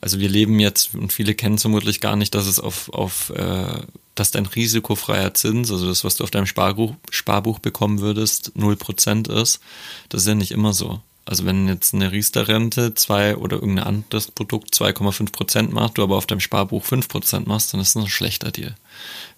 Also 0.00 0.18
wir 0.18 0.30
leben 0.30 0.58
jetzt, 0.58 0.94
und 0.94 1.12
viele 1.12 1.34
kennen 1.34 1.58
vermutlich 1.58 2.00
gar 2.00 2.16
nicht, 2.16 2.34
dass 2.34 2.46
es 2.46 2.58
auf, 2.58 2.88
auf 2.88 3.30
äh, 3.30 3.82
dass 4.14 4.30
dein 4.30 4.46
risikofreier 4.46 5.34
Zins, 5.34 5.70
also 5.70 5.86
das, 5.86 6.02
was 6.02 6.16
du 6.16 6.24
auf 6.24 6.30
deinem 6.30 6.46
Sparbuch, 6.46 6.94
Sparbuch 7.10 7.58
bekommen 7.58 8.00
würdest, 8.00 8.52
0% 8.56 9.30
ist. 9.30 9.60
Das 10.08 10.22
ist 10.22 10.28
ja 10.28 10.34
nicht 10.34 10.50
immer 10.50 10.72
so. 10.72 11.00
Also 11.32 11.46
wenn 11.46 11.66
jetzt 11.66 11.94
eine 11.94 12.12
Riester-Rente 12.12 12.92
zwei 12.92 13.38
oder 13.38 13.56
irgendein 13.56 13.86
anderes 13.86 14.30
Produkt 14.30 14.74
2,5% 14.74 15.70
macht, 15.70 15.96
du 15.96 16.02
aber 16.02 16.18
auf 16.18 16.26
deinem 16.26 16.40
Sparbuch 16.40 16.84
5% 16.84 17.48
machst, 17.48 17.72
dann 17.72 17.80
ist 17.80 17.96
das 17.96 18.02
ein 18.02 18.10
schlechter 18.10 18.50
Deal. 18.50 18.74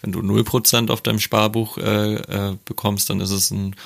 Wenn 0.01 0.11
du 0.11 0.19
0% 0.19 0.91
auf 0.91 1.03
deinem 1.03 1.21
Sparbuch 1.21 1.79
äh, 1.79 2.15
äh, 2.15 2.57
bekommst, 2.65 3.11
dann 3.11 3.21
ist 3.21 3.31
es 3.31 3.53
ein 3.53 3.77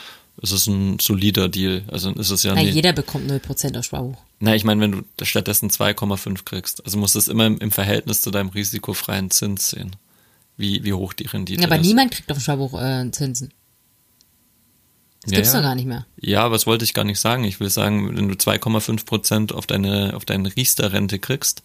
ist 0.40 0.52
es 0.52 0.66
ein 0.68 0.98
solider 1.00 1.50
Deal. 1.50 1.82
Also 1.88 2.10
ist 2.12 2.30
es 2.30 2.44
ja 2.44 2.54
nicht. 2.54 2.74
jeder 2.74 2.94
bekommt 2.94 3.30
0% 3.30 3.78
auf 3.78 3.84
Sparbuch. 3.84 4.16
Na, 4.40 4.54
ich 4.54 4.64
meine, 4.64 4.80
wenn 4.80 4.92
du 4.92 5.24
stattdessen 5.26 5.68
2,5 5.68 6.44
kriegst, 6.46 6.82
also 6.86 6.96
musst 6.96 7.14
du 7.14 7.18
es 7.18 7.28
immer 7.28 7.44
im, 7.44 7.58
im 7.58 7.70
Verhältnis 7.70 8.22
zu 8.22 8.30
deinem 8.30 8.48
risikofreien 8.48 9.30
Zins 9.30 9.68
sehen. 9.68 9.96
Wie, 10.56 10.82
wie 10.82 10.94
hoch 10.94 11.12
die 11.12 11.26
Rendite 11.26 11.60
Ja, 11.60 11.66
aber 11.66 11.76
ist. 11.78 11.86
niemand 11.86 12.12
kriegt 12.12 12.30
auf 12.30 12.38
dem 12.38 12.40
Sparbuch 12.40 12.80
äh, 12.80 13.10
Zinsen. 13.10 13.52
Das 15.28 15.32
Ja, 15.32 15.38
gibt's 15.38 15.52
ja. 15.52 15.58
doch 15.60 15.66
gar 15.66 15.74
nicht 15.74 15.86
mehr. 15.86 16.06
Ja, 16.20 16.42
aber 16.42 16.54
das 16.54 16.66
wollte 16.66 16.84
ich 16.84 16.94
gar 16.94 17.04
nicht 17.04 17.20
sagen. 17.20 17.44
Ich 17.44 17.60
will 17.60 17.70
sagen, 17.70 18.16
wenn 18.16 18.28
du 18.28 18.34
2,5 18.34 19.04
Prozent 19.04 19.52
auf 19.52 19.66
deine, 19.66 20.12
auf 20.14 20.24
deine 20.24 20.54
Riester-Rente 20.54 21.18
kriegst, 21.18 21.62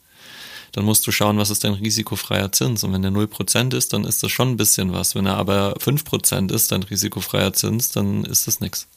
dann 0.73 0.85
musst 0.85 1.05
du 1.05 1.11
schauen, 1.11 1.37
was 1.37 1.49
ist 1.51 1.63
dein 1.63 1.73
risikofreier 1.73 2.51
Zins. 2.51 2.83
Und 2.83 2.93
wenn 2.93 3.01
der 3.03 3.11
0 3.11 3.27
Prozent 3.27 3.73
ist, 3.73 3.93
dann 3.93 4.05
ist 4.05 4.23
das 4.23 4.31
schon 4.31 4.49
ein 4.51 4.57
bisschen 4.57 4.91
was. 4.91 5.13
Wenn 5.15 5.25
er 5.27 5.37
aber 5.37 5.75
5 5.79 6.03
Prozent 6.03 6.51
ist, 6.51 6.71
dein 6.71 6.83
risikofreier 6.83 7.53
Zins, 7.53 7.91
dann 7.91 8.23
ist 8.25 8.47
das 8.47 8.59
nix. 8.59 8.87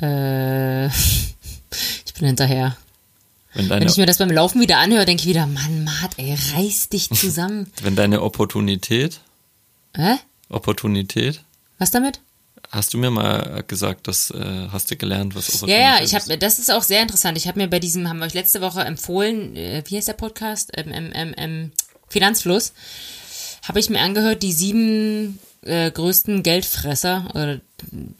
Äh, 0.00 0.86
ich 2.06 2.14
bin 2.18 2.26
hinterher. 2.26 2.76
Wenn 3.54 3.64
Wenn 3.64 3.68
deine, 3.80 3.86
ich 3.90 3.96
mir 3.96 4.06
das 4.06 4.18
beim 4.18 4.30
Laufen 4.30 4.60
wieder 4.60 4.78
anhöre, 4.78 5.06
denke 5.06 5.22
ich 5.22 5.28
wieder, 5.28 5.46
Mann, 5.46 5.84
Mart, 5.84 6.12
ey, 6.18 6.36
reiß 6.54 6.90
dich 6.90 7.08
zusammen. 7.14 7.70
wenn 7.82 7.96
deine 7.96 8.22
Opportunität, 8.22 9.20
Hä? 9.96 10.16
Opportunität, 10.50 11.42
Was 11.78 11.90
damit? 11.90 12.20
Hast 12.70 12.94
du 12.94 12.98
mir 12.98 13.10
mal 13.10 13.64
gesagt, 13.66 14.08
das 14.08 14.30
äh, 14.30 14.68
hast 14.70 14.90
du 14.90 14.96
gelernt, 14.96 15.34
was 15.34 15.48
Ja, 15.48 15.54
Opportunität 15.54 15.80
ja, 15.80 16.04
ich 16.04 16.14
habe, 16.14 16.38
das 16.38 16.58
ist 16.58 16.70
auch 16.70 16.82
sehr 16.82 17.02
interessant. 17.02 17.38
Ich 17.38 17.48
habe 17.48 17.60
mir 17.60 17.68
bei 17.68 17.80
diesem, 17.80 18.08
haben 18.08 18.18
wir 18.18 18.26
euch 18.26 18.34
letzte 18.34 18.60
Woche 18.60 18.80
empfohlen, 18.80 19.56
äh, 19.56 19.82
wie 19.86 19.96
heißt 19.96 20.08
der 20.08 20.14
Podcast? 20.14 20.72
Ähm, 20.76 20.92
ähm, 20.92 21.12
ähm, 21.14 21.34
ähm, 21.36 21.72
Finanzfluss. 22.08 22.72
Habe 23.66 23.80
ich 23.80 23.90
mir 23.90 24.00
angehört, 24.00 24.42
die 24.42 24.52
sieben 24.52 25.38
äh, 25.62 25.90
größten 25.90 26.42
Geldfresser, 26.42 27.28
oder 27.34 27.60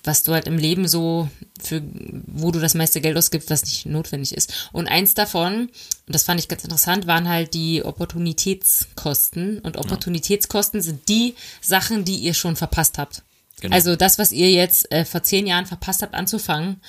was 0.05 0.23
du 0.23 0.33
halt 0.33 0.47
im 0.47 0.59
Leben 0.59 0.89
so 0.89 1.29
für, 1.63 1.83
wo 2.27 2.51
du 2.51 2.61
das 2.61 2.75
meiste 2.75 3.01
Geld 3.01 3.17
ausgibst, 3.17 3.51
was 3.51 3.65
nicht 3.65 3.87
notwendig 3.87 4.35
ist. 4.35 4.71
Und 4.73 4.89
eins 4.89 5.15
davon, 5.15 5.69
und 6.07 6.15
das 6.15 6.25
fand 6.25 6.41
ich 6.41 6.49
ganz 6.49 6.65
interessant, 6.65 7.07
waren 7.07 7.29
halt 7.29 7.55
die 7.55 7.85
Opportunitätskosten. 7.85 9.61
Und 9.61 9.77
Opportunitätskosten 9.77 10.83
sind 10.83 11.09
die 11.09 11.35
Sachen, 11.61 12.05
die 12.05 12.17
ihr 12.17 12.35
schon 12.35 12.57
verpasst 12.57 12.99
habt. 12.99 13.23
Genau. 13.61 13.75
Also 13.75 13.97
das, 13.97 14.19
was 14.19 14.33
ihr 14.33 14.51
jetzt 14.51 14.91
äh, 14.93 15.05
vor 15.05 15.23
zehn 15.23 15.47
Jahren 15.47 15.67
verpasst 15.67 16.03
habt 16.03 16.15
anzufangen, 16.15 16.81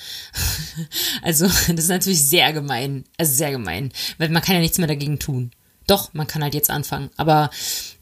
also 1.22 1.46
das 1.46 1.68
ist 1.68 1.88
natürlich 1.88 2.22
sehr 2.22 2.52
gemein, 2.52 3.04
also 3.16 3.32
sehr 3.32 3.50
gemein, 3.50 3.92
weil 4.18 4.28
man 4.28 4.42
kann 4.42 4.54
ja 4.54 4.60
nichts 4.60 4.78
mehr 4.78 4.88
dagegen 4.88 5.18
tun. 5.18 5.50
Doch, 5.86 6.12
man 6.12 6.26
kann 6.26 6.42
halt 6.42 6.52
jetzt 6.52 6.68
anfangen. 6.68 7.08
Aber 7.16 7.48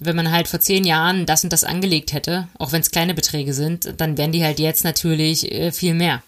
wenn 0.01 0.17
man 0.17 0.33
halt 0.33 0.49
vor 0.49 0.59
zehn 0.59 0.83
Jahren 0.83 1.25
das 1.25 1.45
und 1.45 1.53
das 1.53 1.63
angelegt 1.63 2.13
hätte, 2.13 2.49
auch 2.59 2.73
wenn 2.73 2.81
es 2.81 2.91
kleine 2.91 3.15
Beträge 3.15 3.55
sind, 3.55 3.95
dann 3.99 4.19
wären 4.19 4.33
die 4.33 4.43
halt 4.43 4.59
jetzt 4.59 4.83
natürlich 4.83 5.53
äh, 5.53 5.71
viel 5.71 5.95
mehr. 5.95 6.23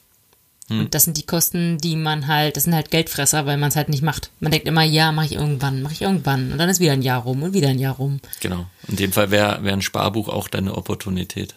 Und 0.70 0.94
das 0.94 1.04
sind 1.04 1.16
die 1.16 1.24
Kosten, 1.24 1.78
die 1.78 1.96
man 1.96 2.26
halt, 2.26 2.56
das 2.56 2.64
sind 2.64 2.74
halt 2.74 2.90
Geldfresser, 2.90 3.46
weil 3.46 3.56
man 3.56 3.70
es 3.70 3.76
halt 3.76 3.88
nicht 3.88 4.02
macht. 4.02 4.30
Man 4.38 4.52
denkt 4.52 4.68
immer, 4.68 4.82
ja, 4.82 5.12
mache 5.12 5.26
ich 5.26 5.34
irgendwann, 5.34 5.80
mache 5.80 5.94
ich 5.94 6.02
irgendwann. 6.02 6.52
Und 6.52 6.58
dann 6.58 6.68
ist 6.68 6.78
wieder 6.78 6.92
ein 6.92 7.00
Jahr 7.00 7.22
rum 7.22 7.42
und 7.42 7.54
wieder 7.54 7.68
ein 7.68 7.78
Jahr 7.78 7.96
rum. 7.96 8.20
Genau. 8.40 8.66
In 8.86 8.96
dem 8.96 9.12
Fall 9.12 9.30
wäre 9.30 9.64
wär 9.64 9.72
ein 9.72 9.80
Sparbuch 9.80 10.28
auch 10.28 10.46
deine 10.48 10.76
Opportunität. 10.76 11.54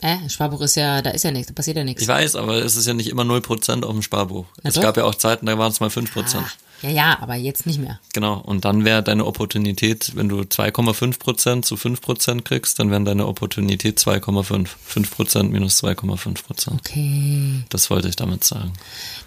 Äh, 0.00 0.28
Sparbuch 0.28 0.60
ist 0.60 0.74
ja, 0.76 1.00
da 1.02 1.10
ist 1.10 1.24
ja 1.24 1.30
nichts, 1.30 1.48
da 1.48 1.54
passiert 1.54 1.76
ja 1.76 1.84
nichts. 1.84 2.02
Ich 2.02 2.08
weiß, 2.08 2.36
aber 2.36 2.56
es 2.56 2.76
ist 2.76 2.86
ja 2.86 2.94
nicht 2.94 3.08
immer 3.08 3.22
0% 3.22 3.82
auf 3.82 3.92
dem 3.92 4.02
Sparbuch. 4.02 4.46
Na 4.62 4.68
es 4.68 4.74
doch. 4.74 4.82
gab 4.82 4.96
ja 4.96 5.04
auch 5.04 5.14
Zeiten, 5.14 5.46
da 5.46 5.56
waren 5.58 5.72
es 5.72 5.80
mal 5.80 5.88
5%. 5.88 6.36
Ah, 6.36 6.44
ja, 6.82 6.90
ja, 6.90 7.18
aber 7.20 7.34
jetzt 7.36 7.66
nicht 7.66 7.78
mehr. 7.78 7.98
Genau. 8.12 8.38
Und 8.38 8.64
dann 8.66 8.84
wäre 8.84 9.02
deine 9.02 9.24
Opportunität, 9.24 10.12
wenn 10.14 10.28
du 10.28 10.40
2,5% 10.40 11.62
zu 11.62 11.76
5% 11.76 12.42
kriegst, 12.42 12.78
dann 12.78 12.90
wären 12.90 13.04
deine 13.04 13.26
Opportunität 13.26 13.98
2,5. 13.98 14.68
5% 14.94 15.44
minus 15.44 15.82
2,5%. 15.82 16.72
Okay. 16.74 17.64
Das 17.70 17.88
wollte 17.88 18.08
ich 18.08 18.16
damit 18.16 18.44
sagen. 18.44 18.72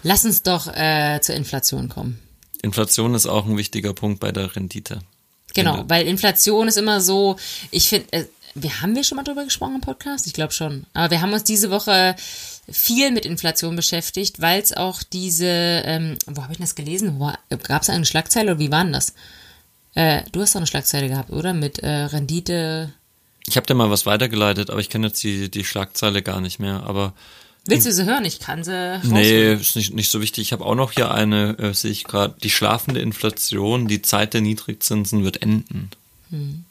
Lass 0.04 0.24
uns 0.24 0.42
doch 0.42 0.68
äh, 0.68 1.20
zur 1.20 1.34
Inflation 1.34 1.88
kommen. 1.88 2.20
Inflation 2.62 3.14
ist 3.14 3.26
auch 3.26 3.46
ein 3.46 3.56
wichtiger 3.56 3.94
Punkt 3.94 4.20
bei 4.20 4.30
der 4.30 4.54
Rendite. 4.54 5.00
Genau, 5.54 5.84
weil 5.88 6.06
Inflation 6.06 6.68
ist 6.68 6.78
immer 6.78 7.00
so, 7.00 7.36
ich 7.72 7.88
finde, 7.88 8.12
äh, 8.12 8.24
wir 8.54 8.80
haben 8.80 8.94
wir 8.94 9.04
schon 9.04 9.16
mal 9.16 9.22
drüber 9.22 9.44
gesprochen 9.44 9.76
im 9.76 9.80
Podcast? 9.80 10.26
Ich 10.26 10.32
glaube 10.32 10.52
schon. 10.52 10.86
Aber 10.94 11.10
wir 11.10 11.20
haben 11.20 11.32
uns 11.32 11.44
diese 11.44 11.70
Woche 11.70 12.16
viel 12.68 13.10
mit 13.10 13.26
Inflation 13.26 13.76
beschäftigt, 13.76 14.40
weil 14.40 14.60
es 14.60 14.72
auch 14.72 15.02
diese, 15.02 15.46
ähm, 15.46 16.16
wo 16.26 16.42
habe 16.42 16.52
ich 16.52 16.58
das 16.58 16.74
gelesen? 16.74 17.18
Gab 17.62 17.82
es 17.82 17.90
eine 17.90 18.06
Schlagzeile 18.06 18.52
oder 18.52 18.60
wie 18.60 18.70
war 18.70 18.84
denn 18.84 18.92
das? 18.92 19.14
Äh, 19.94 20.22
du 20.32 20.40
hast 20.40 20.54
doch 20.54 20.60
eine 20.60 20.66
Schlagzeile 20.66 21.08
gehabt, 21.08 21.30
oder? 21.30 21.52
Mit 21.52 21.80
äh, 21.80 21.88
Rendite. 21.88 22.92
Ich 23.46 23.56
habe 23.56 23.66
dir 23.66 23.74
mal 23.74 23.90
was 23.90 24.06
weitergeleitet, 24.06 24.70
aber 24.70 24.80
ich 24.80 24.90
kenne 24.90 25.08
jetzt 25.08 25.22
die, 25.22 25.50
die 25.50 25.64
Schlagzeile 25.64 26.22
gar 26.22 26.40
nicht 26.40 26.58
mehr. 26.58 26.84
Aber 26.84 27.14
Willst 27.66 27.86
du 27.86 27.92
sie 27.92 28.04
hören? 28.04 28.24
Ich 28.24 28.40
kann 28.40 28.64
sie. 28.64 29.00
Nee, 29.04 29.54
ist 29.54 29.76
nicht, 29.76 29.94
nicht 29.94 30.10
so 30.10 30.20
wichtig. 30.20 30.42
Ich 30.42 30.52
habe 30.52 30.64
auch 30.64 30.74
noch 30.74 30.92
hier 30.92 31.10
eine, 31.10 31.58
äh, 31.58 31.74
sehe 31.74 31.90
ich 31.90 32.04
gerade, 32.04 32.34
die 32.42 32.50
schlafende 32.50 33.00
Inflation, 33.00 33.86
die 33.86 34.02
Zeit 34.02 34.34
der 34.34 34.40
Niedrigzinsen 34.40 35.24
wird 35.24 35.42
enden. 35.42 35.90
Hm. 36.30 36.64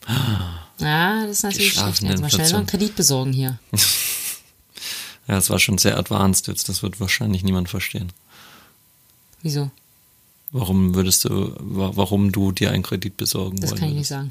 Ja, 0.80 1.25
das 1.25 1.38
ist 1.38 1.43
natürlich 1.43 1.73
schlecht. 1.73 2.01
Jetzt 2.01 2.21
mal 2.21 2.30
schnell 2.30 2.49
noch 2.51 2.57
einen 2.59 2.67
Kredit 2.67 2.95
besorgen 2.95 3.34
hier. 3.34 3.59
ja, 5.27 5.38
es 5.38 5.49
war 5.49 5.59
schon 5.59 5.77
sehr 5.77 5.97
advanced 5.97 6.47
jetzt. 6.47 6.69
Das 6.69 6.84
wird 6.84 6.99
wahrscheinlich 6.99 7.43
niemand 7.43 7.69
verstehen. 7.69 8.11
Wieso? 9.41 9.71
Warum 10.51 10.95
würdest 10.95 11.25
du, 11.25 11.53
warum 11.59 12.32
du 12.32 12.51
dir 12.51 12.71
einen 12.71 12.82
Kredit 12.82 13.17
besorgen 13.17 13.59
Das 13.59 13.75
kann 13.75 13.89
ich 13.89 13.95
nicht 13.95 14.07
sagen. 14.07 14.30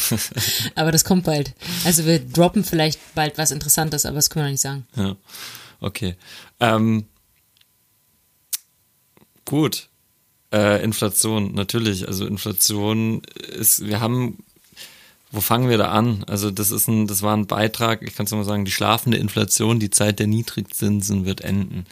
aber 0.74 0.92
das 0.92 1.04
kommt 1.04 1.24
bald. 1.24 1.54
Also 1.84 2.04
wir 2.04 2.18
droppen 2.18 2.62
vielleicht 2.62 3.00
bald 3.14 3.38
was 3.38 3.52
Interessantes, 3.52 4.04
aber 4.04 4.16
das 4.16 4.28
können 4.28 4.44
wir 4.44 4.48
noch 4.48 4.52
nicht 4.52 4.60
sagen. 4.60 4.86
Ja, 4.96 5.16
okay. 5.80 6.16
Ähm, 6.60 7.06
gut. 9.46 9.88
Äh, 10.52 10.84
Inflation, 10.84 11.54
natürlich. 11.54 12.06
Also 12.06 12.26
Inflation 12.26 13.22
ist, 13.58 13.86
wir 13.86 14.00
haben, 14.00 14.44
wo 15.30 15.40
fangen 15.40 15.68
wir 15.68 15.78
da 15.78 15.90
an? 15.90 16.24
Also 16.26 16.50
das 16.50 16.70
ist 16.70 16.88
ein, 16.88 17.06
das 17.06 17.22
war 17.22 17.36
ein 17.36 17.46
Beitrag, 17.46 18.02
ich 18.02 18.14
kann 18.14 18.26
es 18.26 18.32
mal 18.32 18.44
sagen, 18.44 18.64
die 18.64 18.70
schlafende 18.70 19.18
Inflation, 19.18 19.80
die 19.80 19.90
Zeit 19.90 20.18
der 20.18 20.26
Niedrigzinsen 20.26 21.24
wird 21.24 21.40
enden 21.40 21.86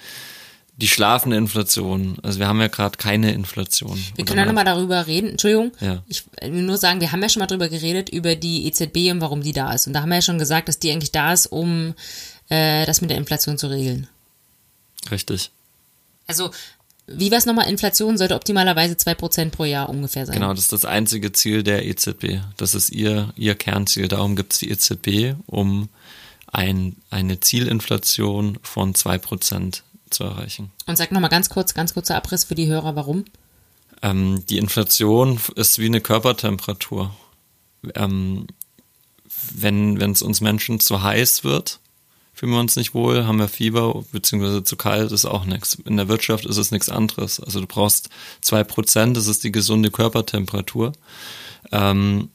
die 0.76 0.88
schlafende 0.88 1.36
Inflation. 1.36 2.16
Also 2.22 2.40
wir 2.40 2.48
haben 2.48 2.60
ja 2.60 2.68
gerade 2.68 2.98
keine 2.98 3.32
Inflation. 3.32 4.02
Wir 4.16 4.24
können 4.24 4.40
ja 4.40 4.44
nochmal 4.44 4.64
darüber 4.64 5.06
reden. 5.06 5.30
Entschuldigung. 5.30 5.72
Ja. 5.80 6.02
Ich 6.08 6.24
will 6.40 6.62
nur 6.62 6.78
sagen, 6.78 7.00
wir 7.00 7.12
haben 7.12 7.22
ja 7.22 7.28
schon 7.28 7.40
mal 7.40 7.46
darüber 7.46 7.68
geredet, 7.68 8.08
über 8.08 8.34
die 8.34 8.66
EZB 8.66 9.12
und 9.12 9.20
warum 9.20 9.42
die 9.42 9.52
da 9.52 9.72
ist. 9.72 9.86
Und 9.86 9.92
da 9.92 10.02
haben 10.02 10.08
wir 10.08 10.16
ja 10.16 10.22
schon 10.22 10.38
gesagt, 10.38 10.68
dass 10.68 10.80
die 10.80 10.90
eigentlich 10.90 11.12
da 11.12 11.32
ist, 11.32 11.46
um 11.46 11.94
äh, 12.48 12.86
das 12.86 13.00
mit 13.00 13.10
der 13.10 13.18
Inflation 13.18 13.56
zu 13.56 13.68
regeln. 13.68 14.08
Richtig. 15.10 15.50
Also, 16.26 16.50
wie 17.06 17.30
war 17.30 17.38
es 17.38 17.46
nochmal? 17.46 17.68
Inflation 17.68 18.16
sollte 18.16 18.34
optimalerweise 18.34 18.94
2% 18.94 19.50
pro 19.50 19.64
Jahr 19.64 19.88
ungefähr 19.88 20.24
sein. 20.24 20.34
Genau, 20.34 20.50
das 20.50 20.60
ist 20.60 20.72
das 20.72 20.84
einzige 20.84 21.32
Ziel 21.32 21.62
der 21.62 21.84
EZB. 21.86 22.40
Das 22.56 22.74
ist 22.74 22.90
ihr, 22.90 23.32
ihr 23.36 23.54
Kernziel. 23.54 24.08
Darum 24.08 24.36
gibt 24.36 24.54
es 24.54 24.58
die 24.60 24.70
EZB, 24.70 25.36
um 25.46 25.88
ein, 26.46 26.96
eine 27.10 27.40
Zielinflation 27.40 28.58
von 28.62 28.94
2% 28.94 29.82
zu 30.08 30.24
erreichen. 30.24 30.70
Und 30.86 30.96
sag 30.96 31.12
nochmal 31.12 31.30
ganz 31.30 31.50
kurz, 31.50 31.74
ganz 31.74 31.92
kurzer 31.92 32.16
Abriss 32.16 32.44
für 32.44 32.54
die 32.54 32.68
Hörer, 32.68 32.96
warum? 32.96 33.24
Ähm, 34.00 34.44
die 34.48 34.58
Inflation 34.58 35.38
ist 35.56 35.78
wie 35.78 35.86
eine 35.86 36.00
Körpertemperatur. 36.00 37.14
Ähm, 37.94 38.46
wenn 39.52 40.00
es 40.00 40.22
uns 40.22 40.40
Menschen 40.40 40.80
zu 40.80 41.02
heiß 41.02 41.44
wird, 41.44 41.80
fühlen 42.34 42.52
wir 42.52 42.60
uns 42.60 42.76
nicht 42.76 42.94
wohl, 42.94 43.26
haben 43.26 43.38
wir 43.38 43.48
Fieber, 43.48 44.04
beziehungsweise 44.12 44.64
zu 44.64 44.76
kalt 44.76 45.12
ist 45.12 45.24
auch 45.24 45.44
nichts. 45.44 45.74
In 45.84 45.96
der 45.96 46.08
Wirtschaft 46.08 46.44
ist 46.44 46.58
es 46.58 46.70
nichts 46.70 46.88
anderes. 46.88 47.40
Also 47.40 47.60
du 47.60 47.66
brauchst 47.66 48.10
zwei 48.40 48.64
Prozent, 48.64 49.16
das 49.16 49.26
ist 49.26 49.44
die 49.44 49.52
gesunde 49.52 49.90
Körpertemperatur. 49.90 50.92
Ähm, 51.72 52.30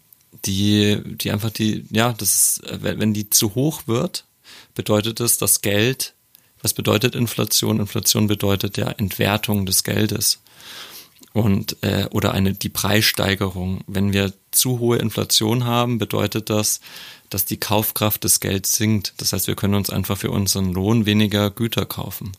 die, 0.46 1.02
die 1.04 1.32
einfach 1.32 1.50
die, 1.50 1.86
ja, 1.90 2.14
das 2.14 2.60
ist, 2.60 2.62
wenn 2.82 3.14
die 3.14 3.30
zu 3.30 3.56
hoch 3.56 3.84
wird, 3.88 4.26
bedeutet 4.74 5.20
es, 5.20 5.38
dass 5.38 5.62
Geld 5.62 6.14
was 6.62 6.74
bedeutet 6.74 7.16
Inflation? 7.16 7.80
Inflation 7.80 8.28
bedeutet 8.28 8.78
ja 8.78 8.90
Entwertung 8.90 9.66
des 9.66 9.84
Geldes 9.84 10.40
und 11.34 11.78
äh, 11.82 12.08
oder 12.12 12.34
eine 12.34 12.54
die 12.54 12.70
Preissteigerung. 12.70 13.82
Wenn 13.88 14.14
wir 14.14 14.34
zu 14.52 14.80
hohe 14.80 14.98
Inflation 14.98 15.66
haben, 15.66 16.00
bedeutet 16.00 16.50
das, 16.50 16.82
dass 17.30 17.46
die 17.46 17.58
Kaufkraft 17.58 18.24
des 18.24 18.40
Geldes 18.40 18.74
sinkt. 18.74 19.14
Das 19.18 19.34
heißt, 19.34 19.48
wir 19.48 19.56
können 19.56 19.76
uns 19.76 19.90
einfach 19.90 20.18
für 20.18 20.32
unseren 20.32 20.74
Lohn 20.74 21.06
weniger 21.06 21.52
Güter 21.52 21.86
kaufen. 21.86 22.32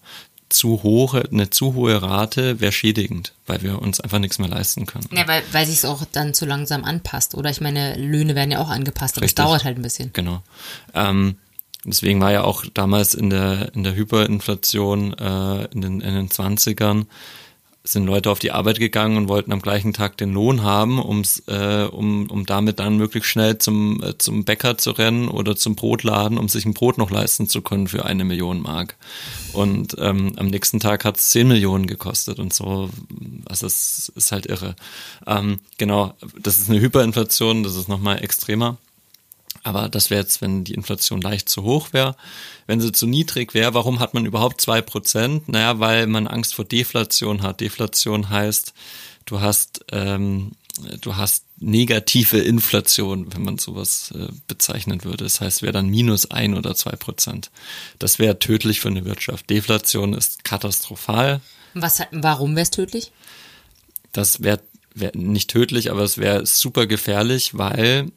Zu 0.48 0.82
hohe, 0.82 1.28
eine 1.30 1.50
zu 1.50 1.74
hohe 1.74 2.02
Rate 2.02 2.60
wäre 2.60 2.72
schädigend, 2.72 3.34
weil 3.46 3.62
wir 3.62 3.80
uns 3.80 4.00
einfach 4.00 4.18
nichts 4.18 4.40
mehr 4.40 4.48
leisten 4.48 4.84
können. 4.84 5.08
Ja, 5.12 5.28
weil, 5.28 5.42
weil 5.52 5.64
sich 5.64 5.76
es 5.76 5.84
auch 5.84 6.04
dann 6.10 6.34
zu 6.34 6.44
langsam 6.44 6.84
anpasst. 6.84 7.36
Oder 7.36 7.50
ich 7.50 7.60
meine, 7.60 7.94
Löhne 7.94 8.34
werden 8.34 8.50
ja 8.50 8.58
auch 8.58 8.68
angepasst, 8.68 9.16
aber 9.16 9.26
es 9.26 9.34
dauert 9.36 9.64
halt 9.64 9.76
ein 9.76 9.82
bisschen. 9.82 10.10
Genau. 10.12 10.42
Ähm, 10.94 11.36
Deswegen 11.84 12.20
war 12.20 12.30
ja 12.30 12.44
auch 12.44 12.64
damals 12.74 13.14
in 13.14 13.30
der, 13.30 13.74
in 13.74 13.84
der 13.84 13.94
Hyperinflation 13.94 15.14
äh, 15.14 15.64
in, 15.72 15.80
den, 15.80 16.00
in 16.00 16.14
den 16.14 16.28
20ern 16.28 17.06
sind 17.82 18.04
Leute 18.04 18.30
auf 18.30 18.38
die 18.38 18.52
Arbeit 18.52 18.78
gegangen 18.78 19.16
und 19.16 19.28
wollten 19.28 19.52
am 19.52 19.62
gleichen 19.62 19.94
Tag 19.94 20.18
den 20.18 20.34
Lohn 20.34 20.62
haben, 20.62 20.98
um's, 20.98 21.42
äh, 21.46 21.88
um, 21.90 22.30
um 22.30 22.44
damit 22.44 22.78
dann 22.78 22.98
möglichst 22.98 23.30
schnell 23.30 23.56
zum, 23.56 24.02
äh, 24.02 24.18
zum 24.18 24.44
Bäcker 24.44 24.76
zu 24.76 24.90
rennen 24.90 25.28
oder 25.28 25.56
zum 25.56 25.76
Brotladen, 25.76 26.36
um 26.36 26.48
sich 26.48 26.66
ein 26.66 26.74
Brot 26.74 26.98
noch 26.98 27.10
leisten 27.10 27.48
zu 27.48 27.62
können 27.62 27.88
für 27.88 28.04
eine 28.04 28.24
Million 28.24 28.60
Mark. 28.60 28.96
Und 29.54 29.96
ähm, 29.98 30.34
am 30.36 30.48
nächsten 30.48 30.78
Tag 30.78 31.04
hat 31.04 31.16
es 31.16 31.30
10 31.30 31.48
Millionen 31.48 31.86
gekostet 31.86 32.38
und 32.38 32.52
so. 32.52 32.90
Also 33.46 33.66
es 33.66 34.12
ist 34.14 34.30
halt 34.30 34.46
irre. 34.46 34.76
Ähm, 35.26 35.58
genau, 35.78 36.14
das 36.38 36.58
ist 36.58 36.68
eine 36.68 36.80
Hyperinflation, 36.80 37.62
das 37.62 37.76
ist 37.76 37.88
nochmal 37.88 38.22
extremer. 38.22 38.76
Aber 39.62 39.88
das 39.88 40.10
wäre 40.10 40.22
jetzt, 40.22 40.40
wenn 40.40 40.64
die 40.64 40.74
Inflation 40.74 41.20
leicht 41.20 41.48
zu 41.48 41.62
hoch 41.62 41.92
wäre. 41.92 42.16
Wenn 42.66 42.80
sie 42.80 42.92
zu 42.92 43.06
niedrig 43.06 43.52
wäre, 43.52 43.74
warum 43.74 44.00
hat 44.00 44.14
man 44.14 44.24
überhaupt 44.24 44.60
zwei 44.60 44.80
Prozent? 44.80 45.48
Naja, 45.48 45.78
weil 45.80 46.06
man 46.06 46.26
Angst 46.26 46.54
vor 46.54 46.64
Deflation 46.64 47.42
hat. 47.42 47.60
Deflation 47.60 48.30
heißt, 48.30 48.72
du 49.26 49.40
hast, 49.40 49.84
ähm, 49.92 50.52
du 51.00 51.16
hast 51.16 51.44
negative 51.58 52.38
Inflation, 52.38 53.32
wenn 53.34 53.42
man 53.42 53.58
sowas 53.58 54.14
äh, 54.16 54.28
bezeichnen 54.46 55.04
würde. 55.04 55.24
Das 55.24 55.40
heißt, 55.40 55.62
wäre 55.62 55.72
dann 55.72 55.88
minus 55.88 56.30
ein 56.30 56.54
oder 56.54 56.74
zwei 56.74 56.96
Prozent. 56.96 57.50
Das 57.98 58.18
wäre 58.18 58.38
tödlich 58.38 58.80
für 58.80 58.88
eine 58.88 59.04
Wirtschaft. 59.04 59.50
Deflation 59.50 60.14
ist 60.14 60.42
katastrophal. 60.44 61.40
Was, 61.74 62.00
warum 62.12 62.56
wäre 62.56 62.62
es 62.62 62.70
tödlich? 62.70 63.12
Das 64.12 64.42
wäre 64.42 64.60
wär 64.94 65.12
nicht 65.14 65.50
tödlich, 65.50 65.90
aber 65.90 66.02
es 66.02 66.18
wäre 66.18 66.46
super 66.46 66.86
gefährlich, 66.86 67.56
weil 67.56 68.10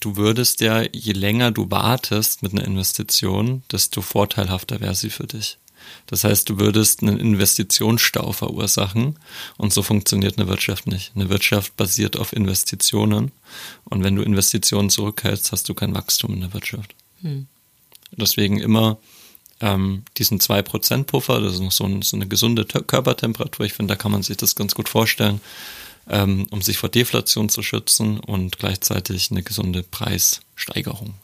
du 0.00 0.16
würdest 0.16 0.60
ja, 0.60 0.82
je 0.92 1.12
länger 1.12 1.50
du 1.50 1.70
wartest 1.70 2.42
mit 2.42 2.52
einer 2.52 2.64
Investition, 2.64 3.62
desto 3.70 4.02
vorteilhafter 4.02 4.80
wäre 4.80 4.94
sie 4.94 5.10
für 5.10 5.26
dich. 5.26 5.58
Das 6.06 6.24
heißt, 6.24 6.48
du 6.48 6.58
würdest 6.58 7.02
einen 7.02 7.18
Investitionsstau 7.18 8.32
verursachen 8.32 9.18
und 9.56 9.72
so 9.72 9.82
funktioniert 9.82 10.38
eine 10.38 10.48
Wirtschaft 10.48 10.86
nicht. 10.86 11.12
Eine 11.14 11.28
Wirtschaft 11.28 11.76
basiert 11.76 12.16
auf 12.16 12.32
Investitionen 12.32 13.32
und 13.84 14.02
wenn 14.04 14.16
du 14.16 14.22
Investitionen 14.22 14.90
zurückhältst, 14.90 15.52
hast 15.52 15.68
du 15.68 15.74
kein 15.74 15.94
Wachstum 15.94 16.34
in 16.34 16.40
der 16.40 16.54
Wirtschaft. 16.54 16.94
Hm. 17.22 17.46
Deswegen 18.12 18.58
immer 18.60 18.98
ähm, 19.60 20.04
diesen 20.18 20.38
2%-Puffer, 20.38 21.40
das 21.40 21.54
ist 21.54 21.60
noch 21.60 21.72
so, 21.72 21.84
ein, 21.84 22.02
so 22.02 22.16
eine 22.16 22.26
gesunde 22.26 22.64
Körpertemperatur. 22.64 23.66
Ich 23.66 23.72
finde, 23.72 23.94
da 23.94 23.96
kann 23.96 24.12
man 24.12 24.22
sich 24.22 24.36
das 24.36 24.54
ganz 24.54 24.74
gut 24.74 24.88
vorstellen 24.88 25.40
ähm, 26.08 26.46
um 26.50 26.62
sich 26.62 26.78
vor 26.78 26.88
Deflation 26.88 27.48
zu 27.48 27.62
schützen 27.62 28.20
und 28.20 28.58
gleichzeitig 28.58 29.30
eine 29.30 29.42
gesunde 29.42 29.82
Preissteigerung. 29.82 31.14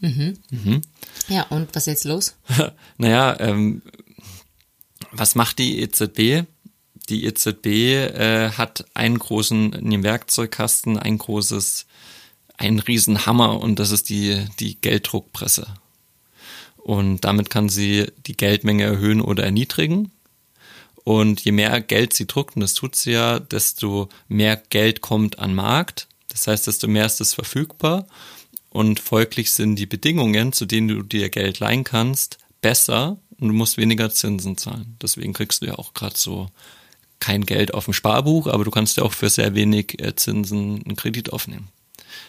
Mhm. 0.00 0.38
Mhm. 0.50 0.82
Ja, 1.28 1.44
und 1.44 1.74
was 1.74 1.84
ist 1.84 1.86
jetzt 1.86 2.04
los? 2.04 2.34
naja, 2.98 3.38
ähm, 3.40 3.82
was 5.12 5.34
macht 5.34 5.58
die 5.58 5.80
EZB? 5.80 6.46
Die 7.08 7.24
EZB 7.24 7.66
äh, 7.66 8.50
hat 8.50 8.84
einen 8.94 9.18
großen, 9.18 9.72
in 9.72 9.90
dem 9.90 10.02
Werkzeugkasten 10.02 10.98
ein 10.98 11.18
großes, 11.18 11.86
einen 12.56 12.80
riesen 12.80 13.26
Hammer 13.26 13.60
und 13.60 13.78
das 13.78 13.90
ist 13.90 14.08
die, 14.08 14.44
die 14.58 14.80
Gelddruckpresse. 14.80 15.66
Und 16.76 17.24
damit 17.24 17.50
kann 17.50 17.68
sie 17.68 18.06
die 18.26 18.36
Geldmenge 18.36 18.84
erhöhen 18.84 19.20
oder 19.20 19.44
erniedrigen. 19.44 20.12
Und 21.06 21.42
je 21.42 21.52
mehr 21.52 21.80
Geld 21.82 22.14
sie 22.14 22.26
druckt, 22.26 22.56
und 22.56 22.62
das 22.62 22.74
tut 22.74 22.96
sie 22.96 23.12
ja, 23.12 23.38
desto 23.38 24.08
mehr 24.26 24.56
Geld 24.56 25.02
kommt 25.02 25.38
an 25.38 25.54
Markt. 25.54 26.08
Das 26.30 26.48
heißt, 26.48 26.66
desto 26.66 26.88
mehr 26.88 27.06
ist 27.06 27.20
es 27.20 27.32
verfügbar. 27.32 28.08
Und 28.70 28.98
folglich 28.98 29.52
sind 29.52 29.76
die 29.76 29.86
Bedingungen, 29.86 30.52
zu 30.52 30.66
denen 30.66 30.88
du 30.88 31.02
dir 31.04 31.28
Geld 31.28 31.60
leihen 31.60 31.84
kannst, 31.84 32.38
besser 32.60 33.18
und 33.38 33.46
du 33.46 33.54
musst 33.54 33.76
weniger 33.76 34.10
Zinsen 34.10 34.58
zahlen. 34.58 34.96
Deswegen 35.00 35.32
kriegst 35.32 35.62
du 35.62 35.66
ja 35.66 35.76
auch 35.76 35.94
gerade 35.94 36.16
so 36.16 36.48
kein 37.20 37.46
Geld 37.46 37.72
auf 37.72 37.84
dem 37.84 37.94
Sparbuch, 37.94 38.48
aber 38.48 38.64
du 38.64 38.72
kannst 38.72 38.96
ja 38.96 39.04
auch 39.04 39.12
für 39.12 39.30
sehr 39.30 39.54
wenig 39.54 40.02
äh, 40.02 40.16
Zinsen 40.16 40.82
einen 40.84 40.96
Kredit 40.96 41.32
aufnehmen. 41.32 41.68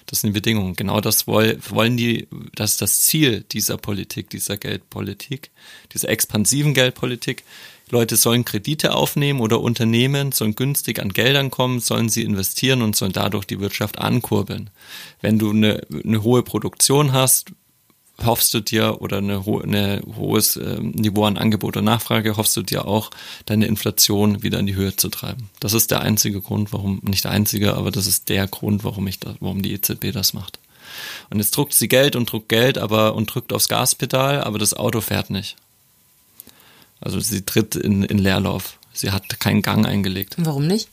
Das 0.05 0.21
sind 0.21 0.29
die 0.29 0.39
Bedingungen. 0.39 0.75
Genau 0.75 1.01
das 1.01 1.25
wollen 1.25 1.97
die, 1.97 2.27
das 2.53 2.73
ist 2.73 2.81
das 2.83 3.01
Ziel 3.01 3.43
dieser 3.51 3.77
Politik, 3.77 4.29
dieser 4.29 4.55
Geldpolitik, 4.55 5.49
dieser 5.93 6.09
expansiven 6.09 6.75
Geldpolitik, 6.75 7.43
Leute 7.89 8.17
sollen 8.17 8.45
Kredite 8.45 8.95
aufnehmen 8.95 9.39
oder 9.39 9.61
Unternehmen 9.61 10.31
sollen 10.31 10.55
günstig 10.55 10.99
an 10.99 11.13
Geldern 11.13 11.51
kommen, 11.51 11.79
sollen 11.79 12.09
sie 12.09 12.23
investieren 12.23 12.81
und 12.81 12.95
sollen 12.95 13.13
dadurch 13.13 13.45
die 13.45 13.59
Wirtschaft 13.59 13.97
ankurbeln. 13.99 14.69
Wenn 15.21 15.39
du 15.39 15.51
eine, 15.51 15.81
eine 16.03 16.23
hohe 16.23 16.43
Produktion 16.43 17.13
hast, 17.13 17.51
hoffst 18.25 18.53
du 18.53 18.61
dir 18.61 19.01
oder 19.01 19.17
eine, 19.17 19.45
ho 19.45 19.61
hohes 20.17 20.57
äh, 20.57 20.79
Niveau 20.79 21.25
an 21.25 21.37
Angebot 21.37 21.77
und 21.77 21.85
Nachfrage, 21.85 22.37
hoffst 22.37 22.57
du 22.57 22.63
dir 22.63 22.87
auch, 22.87 23.11
deine 23.45 23.67
Inflation 23.67 24.43
wieder 24.43 24.59
in 24.59 24.65
die 24.65 24.75
Höhe 24.75 24.95
zu 24.95 25.09
treiben. 25.09 25.49
Das 25.59 25.73
ist 25.73 25.91
der 25.91 26.01
einzige 26.01 26.41
Grund, 26.41 26.73
warum, 26.73 26.99
nicht 27.03 27.25
der 27.25 27.31
einzige, 27.31 27.75
aber 27.75 27.91
das 27.91 28.07
ist 28.07 28.29
der 28.29 28.47
Grund, 28.47 28.83
warum 28.83 29.07
ich 29.07 29.19
da, 29.19 29.35
warum 29.39 29.61
die 29.61 29.73
EZB 29.73 30.11
das 30.11 30.33
macht. 30.33 30.59
Und 31.29 31.39
jetzt 31.39 31.55
druckt 31.55 31.73
sie 31.73 31.87
Geld 31.87 32.15
und 32.15 32.31
druckt 32.31 32.49
Geld, 32.49 32.77
aber 32.77 33.15
und 33.15 33.33
drückt 33.33 33.53
aufs 33.53 33.67
Gaspedal, 33.67 34.41
aber 34.41 34.57
das 34.57 34.73
Auto 34.73 35.01
fährt 35.01 35.29
nicht. 35.29 35.55
Also 36.99 37.19
sie 37.19 37.43
tritt 37.43 37.75
in, 37.75 38.03
in 38.03 38.17
Leerlauf. 38.17 38.79
Sie 38.93 39.11
hat 39.11 39.39
keinen 39.39 39.61
Gang 39.61 39.85
eingelegt. 39.85 40.35
Warum 40.37 40.67
nicht? 40.67 40.89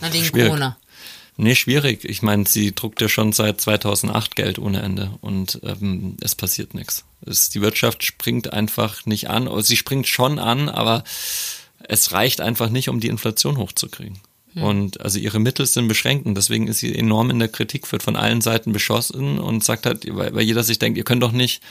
Na, 0.00 0.12
wegen 0.12 0.24
Schwierig. 0.24 0.48
Corona. 0.48 0.76
Nee, 1.36 1.56
schwierig. 1.56 2.04
Ich 2.04 2.22
meine, 2.22 2.46
sie 2.46 2.74
druckt 2.74 3.00
ja 3.00 3.08
schon 3.08 3.32
seit 3.32 3.60
2008 3.60 4.36
Geld 4.36 4.58
ohne 4.58 4.82
Ende 4.82 5.10
und 5.20 5.60
ähm, 5.64 6.16
es 6.20 6.36
passiert 6.36 6.74
nichts. 6.74 7.04
die 7.22 7.60
Wirtschaft 7.60 8.04
springt 8.04 8.52
einfach 8.52 9.04
nicht 9.04 9.30
an. 9.30 9.48
Sie 9.62 9.76
springt 9.76 10.06
schon 10.06 10.38
an, 10.38 10.68
aber 10.68 11.02
es 11.80 12.12
reicht 12.12 12.40
einfach 12.40 12.70
nicht, 12.70 12.88
um 12.88 13.00
die 13.00 13.08
Inflation 13.08 13.58
hochzukriegen. 13.58 14.18
Hm. 14.54 14.62
Und 14.62 15.00
also 15.00 15.18
ihre 15.18 15.40
Mittel 15.40 15.66
sind 15.66 15.88
beschränkt 15.88 16.24
und 16.26 16.36
deswegen 16.36 16.68
ist 16.68 16.78
sie 16.78 16.94
enorm 16.94 17.30
in 17.30 17.40
der 17.40 17.48
Kritik, 17.48 17.90
wird 17.90 18.04
von 18.04 18.14
allen 18.14 18.40
Seiten 18.40 18.72
beschossen 18.72 19.38
und 19.38 19.64
sagt 19.64 19.86
halt, 19.86 20.06
weil, 20.14 20.34
weil 20.34 20.42
jeder 20.42 20.62
sich 20.62 20.78
denkt, 20.78 20.96
ihr 20.98 21.04
könnt 21.04 21.22
doch 21.24 21.32
nicht 21.32 21.62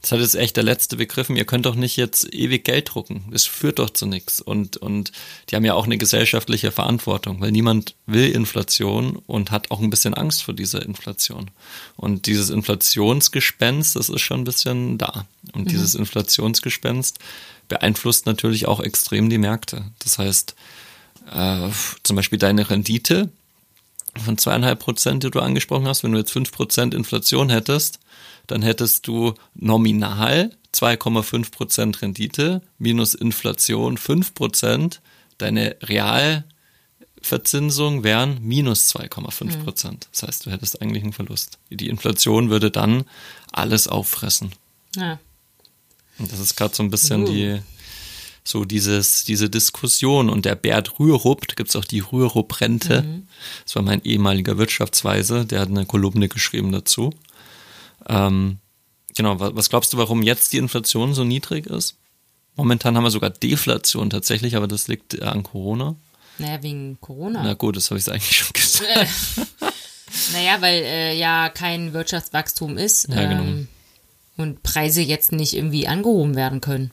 das 0.00 0.12
hat 0.12 0.20
jetzt 0.20 0.36
echt 0.36 0.56
der 0.56 0.62
letzte 0.62 0.96
begriffen, 0.96 1.36
ihr 1.36 1.44
könnt 1.44 1.66
doch 1.66 1.74
nicht 1.74 1.96
jetzt 1.96 2.32
ewig 2.32 2.64
Geld 2.64 2.94
drucken. 2.94 3.24
Das 3.32 3.46
führt 3.46 3.80
doch 3.80 3.90
zu 3.90 4.06
nichts. 4.06 4.40
Und, 4.40 4.76
und 4.76 5.10
die 5.48 5.56
haben 5.56 5.64
ja 5.64 5.74
auch 5.74 5.86
eine 5.86 5.98
gesellschaftliche 5.98 6.70
Verantwortung, 6.70 7.40
weil 7.40 7.50
niemand 7.50 7.96
will 8.06 8.30
Inflation 8.30 9.16
und 9.26 9.50
hat 9.50 9.70
auch 9.72 9.80
ein 9.80 9.90
bisschen 9.90 10.14
Angst 10.14 10.44
vor 10.44 10.54
dieser 10.54 10.84
Inflation. 10.84 11.50
Und 11.96 12.26
dieses 12.26 12.50
Inflationsgespenst, 12.50 13.96
das 13.96 14.08
ist 14.08 14.20
schon 14.20 14.42
ein 14.42 14.44
bisschen 14.44 14.98
da. 14.98 15.26
Und 15.52 15.64
mhm. 15.64 15.68
dieses 15.68 15.96
Inflationsgespenst 15.96 17.18
beeinflusst 17.66 18.26
natürlich 18.26 18.68
auch 18.68 18.80
extrem 18.80 19.28
die 19.28 19.38
Märkte. 19.38 19.84
Das 19.98 20.18
heißt, 20.18 20.54
äh, 21.32 21.68
zum 22.04 22.14
Beispiel 22.14 22.38
deine 22.38 22.70
Rendite 22.70 23.30
von 24.16 24.38
zweieinhalb 24.38 24.78
Prozent, 24.78 25.24
die 25.24 25.30
du 25.30 25.40
angesprochen 25.40 25.88
hast, 25.88 26.04
wenn 26.04 26.12
du 26.12 26.18
jetzt 26.18 26.32
fünf 26.32 26.52
Prozent 26.52 26.94
Inflation 26.94 27.50
hättest, 27.50 27.98
dann 28.48 28.62
hättest 28.62 29.06
du 29.06 29.34
nominal 29.54 30.50
2,5 30.74 31.52
Prozent 31.52 32.02
Rendite 32.02 32.62
minus 32.78 33.14
Inflation 33.14 33.96
5 33.96 34.34
Prozent. 34.34 35.00
Deine 35.38 35.76
Realverzinsung 35.82 38.02
wären 38.02 38.42
minus 38.42 38.92
2,5 38.94 39.62
Prozent. 39.62 40.06
Mhm. 40.06 40.08
Das 40.10 40.24
heißt, 40.24 40.46
du 40.46 40.50
hättest 40.50 40.82
eigentlich 40.82 41.04
einen 41.04 41.12
Verlust. 41.12 41.60
Die 41.70 41.88
Inflation 41.88 42.50
würde 42.50 42.72
dann 42.72 43.04
alles 43.52 43.86
auffressen. 43.86 44.50
Ja. 44.96 45.20
Und 46.18 46.32
das 46.32 46.40
ist 46.40 46.56
gerade 46.56 46.74
so 46.74 46.82
ein 46.82 46.90
bisschen 46.90 47.22
uh. 47.22 47.26
die, 47.26 47.60
so 48.44 48.64
dieses, 48.64 49.24
diese 49.24 49.50
Diskussion. 49.50 50.30
Und 50.30 50.44
der 50.44 50.54
Bert 50.54 50.98
Rührup, 50.98 51.46
da 51.46 51.54
gibt 51.54 51.68
es 51.68 51.76
auch 51.76 51.84
die 51.84 52.00
Rührup-Rente. 52.00 53.02
Mhm. 53.02 53.28
Das 53.64 53.76
war 53.76 53.82
mein 53.82 54.02
ehemaliger 54.04 54.58
Wirtschaftsweise, 54.58 55.44
der 55.44 55.60
hat 55.60 55.68
eine 55.68 55.86
Kolumne 55.86 56.28
geschrieben 56.28 56.72
dazu. 56.72 57.12
Ähm, 58.08 58.58
genau, 59.16 59.38
was 59.38 59.70
glaubst 59.70 59.92
du, 59.92 59.98
warum 59.98 60.22
jetzt 60.22 60.52
die 60.52 60.58
Inflation 60.58 61.14
so 61.14 61.24
niedrig 61.24 61.66
ist? 61.66 61.96
Momentan 62.56 62.96
haben 62.96 63.04
wir 63.04 63.10
sogar 63.10 63.30
Deflation 63.30 64.10
tatsächlich, 64.10 64.56
aber 64.56 64.66
das 64.66 64.88
liegt 64.88 65.14
äh, 65.14 65.22
an 65.22 65.44
Corona. 65.44 65.94
Naja, 66.38 66.62
wegen 66.62 66.98
Corona. 67.00 67.42
Na 67.42 67.54
gut, 67.54 67.76
das 67.76 67.90
habe 67.90 68.00
ich 68.00 68.10
eigentlich 68.10 68.36
schon 68.36 68.52
gesagt. 68.52 69.10
naja, 70.32 70.60
weil 70.60 70.82
äh, 70.82 71.18
ja 71.18 71.48
kein 71.48 71.92
Wirtschaftswachstum 71.92 72.76
ist 72.78 73.08
ja, 73.08 73.28
genau. 73.28 73.42
ähm, 73.42 73.68
und 74.36 74.62
Preise 74.62 75.02
jetzt 75.02 75.32
nicht 75.32 75.54
irgendwie 75.54 75.88
angehoben 75.88 76.36
werden 76.36 76.60
können. 76.60 76.92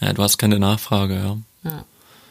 Ja, 0.00 0.12
du 0.12 0.22
hast 0.22 0.38
keine 0.38 0.58
Nachfrage, 0.58 1.14
ja. 1.14 1.38
ja. 1.64 1.84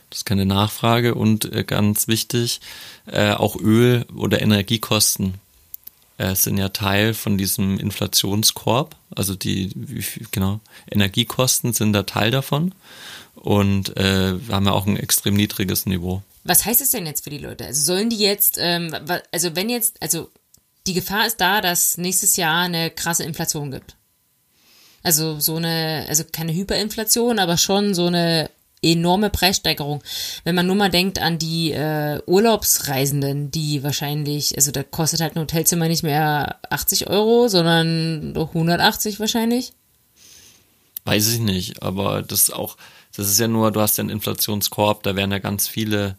Das 0.10 0.20
ist 0.20 0.26
keine 0.26 0.46
Nachfrage 0.46 1.16
und 1.16 1.52
äh, 1.54 1.64
ganz 1.64 2.10
wichtig, 2.10 2.60
äh, 3.06 3.32
auch 3.32 3.56
Öl- 3.56 4.06
oder 4.14 4.42
Energiekosten 4.42 5.36
äh, 6.22 6.36
sind 6.36 6.58
ja 6.58 6.70
Teil 6.70 7.14
von 7.14 7.38
diesem 7.38 7.80
Inflationskorb. 7.80 8.96
Also 9.16 9.36
die, 9.36 9.70
viel, 10.02 10.28
genau, 10.32 10.60
Energiekosten 10.90 11.74
sind 11.74 11.94
da 11.94 12.04
Teil 12.04 12.32
davon. 12.32 12.74
Und 13.36 13.98
äh, 13.98 14.48
wir 14.48 14.56
haben 14.56 14.66
ja 14.66 14.74
auch 14.74 14.86
ein 14.86 14.98
extrem 14.98 15.34
niedriges 15.34 15.86
Niveau. 15.86 16.22
Was 16.44 16.66
heißt 16.66 16.82
es 16.82 16.92
denn 16.92 17.06
jetzt 17.06 17.24
für 17.24 17.30
die 17.30 17.40
Leute? 17.40 17.66
Also 17.66 17.82
sollen 17.82 18.10
die 18.10 18.20
jetzt, 18.20 18.58
ähm, 18.60 18.96
also 19.32 19.56
wenn 19.56 19.70
jetzt, 19.70 20.02
also 20.02 20.30
die 20.86 20.94
Gefahr 20.94 21.26
ist 21.26 21.42
da, 21.42 21.62
dass 21.62 21.98
nächstes 21.98 22.36
Jahr 22.36 22.64
eine 22.64 22.92
krasse 22.92 23.24
Inflation 23.24 23.72
gibt. 23.72 23.96
Also 25.04 25.40
so 25.40 25.56
eine, 25.56 26.06
also 26.08 26.24
keine 26.32 26.54
Hyperinflation, 26.54 27.40
aber 27.40 27.58
schon 27.58 27.96
so 27.96 28.06
eine 28.06 28.50
enorme 28.82 29.30
Preissteigerung. 29.30 30.04
Wenn 30.44 30.56
man 30.56 30.68
nur 30.68 30.76
mal 30.76 30.90
denkt 30.90 31.20
an 31.20 31.38
die 31.38 31.72
äh, 31.72 32.20
Urlaubsreisenden, 32.26 33.52
die 33.52 33.84
wahrscheinlich, 33.84 34.56
also 34.56 34.72
da 34.72 34.84
kostet 34.84 35.22
halt 35.22 35.36
ein 35.36 35.42
Hotelzimmer 35.42 35.88
nicht 35.88 36.04
mehr 36.04 36.60
80 36.70 37.08
Euro, 37.08 37.48
sondern 37.48 38.36
180 38.36 39.20
wahrscheinlich. 39.20 39.74
Weiß 41.06 41.32
ich 41.34 41.40
nicht, 41.40 41.82
aber 41.82 42.22
das 42.22 42.44
ist 42.44 42.54
auch, 42.54 42.78
das 43.16 43.28
ist 43.30 43.40
ja 43.40 43.48
nur, 43.48 43.72
du 43.72 43.82
hast 43.82 43.98
ja 43.98 44.04
einen 44.04 44.12
Inflationskorb, 44.12 45.04
da 45.04 45.16
werden 45.16 45.32
ja 45.32 45.40
ganz 45.40 45.68
viele 45.68 46.18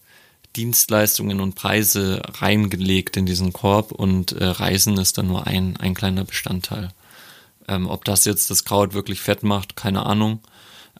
Dienstleistungen 0.56 1.40
und 1.40 1.54
Preise 1.54 2.20
reingelegt 2.26 3.16
in 3.16 3.26
diesen 3.26 3.52
Korb 3.52 3.92
und 3.92 4.32
äh, 4.32 4.44
Reisen 4.44 4.98
ist 4.98 5.18
dann 5.18 5.28
nur 5.28 5.46
ein, 5.46 5.76
ein 5.78 5.94
kleiner 5.94 6.24
Bestandteil. 6.24 6.90
Ähm, 7.68 7.88
ob 7.88 8.04
das 8.04 8.24
jetzt 8.24 8.50
das 8.50 8.64
Kraut 8.64 8.92
wirklich 8.92 9.20
fett 9.20 9.44
macht, 9.44 9.76
keine 9.76 10.04
Ahnung. 10.04 10.40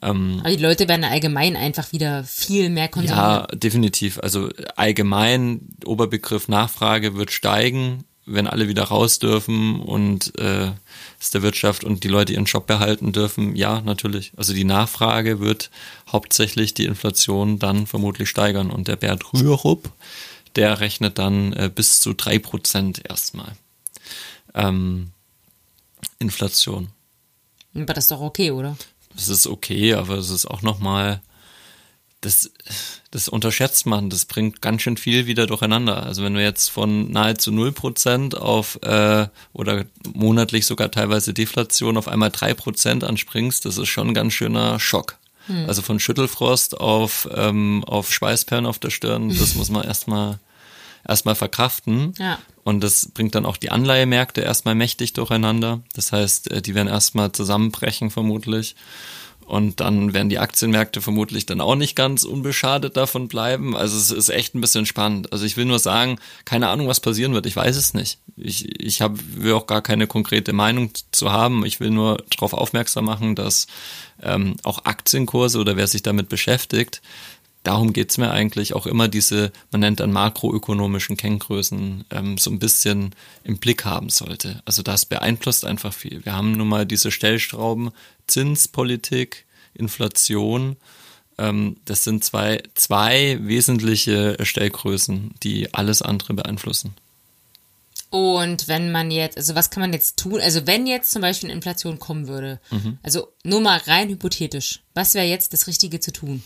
Ähm, 0.03 0.39
Aber 0.41 0.49
die 0.49 0.61
Leute 0.61 0.87
werden 0.87 1.05
allgemein 1.05 1.55
einfach 1.55 1.91
wieder 1.91 2.23
viel 2.23 2.69
mehr 2.69 2.89
konsumieren. 2.89 3.17
Ja, 3.17 3.47
definitiv. 3.53 4.19
Also 4.19 4.49
allgemein, 4.75 5.69
Oberbegriff 5.85 6.47
Nachfrage 6.47 7.15
wird 7.15 7.31
steigen, 7.31 8.03
wenn 8.25 8.47
alle 8.47 8.67
wieder 8.67 8.83
raus 8.83 9.19
dürfen 9.19 9.81
und 9.81 10.37
äh, 10.39 10.71
es 11.19 11.31
der 11.31 11.41
Wirtschaft 11.41 11.83
und 11.83 12.03
die 12.03 12.09
Leute 12.09 12.33
ihren 12.33 12.45
Job 12.45 12.67
behalten 12.67 13.11
dürfen. 13.11 13.55
Ja, 13.55 13.81
natürlich. 13.81 14.33
Also 14.35 14.53
die 14.53 14.63
Nachfrage 14.63 15.39
wird 15.39 15.69
hauptsächlich 16.11 16.73
die 16.73 16.85
Inflation 16.85 17.59
dann 17.59 17.87
vermutlich 17.87 18.29
steigern. 18.29 18.71
Und 18.71 18.87
der 18.87 18.97
Bert 18.97 19.33
Rührup, 19.33 19.89
der 20.55 20.79
rechnet 20.79 21.17
dann 21.17 21.53
äh, 21.53 21.71
bis 21.73 22.01
zu 22.01 22.13
drei 22.13 22.39
Prozent 22.39 23.01
erstmal. 23.07 23.53
Ähm, 24.53 25.11
Inflation. 26.19 26.89
Aber 27.75 27.93
das 27.93 28.05
ist 28.05 28.11
doch 28.11 28.21
okay, 28.21 28.51
oder? 28.51 28.77
Das 29.15 29.29
ist 29.29 29.47
okay, 29.47 29.93
aber 29.93 30.15
es 30.15 30.29
ist 30.29 30.45
auch 30.45 30.61
nochmal, 30.61 31.21
das, 32.21 32.51
das 33.11 33.27
unterschätzt 33.27 33.85
man, 33.85 34.09
das 34.09 34.25
bringt 34.25 34.61
ganz 34.61 34.81
schön 34.81 34.97
viel 34.97 35.27
wieder 35.27 35.45
durcheinander. 35.45 36.03
Also 36.03 36.23
wenn 36.23 36.33
du 36.33 36.41
jetzt 36.41 36.69
von 36.69 37.11
nahezu 37.11 37.51
0% 37.51 38.35
auf 38.35 38.79
äh, 38.81 39.27
oder 39.51 39.85
monatlich 40.13 40.65
sogar 40.65 40.89
teilweise 40.89 41.33
Deflation 41.33 41.97
auf 41.97 42.07
einmal 42.07 42.29
3% 42.29 43.03
anspringst, 43.03 43.65
das 43.65 43.77
ist 43.77 43.89
schon 43.89 44.09
ein 44.09 44.13
ganz 44.13 44.33
schöner 44.33 44.79
Schock. 44.79 45.17
Hm. 45.47 45.65
Also 45.67 45.81
von 45.81 45.99
Schüttelfrost 45.99 46.79
auf, 46.79 47.27
ähm, 47.33 47.83
auf 47.85 48.11
Schweißperlen 48.11 48.65
auf 48.65 48.79
der 48.79 48.89
Stirn, 48.89 49.29
das 49.29 49.55
muss 49.55 49.69
man 49.69 49.83
erstmal 49.83 50.39
erstmal 51.07 51.35
verkraften. 51.35 52.13
Ja. 52.17 52.39
Und 52.63 52.81
das 52.81 53.09
bringt 53.13 53.35
dann 53.35 53.45
auch 53.45 53.57
die 53.57 53.71
Anleihemärkte 53.71 54.41
erstmal 54.41 54.75
mächtig 54.75 55.13
durcheinander. 55.13 55.81
Das 55.93 56.11
heißt, 56.11 56.51
äh, 56.51 56.61
die 56.61 56.75
werden 56.75 56.87
erstmal 56.87 57.31
zusammenbrechen 57.31 58.09
vermutlich. 58.09 58.75
Und 59.45 59.81
dann 59.81 60.13
werden 60.13 60.29
die 60.29 60.39
Aktienmärkte 60.39 61.01
vermutlich 61.01 61.45
dann 61.45 61.61
auch 61.61 61.75
nicht 61.75 61.95
ganz 61.95 62.23
unbeschadet 62.23 62.95
davon 62.95 63.27
bleiben. 63.27 63.75
Also 63.75 63.97
es 63.97 64.11
ist 64.11 64.29
echt 64.29 64.55
ein 64.55 64.61
bisschen 64.61 64.85
spannend. 64.85 65.33
Also 65.33 65.45
ich 65.45 65.57
will 65.57 65.65
nur 65.65 65.79
sagen, 65.79 66.17
keine 66.45 66.69
Ahnung, 66.69 66.87
was 66.87 67.01
passieren 67.01 67.33
wird. 67.33 67.45
Ich 67.45 67.55
weiß 67.55 67.75
es 67.75 67.93
nicht. 67.93 68.19
Ich, 68.37 68.79
ich 68.79 69.01
hab, 69.01 69.17
will 69.35 69.53
auch 69.53 69.67
gar 69.67 69.81
keine 69.81 70.07
konkrete 70.07 70.53
Meinung 70.53 70.91
zu 71.11 71.31
haben. 71.31 71.65
Ich 71.65 71.79
will 71.79 71.89
nur 71.89 72.23
darauf 72.31 72.53
aufmerksam 72.53 73.05
machen, 73.05 73.35
dass 73.35 73.67
ähm, 74.21 74.55
auch 74.63 74.85
Aktienkurse 74.85 75.59
oder 75.59 75.75
wer 75.75 75.87
sich 75.87 76.03
damit 76.03 76.29
beschäftigt, 76.29 77.01
darum 77.63 77.93
geht's 77.93 78.17
mir 78.17 78.31
eigentlich 78.31 78.73
auch 78.73 78.85
immer 78.85 79.07
diese, 79.07 79.51
man 79.71 79.81
nennt 79.81 79.99
dann 79.99 80.11
makroökonomischen 80.11 81.17
Kenngrößen, 81.17 82.05
ähm, 82.11 82.37
so 82.37 82.51
ein 82.51 82.59
bisschen 82.59 83.15
im 83.43 83.57
Blick 83.57 83.85
haben 83.85 84.09
sollte. 84.09 84.61
Also 84.65 84.83
das 84.83 85.05
beeinflusst 85.05 85.65
einfach 85.65 85.93
viel. 85.93 86.23
Wir 86.25 86.33
haben 86.33 86.51
nun 86.51 86.67
mal 86.67 86.85
diese 86.85 87.11
Stellstrauben 87.11 87.91
Zinspolitik, 88.27 89.45
Inflation. 89.73 90.75
Ähm, 91.37 91.77
das 91.85 92.03
sind 92.03 92.23
zwei, 92.23 92.61
zwei 92.75 93.39
wesentliche 93.41 94.37
Stellgrößen, 94.41 95.33
die 95.41 95.73
alles 95.73 96.01
andere 96.01 96.33
beeinflussen. 96.33 96.93
Und 98.09 98.67
wenn 98.67 98.91
man 98.91 99.09
jetzt, 99.09 99.37
also 99.37 99.55
was 99.55 99.71
kann 99.71 99.81
man 99.81 99.91
jetzt 99.91 100.17
tun? 100.17 100.39
Also 100.39 100.67
wenn 100.67 100.85
jetzt 100.85 101.09
zum 101.09 101.23
Beispiel 101.23 101.49
eine 101.49 101.55
Inflation 101.55 101.97
kommen 101.97 102.27
würde, 102.27 102.59
also 103.01 103.29
nur 103.43 103.59
mal 103.59 103.79
rein 103.87 104.07
hypothetisch, 104.09 104.81
was 104.93 105.15
wäre 105.15 105.25
jetzt 105.25 105.51
das 105.51 105.65
Richtige 105.65 105.99
zu 105.99 106.13
tun? 106.13 106.43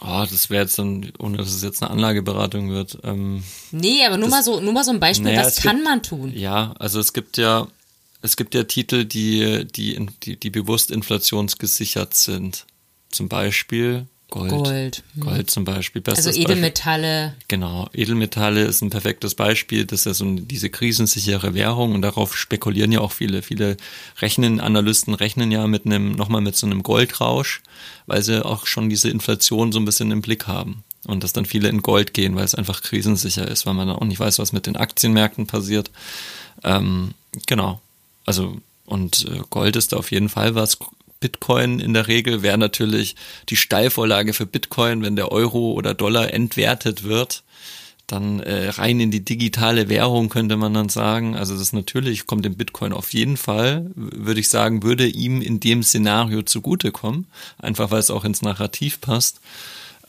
Oh, 0.00 0.24
das 0.30 0.50
wäre 0.50 0.62
jetzt 0.62 0.78
dann, 0.78 1.10
ohne 1.18 1.38
dass 1.38 1.48
es 1.52 1.62
jetzt 1.62 1.82
eine 1.82 1.90
Anlageberatung 1.90 2.70
wird. 2.70 2.98
Ähm, 3.02 3.42
Nee, 3.70 4.04
aber 4.04 4.18
nur 4.18 4.28
mal 4.28 4.42
so, 4.42 4.60
nur 4.60 4.72
mal 4.72 4.84
so 4.84 4.90
ein 4.90 5.00
Beispiel, 5.00 5.24
Naja, 5.32 5.44
was 5.46 5.56
kann 5.56 5.76
gibt- 5.76 5.88
man 5.88 6.02
tun? 6.02 6.32
ja, 6.36 6.74
also 6.78 7.00
es 7.00 7.12
gibt 7.14 7.38
ja, 7.38 7.66
es 8.20 8.36
gibt 8.36 8.54
ja 8.54 8.64
Titel, 8.64 9.04
die, 9.06 9.66
die, 9.66 10.06
die, 10.22 10.36
die 10.36 10.50
bewusst 10.50 10.90
inflationsgesichert 10.90 12.14
sind. 12.14 12.66
Zum 13.10 13.28
Beispiel 13.28 14.06
Gold. 14.28 14.50
Gold. 14.50 15.02
Gold 15.20 15.50
zum 15.50 15.64
Beispiel. 15.64 16.02
Bestes 16.02 16.26
Also 16.26 16.38
Beispiel. 16.38 16.56
Edelmetalle. 16.56 17.34
Genau, 17.46 17.88
Edelmetalle 17.92 18.64
ist 18.64 18.82
ein 18.82 18.90
perfektes 18.90 19.36
Beispiel. 19.36 19.86
Das 19.86 20.00
ist 20.00 20.06
ja 20.06 20.14
so 20.14 20.24
diese 20.34 20.68
krisensichere 20.68 21.54
Währung 21.54 21.94
und 21.94 22.02
darauf 22.02 22.36
spekulieren 22.36 22.90
ja 22.90 23.00
auch 23.00 23.12
viele. 23.12 23.42
Viele 23.42 23.76
rechnen, 24.18 24.58
Analysten 24.58 25.14
rechnen 25.14 25.52
ja 25.52 25.66
mit 25.68 25.86
einem, 25.86 26.12
nochmal 26.12 26.40
mit 26.40 26.56
so 26.56 26.66
einem 26.66 26.82
Goldrausch, 26.82 27.62
weil 28.06 28.22
sie 28.22 28.44
auch 28.44 28.66
schon 28.66 28.88
diese 28.88 29.10
Inflation 29.10 29.70
so 29.70 29.78
ein 29.78 29.84
bisschen 29.84 30.10
im 30.10 30.22
Blick 30.22 30.48
haben. 30.48 30.82
Und 31.06 31.22
dass 31.22 31.32
dann 31.32 31.46
viele 31.46 31.68
in 31.68 31.82
Gold 31.82 32.12
gehen, 32.12 32.34
weil 32.34 32.44
es 32.44 32.56
einfach 32.56 32.82
krisensicher 32.82 33.46
ist, 33.46 33.64
weil 33.64 33.74
man 33.74 33.86
dann 33.86 33.96
auch 33.96 34.04
nicht 34.04 34.18
weiß, 34.18 34.40
was 34.40 34.52
mit 34.52 34.66
den 34.66 34.76
Aktienmärkten 34.76 35.46
passiert. 35.46 35.92
Ähm, 36.64 37.12
genau. 37.46 37.80
Also, 38.24 38.56
und 38.86 39.24
äh, 39.30 39.40
Gold 39.50 39.76
ist 39.76 39.92
da 39.92 39.98
auf 39.98 40.10
jeden 40.10 40.28
Fall 40.28 40.56
was. 40.56 40.78
Bitcoin 41.20 41.78
in 41.78 41.94
der 41.94 42.08
Regel 42.08 42.42
wäre 42.42 42.58
natürlich 42.58 43.16
die 43.48 43.56
Steilvorlage 43.56 44.32
für 44.32 44.46
Bitcoin, 44.46 45.02
wenn 45.02 45.16
der 45.16 45.32
Euro 45.32 45.72
oder 45.72 45.94
Dollar 45.94 46.32
entwertet 46.32 47.04
wird, 47.04 47.42
dann 48.06 48.40
äh, 48.40 48.68
rein 48.68 49.00
in 49.00 49.10
die 49.10 49.24
digitale 49.24 49.88
Währung 49.88 50.28
könnte 50.28 50.56
man 50.56 50.74
dann 50.74 50.88
sagen. 50.88 51.34
Also 51.36 51.58
das 51.58 51.72
natürlich 51.72 52.26
kommt 52.26 52.44
dem 52.44 52.56
Bitcoin 52.56 52.92
auf 52.92 53.12
jeden 53.12 53.36
Fall, 53.36 53.90
würde 53.94 54.40
ich 54.40 54.48
sagen, 54.48 54.82
würde 54.82 55.06
ihm 55.06 55.42
in 55.42 55.58
dem 55.58 55.82
Szenario 55.82 56.42
zugutekommen, 56.42 57.26
einfach 57.58 57.90
weil 57.90 58.00
es 58.00 58.10
auch 58.10 58.24
ins 58.24 58.42
Narrativ 58.42 59.00
passt. 59.00 59.40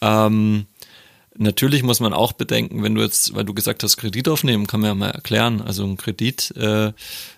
Ähm, 0.01 0.67
Natürlich 1.39 1.83
muss 1.83 1.99
man 1.99 2.13
auch 2.13 2.33
bedenken, 2.33 2.81
wenn 2.81 2.95
du 2.95 3.01
jetzt, 3.01 3.35
weil 3.35 3.45
du 3.45 3.53
gesagt 3.53 3.83
hast, 3.83 3.97
Kredit 3.97 4.27
aufnehmen, 4.27 4.65
kann 4.65 4.81
man 4.81 4.87
ja 4.87 4.95
mal 4.95 5.11
erklären. 5.11 5.61
Also 5.61 5.83
ein 5.83 5.95
Kredit 5.95 6.51
äh, 6.57 6.93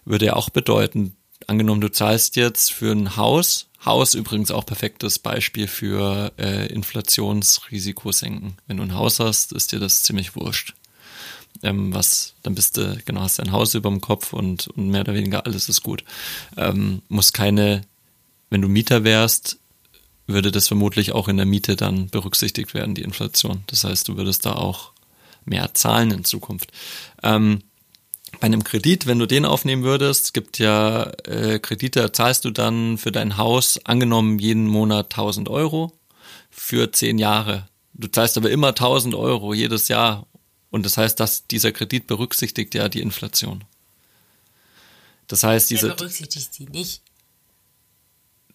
würde 0.05 0.25
ja 0.25 0.35
auch 0.37 0.49
bedeuten, 0.49 1.15
angenommen, 1.49 1.81
du 1.81 1.91
zahlst 1.91 2.35
jetzt 2.35 2.71
für 2.71 2.91
ein 2.91 3.17
Haus, 3.17 3.67
Haus 3.85 4.13
übrigens 4.13 4.51
auch 4.51 4.65
perfektes 4.65 5.19
Beispiel 5.19 5.67
für 5.67 6.33
äh, 6.37 6.67
Inflationsrisiko 6.67 8.11
senken. 8.11 8.57
Wenn 8.67 8.77
du 8.77 8.83
ein 8.83 8.93
Haus 8.93 9.19
hast, 9.19 9.53
ist 9.53 9.71
dir 9.71 9.79
das 9.79 10.03
ziemlich 10.03 10.35
wurscht. 10.35 10.73
Ähm, 11.63 11.93
was, 11.93 12.33
dann 12.43 12.55
bist 12.55 12.77
du, 12.77 12.97
genau, 13.05 13.21
hast 13.21 13.39
dein 13.39 13.51
Haus 13.51 13.73
über 13.73 13.89
dem 13.89 14.01
Kopf 14.01 14.33
und, 14.33 14.67
und 14.67 14.89
mehr 14.89 15.01
oder 15.01 15.13
weniger 15.13 15.45
alles 15.45 15.69
ist 15.69 15.81
gut. 15.81 16.03
Ähm, 16.57 17.01
muss 17.07 17.33
keine, 17.33 17.81
wenn 18.49 18.61
du 18.61 18.67
Mieter 18.67 19.03
wärst, 19.03 19.57
würde 20.27 20.51
das 20.51 20.67
vermutlich 20.67 21.13
auch 21.13 21.27
in 21.27 21.37
der 21.37 21.45
Miete 21.45 21.75
dann 21.75 22.09
berücksichtigt 22.09 22.73
werden, 22.73 22.95
die 22.95 23.01
Inflation. 23.01 23.63
Das 23.67 23.83
heißt, 23.83 24.07
du 24.07 24.17
würdest 24.17 24.45
da 24.45 24.53
auch 24.53 24.91
mehr 25.45 25.73
zahlen 25.73 26.11
in 26.11 26.23
Zukunft. 26.23 26.71
Ähm, 27.23 27.63
bei 28.39 28.45
einem 28.45 28.63
Kredit, 28.63 29.05
wenn 29.05 29.19
du 29.19 29.25
den 29.25 29.45
aufnehmen 29.45 29.83
würdest, 29.83 30.25
es 30.25 30.33
gibt 30.33 30.59
ja 30.59 31.11
äh, 31.25 31.59
Kredite, 31.59 32.01
da 32.01 32.13
zahlst 32.13 32.45
du 32.45 32.51
dann 32.51 32.97
für 32.97 33.11
dein 33.11 33.37
Haus 33.37 33.83
angenommen 33.85 34.39
jeden 34.39 34.67
Monat 34.67 35.07
1000 35.07 35.49
Euro 35.49 35.93
für 36.49 36.91
zehn 36.91 37.17
Jahre. 37.17 37.67
Du 37.93 38.07
zahlst 38.07 38.37
aber 38.37 38.49
immer 38.49 38.69
1000 38.69 39.13
Euro 39.15 39.53
jedes 39.53 39.87
Jahr. 39.87 40.25
Und 40.71 40.85
das 40.85 40.97
heißt, 40.97 41.19
dass 41.19 41.47
dieser 41.47 41.71
Kredit 41.71 42.07
berücksichtigt 42.07 42.75
ja 42.75 42.87
die 42.89 43.01
Inflation. 43.01 43.63
Das 45.27 45.43
heißt, 45.43 45.69
diese, 45.69 45.89
berücksichtigt 45.89 46.53
sie 46.53 46.65
nicht. 46.65 47.01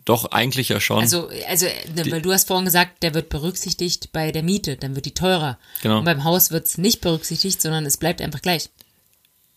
doch 0.05 0.27
eigentlich 0.27 0.71
ja 0.71 0.81
schon. 0.81 1.01
Also, 1.01 1.29
also, 1.47 1.67
ne, 1.95 2.11
weil 2.11 2.23
du 2.23 2.33
hast 2.33 2.49
vorhin 2.49 2.65
gesagt, 2.65 3.03
der 3.03 3.15
wird 3.15 3.29
berücksichtigt 3.29 4.13
bei 4.13 4.33
der 4.33 4.43
Miete, 4.43 4.77
dann 4.77 4.95
wird 4.95 5.07
die 5.07 5.15
teurer. 5.15 5.59
Genau. 5.83 5.99
Und 5.99 6.05
beim 6.05 6.25
Haus 6.25 6.51
wird 6.51 6.67
es 6.67 6.79
nicht 6.79 7.01
berücksichtigt, 7.01 7.61
sondern 7.61 7.85
es 7.87 7.97
bleibt 7.97 8.23
einfach 8.23 8.43
gleich. 8.43 8.71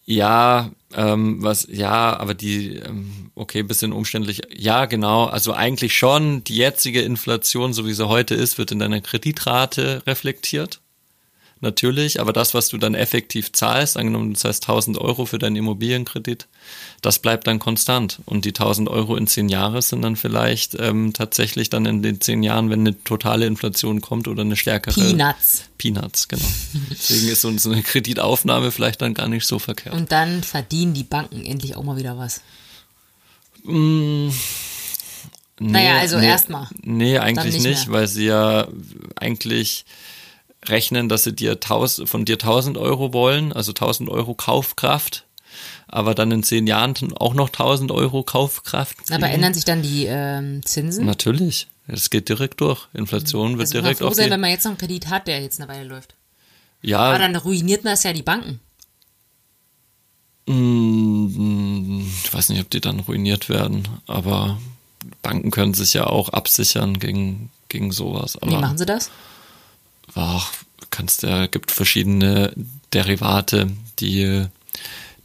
Ja, 0.10 0.72
ähm, 0.94 1.44
was, 1.44 1.68
ja, 1.70 2.18
aber 2.18 2.34
die, 2.34 2.78
ähm, 2.78 3.30
okay, 3.36 3.62
bisschen 3.62 3.92
umständlich. 3.92 4.42
Ja, 4.56 4.86
genau. 4.86 5.26
Also 5.26 5.54
eigentlich 5.54 5.98
schon, 5.98 6.46
die 6.46 6.56
jetzige 6.56 7.02
Inflation, 7.02 7.74
so 7.74 7.86
wie 7.86 7.94
sie 7.94 8.08
heute 8.08 8.34
ist, 8.34 8.58
wird 8.58 8.72
in 8.72 8.80
deiner 8.80 9.02
Kreditrate 9.02 10.04
reflektiert. 10.08 10.80
Natürlich, 11.60 12.20
aber 12.22 12.34
das, 12.34 12.54
was 12.54 12.68
du 12.68 12.78
dann 12.78 12.94
effektiv 12.94 13.52
zahlst, 13.52 13.98
angenommen 13.98 14.34
du 14.34 14.40
zahlst 14.40 14.64
1000 14.64 15.00
Euro 15.00 15.26
für 15.26 15.40
deinen 15.40 15.56
Immobilienkredit, 15.56 16.48
das 17.02 17.20
bleibt 17.20 17.48
dann 17.48 17.58
konstant. 17.58 18.20
Und 18.26 18.46
die 18.46 18.50
1000 18.50 18.90
Euro 18.90 19.16
in 19.16 19.26
zehn 19.26 19.50
Jahre 19.50 19.82
sind 19.82 20.04
dann 20.04 20.16
vielleicht 20.16 20.76
ähm, 20.80 21.14
tatsächlich 21.14 21.70
dann 21.70 21.86
in 21.86 22.04
den 22.04 22.22
zehn 22.22 22.44
Jahren, 22.44 22.70
wenn 22.70 22.82
eine 22.82 23.04
totale 23.04 23.48
Inflation 23.48 24.02
kommt 24.02 24.28
oder 24.28 24.42
eine 24.42 24.56
stärkere. 24.56 25.02
Peanuts. 25.02 25.64
Peanuts, 25.80 26.28
genau. 26.28 26.46
Deswegen 26.92 27.28
ist 27.28 27.42
so 27.42 27.72
eine 27.72 27.82
Kreditaufnahme 27.82 28.72
vielleicht 28.72 29.02
dann 29.02 29.16
gar 29.16 29.28
nicht 29.28 29.46
so 29.46 29.58
verkehrt. 29.58 29.96
Und 29.96 30.12
dann 30.12 30.44
verdienen 30.44 30.94
die 30.94 31.04
Banken 31.04 31.44
endlich 31.44 31.76
auch 31.76 31.84
mal 31.84 31.98
wieder 31.98 32.18
was. 32.18 32.42
Nee, 33.64 34.32
Naja, 35.60 35.98
also 35.98 36.18
erstmal. 36.18 36.68
Nee, 36.84 37.18
eigentlich 37.18 37.56
nicht 37.56 37.66
nicht, 37.66 37.88
mehr. 37.88 38.00
weil 38.00 38.08
sie 38.08 38.26
ja 38.26 38.68
eigentlich 39.16 39.86
rechnen, 40.70 41.10
dass 41.10 41.24
sie 41.24 41.34
dir 41.34 41.60
taus 41.60 42.02
von 42.06 42.26
dir 42.26 42.36
1000 42.36 42.78
Euro 42.78 43.14
wollen, 43.14 43.54
also 43.54 43.72
1000 43.72 44.10
Euro 44.10 44.34
Kaufkraft, 44.34 45.26
aber 45.88 46.16
dann 46.16 46.32
in 46.32 46.44
zehn 46.44 46.68
Jahren 46.68 46.96
auch 47.18 47.34
noch 47.34 47.50
1000 47.50 47.92
Euro 47.92 48.24
Kaufkraft. 48.24 48.98
Kriegen. 48.98 49.14
Aber 49.14 49.30
ändern 49.32 49.54
sich 49.54 49.66
dann 49.66 49.82
die 49.82 50.06
ähm, 50.08 50.66
Zinsen? 50.66 51.06
Natürlich, 51.06 51.68
es 51.88 52.10
geht 52.10 52.30
direkt 52.30 52.62
durch. 52.62 52.88
Inflation 52.94 53.58
wird 53.58 53.62
also 53.62 53.78
muss 53.78 53.84
man 53.84 53.84
direkt 53.84 54.00
froh 54.00 54.14
sein, 54.14 54.30
wenn 54.30 54.40
man 54.40 54.50
jetzt 54.50 54.66
noch 54.66 54.72
einen 54.72 54.78
Kredit 54.78 55.08
hat, 55.10 55.28
der 55.28 55.42
jetzt 55.42 55.60
eine 55.60 55.70
Weile 55.70 55.88
läuft. 55.88 56.14
Aber 56.84 56.90
ja, 56.90 57.18
dann 57.18 57.36
ruiniert 57.36 57.84
man 57.84 57.94
es 57.94 58.04
ja 58.04 58.14
die 58.14 58.24
Banken. 58.24 58.60
ich 60.46 62.34
weiß 62.34 62.50
nicht, 62.50 62.62
ob 62.62 62.70
die 62.70 62.80
dann 62.80 63.02
ruiniert 63.02 63.50
werden, 63.50 63.88
aber 64.06 64.60
Banken 65.22 65.52
können 65.52 65.74
sich 65.74 65.94
ja 65.94 66.08
auch 66.08 66.30
absichern 66.30 67.00
gegen 67.00 67.50
gegen 67.70 67.92
sowas. 67.92 68.38
Aber 68.42 68.52
Wie 68.52 68.56
machen 68.58 68.78
sie 68.78 68.86
das? 68.86 69.12
Ach, 70.18 70.52
kannst 70.90 71.24
ja, 71.24 71.48
gibt 71.48 71.72
verschiedene 71.72 72.54
Derivate, 72.94 73.70
die, 74.00 74.46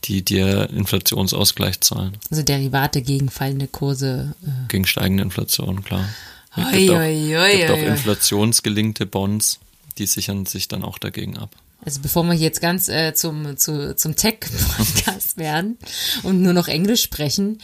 die 0.04 0.22
dir 0.22 0.70
Inflationsausgleich 0.70 1.80
zahlen. 1.80 2.18
Also 2.30 2.42
Derivate 2.42 3.02
gegen 3.02 3.28
fallende 3.28 3.68
Kurse. 3.68 4.34
Äh. 4.44 4.68
Gegen 4.68 4.86
steigende 4.86 5.22
Inflation, 5.22 5.84
klar. 5.84 6.08
Es 6.54 6.70
gibt 6.72 6.90
auch, 6.90 6.96
oi, 6.96 7.56
gibt 7.56 7.70
oi, 7.70 7.86
inflationsgelinkte 7.86 9.06
Bonds, 9.06 9.58
die 9.96 10.06
sichern 10.06 10.44
sich 10.44 10.68
dann 10.68 10.84
auch 10.84 10.98
dagegen 10.98 11.38
ab. 11.38 11.56
Also 11.84 12.00
bevor 12.00 12.24
wir 12.24 12.34
jetzt 12.34 12.60
ganz 12.60 12.88
äh, 12.88 13.14
zum, 13.14 13.56
zu, 13.56 13.96
zum 13.96 14.14
Tech-Podcast 14.14 15.36
werden 15.36 15.78
und 16.22 16.42
nur 16.42 16.52
noch 16.52 16.68
Englisch 16.68 17.02
sprechen, 17.02 17.60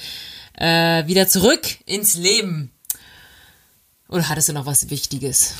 äh, 0.54 1.06
wieder 1.06 1.28
zurück 1.28 1.78
ins 1.86 2.14
Leben. 2.14 2.72
Oder 4.08 4.28
hattest 4.28 4.48
du 4.48 4.54
noch 4.54 4.66
was 4.66 4.90
Wichtiges? 4.90 5.54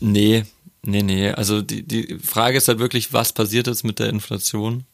Nee, 0.00 0.44
nee, 0.84 1.02
nee. 1.02 1.30
Also 1.30 1.62
die, 1.62 1.82
die 1.82 2.18
Frage 2.18 2.58
ist 2.58 2.68
halt 2.68 2.78
wirklich, 2.78 3.12
was 3.12 3.32
passiert 3.32 3.66
jetzt 3.66 3.84
mit 3.84 3.98
der 3.98 4.08
Inflation? 4.08 4.84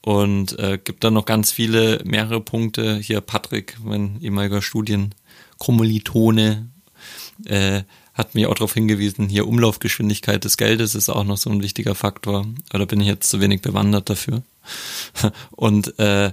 Und 0.00 0.58
äh, 0.58 0.78
gibt 0.82 1.02
dann 1.02 1.14
noch 1.14 1.24
ganz 1.24 1.50
viele, 1.50 2.02
mehrere 2.04 2.42
Punkte. 2.42 2.98
Hier 2.98 3.22
Patrick, 3.22 3.78
mein 3.82 4.20
ehemaliger 4.20 4.60
Studienkommilitone, 4.60 6.68
äh, 7.46 7.82
hat 8.12 8.34
mir 8.34 8.50
auch 8.50 8.54
darauf 8.54 8.74
hingewiesen, 8.74 9.28
hier 9.28 9.48
Umlaufgeschwindigkeit 9.48 10.44
des 10.44 10.56
Geldes 10.56 10.94
ist 10.94 11.08
auch 11.08 11.24
noch 11.24 11.36
so 11.36 11.50
ein 11.50 11.62
wichtiger 11.62 11.94
Faktor. 11.94 12.46
Aber 12.68 12.80
da 12.80 12.84
bin 12.84 13.00
ich 13.00 13.08
jetzt 13.08 13.28
zu 13.28 13.40
wenig 13.40 13.62
bewandert 13.62 14.10
dafür. 14.10 14.42
Und 15.50 15.98
äh, 15.98 16.32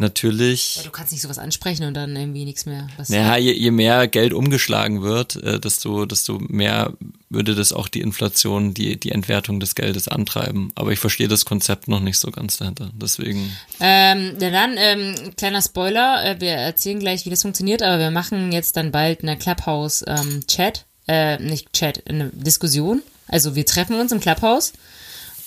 natürlich. 0.00 0.76
Ja, 0.76 0.82
du 0.82 0.90
kannst 0.90 1.12
nicht 1.12 1.22
sowas 1.22 1.38
ansprechen 1.38 1.84
und 1.84 1.94
dann 1.94 2.14
irgendwie 2.14 2.44
nichts 2.44 2.66
mehr. 2.66 2.88
Was 2.96 3.08
Naja, 3.08 3.36
je, 3.36 3.52
je 3.52 3.70
mehr 3.70 4.08
Geld 4.08 4.32
umgeschlagen 4.32 5.02
wird, 5.02 5.36
äh, 5.36 5.58
desto, 5.60 6.06
desto 6.06 6.38
mehr 6.38 6.92
würde 7.30 7.54
das 7.54 7.72
auch 7.72 7.88
die 7.88 8.00
Inflation, 8.00 8.74
die, 8.74 8.98
die 8.98 9.12
Entwertung 9.12 9.60
des 9.60 9.74
Geldes 9.74 10.08
antreiben. 10.08 10.72
Aber 10.74 10.92
ich 10.92 10.98
verstehe 10.98 11.28
das 11.28 11.44
Konzept 11.44 11.88
noch 11.88 12.00
nicht 12.00 12.18
so 12.18 12.30
ganz 12.30 12.56
dahinter. 12.56 12.90
Deswegen, 12.94 13.52
Ähm, 13.80 14.36
na 14.40 14.50
dann, 14.50 14.74
ähm, 14.76 15.14
kleiner 15.36 15.62
Spoiler, 15.62 16.24
äh, 16.24 16.40
wir 16.40 16.52
erzählen 16.52 16.98
gleich, 17.00 17.26
wie 17.26 17.30
das 17.30 17.42
funktioniert, 17.42 17.82
aber 17.82 17.98
wir 17.98 18.10
machen 18.10 18.52
jetzt 18.52 18.76
dann 18.76 18.92
bald 18.92 19.22
eine 19.22 19.36
Clubhouse-Chat, 19.36 20.84
äh, 21.06 21.38
nicht 21.38 21.72
Chat, 21.72 22.08
eine 22.08 22.30
Diskussion. 22.32 23.02
Also 23.28 23.54
wir 23.54 23.66
treffen 23.66 23.98
uns 24.00 24.12
im 24.12 24.20
Clubhouse 24.20 24.72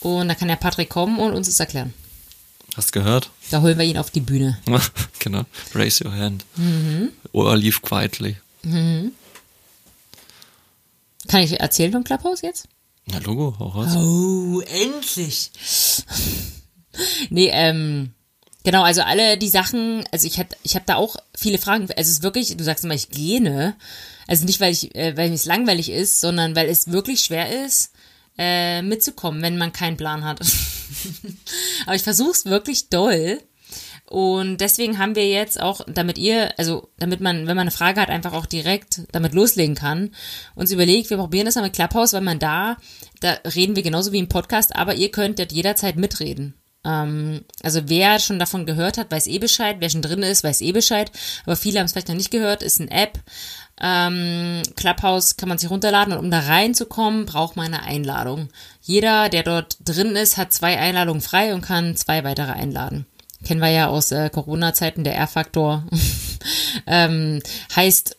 und 0.01 0.27
da 0.27 0.35
kann 0.35 0.47
der 0.47 0.55
Patrick 0.55 0.89
kommen 0.89 1.19
und 1.19 1.33
uns 1.33 1.47
das 1.47 1.59
erklären. 1.59 1.93
hast 2.77 2.91
gehört? 2.91 3.31
Da 3.51 3.61
holen 3.61 3.77
wir 3.77 3.85
ihn 3.85 3.97
auf 3.97 4.09
die 4.09 4.21
Bühne. 4.21 4.57
genau. 5.19 5.43
Raise 5.75 6.03
your 6.03 6.13
hand. 6.13 6.45
Or 7.33 7.55
leave 7.55 7.81
quietly. 7.81 8.37
Kann 8.63 9.11
ich 11.41 11.59
erzählen 11.59 11.91
vom 11.91 12.03
Clubhouse 12.03 12.41
jetzt? 12.41 12.67
Na, 13.05 13.19
Logo, 13.19 13.55
hau 13.59 13.67
raus. 13.67 13.95
Oh, 13.95 14.61
endlich. 14.61 15.51
nee, 17.29 17.49
ähm, 17.51 18.11
genau, 18.63 18.83
also 18.83 19.01
alle 19.01 19.37
die 19.37 19.49
Sachen, 19.49 20.03
also 20.11 20.27
ich 20.27 20.39
hab, 20.39 20.55
ich 20.63 20.75
habe 20.75 20.85
da 20.85 20.95
auch 20.95 21.17
viele 21.35 21.57
Fragen. 21.57 21.83
Also 21.83 21.93
es 21.97 22.09
ist 22.09 22.23
wirklich, 22.23 22.55
du 22.55 22.63
sagst 22.63 22.85
immer, 22.85 22.93
ich 22.93 23.09
gähne. 23.09 23.75
Also 24.27 24.45
nicht, 24.45 24.61
weil 24.61 24.71
ich, 24.71 24.95
äh, 24.95 25.17
weil 25.17 25.33
es 25.33 25.45
langweilig 25.45 25.89
ist, 25.89 26.21
sondern 26.21 26.55
weil 26.55 26.69
es 26.69 26.91
wirklich 26.91 27.21
schwer 27.21 27.65
ist, 27.65 27.91
äh, 28.37 28.81
mitzukommen, 28.81 29.41
wenn 29.41 29.57
man 29.57 29.73
keinen 29.73 29.97
Plan 29.97 30.23
hat. 30.23 30.39
Aber 31.85 31.95
ich 31.95 32.03
versuche 32.03 32.31
es 32.31 32.45
wirklich 32.45 32.89
doll. 32.89 33.39
Und 34.05 34.57
deswegen 34.59 34.97
haben 34.97 35.15
wir 35.15 35.29
jetzt 35.29 35.61
auch, 35.61 35.81
damit 35.87 36.17
ihr, 36.17 36.53
also 36.59 36.89
damit 36.97 37.21
man, 37.21 37.47
wenn 37.47 37.55
man 37.55 37.59
eine 37.59 37.71
Frage 37.71 38.01
hat, 38.01 38.09
einfach 38.09 38.33
auch 38.33 38.45
direkt 38.45 39.03
damit 39.13 39.33
loslegen 39.33 39.75
kann, 39.75 40.13
uns 40.53 40.71
überlegt, 40.71 41.09
wir 41.09 41.17
probieren 41.17 41.45
das 41.45 41.55
mal 41.55 41.61
mit 41.61 41.73
Clubhouse, 41.73 42.11
weil 42.11 42.19
man 42.19 42.37
da, 42.37 42.75
da 43.21 43.37
reden 43.55 43.77
wir 43.77 43.83
genauso 43.83 44.11
wie 44.11 44.19
im 44.19 44.27
Podcast, 44.27 44.75
aber 44.75 44.95
ihr 44.95 45.11
könnt 45.11 45.39
jederzeit 45.51 45.95
mitreden. 45.95 46.60
Ähm, 46.83 47.45
also 47.63 47.81
wer 47.85 48.19
schon 48.19 48.39
davon 48.39 48.65
gehört 48.65 48.97
hat, 48.97 49.11
weiß 49.11 49.27
eh 49.27 49.39
Bescheid, 49.39 49.77
wer 49.79 49.89
schon 49.89 50.01
drin 50.01 50.23
ist, 50.23 50.43
weiß 50.43 50.61
eh 50.61 50.71
Bescheid, 50.71 51.11
aber 51.45 51.55
viele 51.55 51.79
haben 51.79 51.85
es 51.85 51.91
vielleicht 51.91 52.07
noch 52.07 52.15
nicht 52.15 52.31
gehört, 52.31 52.63
ist 52.63 52.81
eine 52.81 52.91
App. 52.91 53.19
Ähm, 53.83 54.61
Clubhouse 54.75 55.37
kann 55.37 55.49
man 55.49 55.57
sich 55.57 55.69
runterladen. 55.69 56.13
Und 56.13 56.19
um 56.19 56.31
da 56.31 56.39
reinzukommen, 56.39 57.25
braucht 57.25 57.55
man 57.55 57.73
eine 57.73 57.83
Einladung. 57.83 58.49
Jeder, 58.81 59.29
der 59.29 59.43
dort 59.43 59.77
drin 59.83 60.15
ist, 60.15 60.37
hat 60.37 60.53
zwei 60.53 60.77
Einladungen 60.77 61.21
frei 61.21 61.53
und 61.53 61.61
kann 61.61 61.95
zwei 61.95 62.23
weitere 62.23 62.51
einladen. 62.51 63.05
Kennen 63.43 63.61
wir 63.61 63.69
ja 63.69 63.87
aus 63.87 64.11
äh, 64.11 64.29
Corona-Zeiten, 64.29 65.03
der 65.03 65.15
R-Faktor, 65.15 65.83
ähm, 66.85 67.41
heißt, 67.75 68.17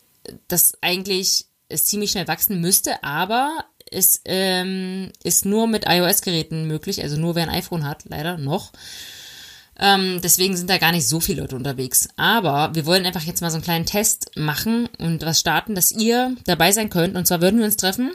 dass 0.49 0.77
eigentlich 0.81 1.45
es 1.69 1.85
ziemlich 1.85 2.11
schnell 2.11 2.27
wachsen 2.27 2.59
müsste, 2.59 3.01
aber 3.03 3.65
es 3.93 4.21
ähm, 4.25 5.11
ist 5.23 5.45
nur 5.45 5.67
mit 5.67 5.85
iOS-Geräten 5.87 6.67
möglich, 6.67 7.01
also 7.01 7.17
nur 7.17 7.35
wer 7.35 7.43
ein 7.43 7.55
iPhone 7.55 7.85
hat, 7.85 8.03
leider 8.05 8.37
noch. 8.37 8.71
Ähm, 9.79 10.19
deswegen 10.23 10.55
sind 10.55 10.69
da 10.69 10.77
gar 10.77 10.91
nicht 10.91 11.07
so 11.07 11.19
viele 11.19 11.41
Leute 11.41 11.55
unterwegs. 11.55 12.07
Aber 12.15 12.75
wir 12.75 12.85
wollen 12.85 13.05
einfach 13.05 13.23
jetzt 13.23 13.41
mal 13.41 13.49
so 13.49 13.55
einen 13.55 13.63
kleinen 13.63 13.85
Test 13.85 14.31
machen 14.35 14.87
und 14.99 15.25
was 15.25 15.39
starten, 15.39 15.75
dass 15.75 15.91
ihr 15.91 16.35
dabei 16.45 16.71
sein 16.71 16.89
könnt. 16.89 17.15
Und 17.15 17.25
zwar 17.25 17.41
würden 17.41 17.59
wir 17.59 17.65
uns 17.65 17.77
treffen. 17.77 18.11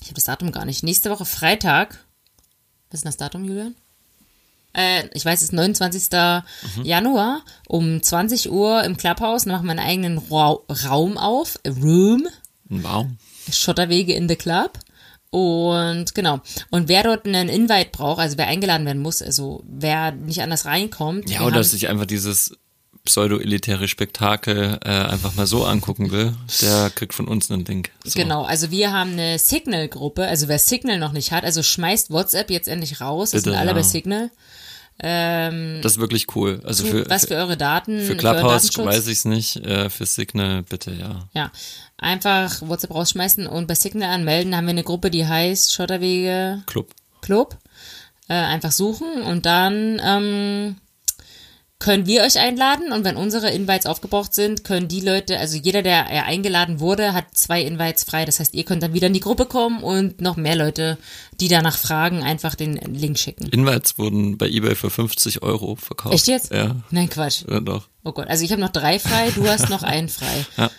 Ich 0.00 0.08
habe 0.08 0.14
das 0.14 0.24
Datum 0.24 0.52
gar 0.52 0.66
nicht. 0.66 0.82
Nächste 0.82 1.10
Woche 1.10 1.24
Freitag. 1.24 2.04
Was 2.90 2.98
ist 2.98 3.04
denn 3.04 3.08
das 3.08 3.16
Datum, 3.16 3.44
Julian? 3.44 3.74
äh, 4.76 5.08
ich 5.14 5.24
weiß, 5.24 5.40
es 5.40 5.48
ist 5.48 5.52
29. 5.52 6.10
Mhm. 6.12 6.84
Januar 6.84 7.42
um 7.66 8.02
20 8.02 8.50
Uhr 8.50 8.84
im 8.84 8.96
Clubhouse. 8.96 9.44
Dann 9.44 9.52
machen 9.52 9.66
wir 9.66 9.72
einen 9.72 9.80
eigenen 9.80 10.18
Ra 10.18 10.58
Raum 10.84 11.18
auf. 11.18 11.58
Room. 11.66 12.28
Wow. 12.68 13.06
Schotterwege 13.50 14.14
in 14.14 14.28
the 14.28 14.36
Club. 14.36 14.78
Und 15.36 16.14
genau. 16.14 16.40
Und 16.70 16.88
wer 16.88 17.02
dort 17.02 17.26
einen 17.26 17.50
Invite 17.50 17.90
braucht, 17.92 18.20
also 18.20 18.38
wer 18.38 18.46
eingeladen 18.46 18.86
werden 18.86 19.02
muss, 19.02 19.20
also 19.20 19.62
wer 19.68 20.12
nicht 20.12 20.40
anders 20.40 20.64
reinkommt. 20.64 21.28
Ja, 21.28 21.42
oder 21.42 21.62
sich 21.62 21.88
einfach 21.90 22.06
dieses 22.06 22.56
pseudo-elitäre 23.04 23.86
Spektakel 23.86 24.78
äh, 24.82 24.88
einfach 24.88 25.34
mal 25.34 25.46
so 25.46 25.66
angucken 25.66 26.10
will, 26.10 26.34
der 26.62 26.88
kriegt 26.88 27.12
von 27.12 27.28
uns 27.28 27.50
einen 27.50 27.66
Link. 27.66 27.90
So. 28.02 28.18
Genau, 28.18 28.44
also 28.44 28.70
wir 28.70 28.92
haben 28.92 29.12
eine 29.12 29.38
Signal-Gruppe, 29.38 30.26
also 30.26 30.48
wer 30.48 30.58
Signal 30.58 30.98
noch 30.98 31.12
nicht 31.12 31.32
hat, 31.32 31.44
also 31.44 31.62
schmeißt 31.62 32.10
WhatsApp 32.10 32.50
jetzt 32.50 32.66
endlich 32.66 33.02
raus, 33.02 33.32
das 33.32 33.42
Bitte, 33.42 33.50
sind 33.50 33.60
alle 33.60 33.72
ja. 33.72 33.74
bei 33.74 33.82
Signal. 33.82 34.30
Ähm, 34.98 35.80
das 35.82 35.92
ist 35.92 35.98
wirklich 35.98 36.34
cool. 36.34 36.60
Also 36.64 36.84
zu, 36.84 36.90
für, 36.90 37.10
was 37.10 37.26
für 37.26 37.34
eure 37.34 37.56
Daten. 37.56 38.00
Für 38.00 38.16
Clubhouse 38.16 38.70
für 38.70 38.84
weiß 38.84 39.06
ich 39.08 39.18
es 39.18 39.24
nicht, 39.26 39.56
äh, 39.56 39.90
für 39.90 40.06
Signal 40.06 40.62
bitte, 40.62 40.92
ja. 40.92 41.28
Ja, 41.34 41.52
einfach 41.98 42.62
WhatsApp 42.62 42.94
rausschmeißen 42.94 43.46
und 43.46 43.66
bei 43.66 43.74
Signal 43.74 44.10
anmelden. 44.10 44.56
haben 44.56 44.66
wir 44.66 44.70
eine 44.70 44.84
Gruppe, 44.84 45.10
die 45.10 45.26
heißt 45.26 45.74
Schotterwege 45.74 46.62
Club. 46.66 46.88
Club. 47.20 47.56
Äh, 48.28 48.34
einfach 48.34 48.72
suchen 48.72 49.22
und 49.22 49.46
dann 49.46 50.00
ähm, 50.04 50.76
können 51.78 52.06
wir 52.06 52.22
euch 52.22 52.38
einladen 52.38 52.90
und 52.90 53.04
wenn 53.04 53.16
unsere 53.16 53.50
Invites 53.50 53.84
aufgebraucht 53.84 54.32
sind, 54.32 54.64
können 54.64 54.88
die 54.88 55.00
Leute, 55.00 55.38
also 55.38 55.58
jeder, 55.58 55.82
der 55.82 56.06
eingeladen 56.24 56.80
wurde, 56.80 57.12
hat 57.12 57.36
zwei 57.36 57.62
Invites 57.62 58.04
frei. 58.04 58.24
Das 58.24 58.40
heißt, 58.40 58.54
ihr 58.54 58.64
könnt 58.64 58.82
dann 58.82 58.94
wieder 58.94 59.08
in 59.08 59.12
die 59.12 59.20
Gruppe 59.20 59.44
kommen 59.44 59.82
und 59.82 60.20
noch 60.22 60.36
mehr 60.36 60.56
Leute, 60.56 60.96
die 61.38 61.48
danach 61.48 61.76
fragen, 61.76 62.22
einfach 62.22 62.54
den 62.54 62.76
Link 62.76 63.18
schicken. 63.18 63.46
Invites 63.48 63.98
wurden 63.98 64.38
bei 64.38 64.48
eBay 64.48 64.74
für 64.74 64.88
50 64.88 65.42
Euro 65.42 65.76
verkauft. 65.76 66.14
Echt 66.14 66.28
jetzt? 66.28 66.50
Ja. 66.50 66.76
Nein, 66.90 67.10
Quatsch. 67.10 67.44
Ja, 67.48 67.60
doch. 67.60 67.88
Oh 68.04 68.12
Gott, 68.12 68.28
also 68.28 68.42
ich 68.42 68.52
habe 68.52 68.60
noch 68.60 68.70
drei 68.70 68.98
frei, 68.98 69.30
du 69.34 69.46
hast 69.46 69.68
noch 69.68 69.82
einen 69.82 70.08
frei. 70.08 70.46
Ja. 70.56 70.70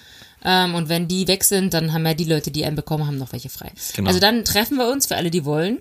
Ähm, 0.46 0.76
und 0.76 0.88
wenn 0.88 1.08
die 1.08 1.28
weg 1.28 1.44
sind, 1.44 1.74
dann 1.74 1.94
haben 1.94 2.06
ja 2.06 2.14
die 2.14 2.24
Leute, 2.24 2.52
die 2.52 2.64
einen 2.64 2.76
bekommen 2.76 3.06
haben, 3.08 3.18
noch 3.18 3.34
welche 3.34 3.50
frei. 3.50 3.72
Genau. 3.96 4.08
Also 4.08 4.20
dann 4.20 4.46
treffen 4.46 4.78
wir 4.78 4.90
uns 4.90 5.08
für 5.08 5.16
alle, 5.16 5.32
die 5.32 5.46
wollen. 5.46 5.80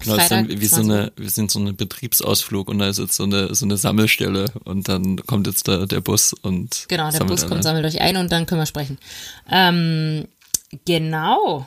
Genau, 0.00 0.16
Freitag, 0.16 0.48
sind, 0.48 0.60
wie 0.60 0.66
so 0.66 0.80
eine, 0.80 1.12
wir 1.16 1.30
sind 1.30 1.50
so 1.50 1.58
eine 1.58 1.72
Betriebsausflug 1.72 2.68
und 2.68 2.78
da 2.78 2.88
ist 2.88 2.98
jetzt 2.98 3.16
so 3.16 3.24
eine, 3.24 3.54
so 3.54 3.64
eine 3.64 3.76
Sammelstelle 3.76 4.46
und 4.64 4.88
dann 4.88 5.16
kommt 5.26 5.46
jetzt 5.46 5.66
der, 5.66 5.86
der 5.86 6.00
Bus 6.00 6.32
und. 6.32 6.86
Genau, 6.88 7.10
der 7.10 7.24
Bus 7.24 7.42
alle. 7.42 7.50
kommt, 7.50 7.64
sammelt 7.64 7.84
euch 7.84 8.00
ein 8.00 8.16
und 8.16 8.30
dann 8.30 8.46
können 8.46 8.60
wir 8.60 8.66
sprechen. 8.66 8.98
Ähm, 9.50 10.26
genau. 10.84 11.66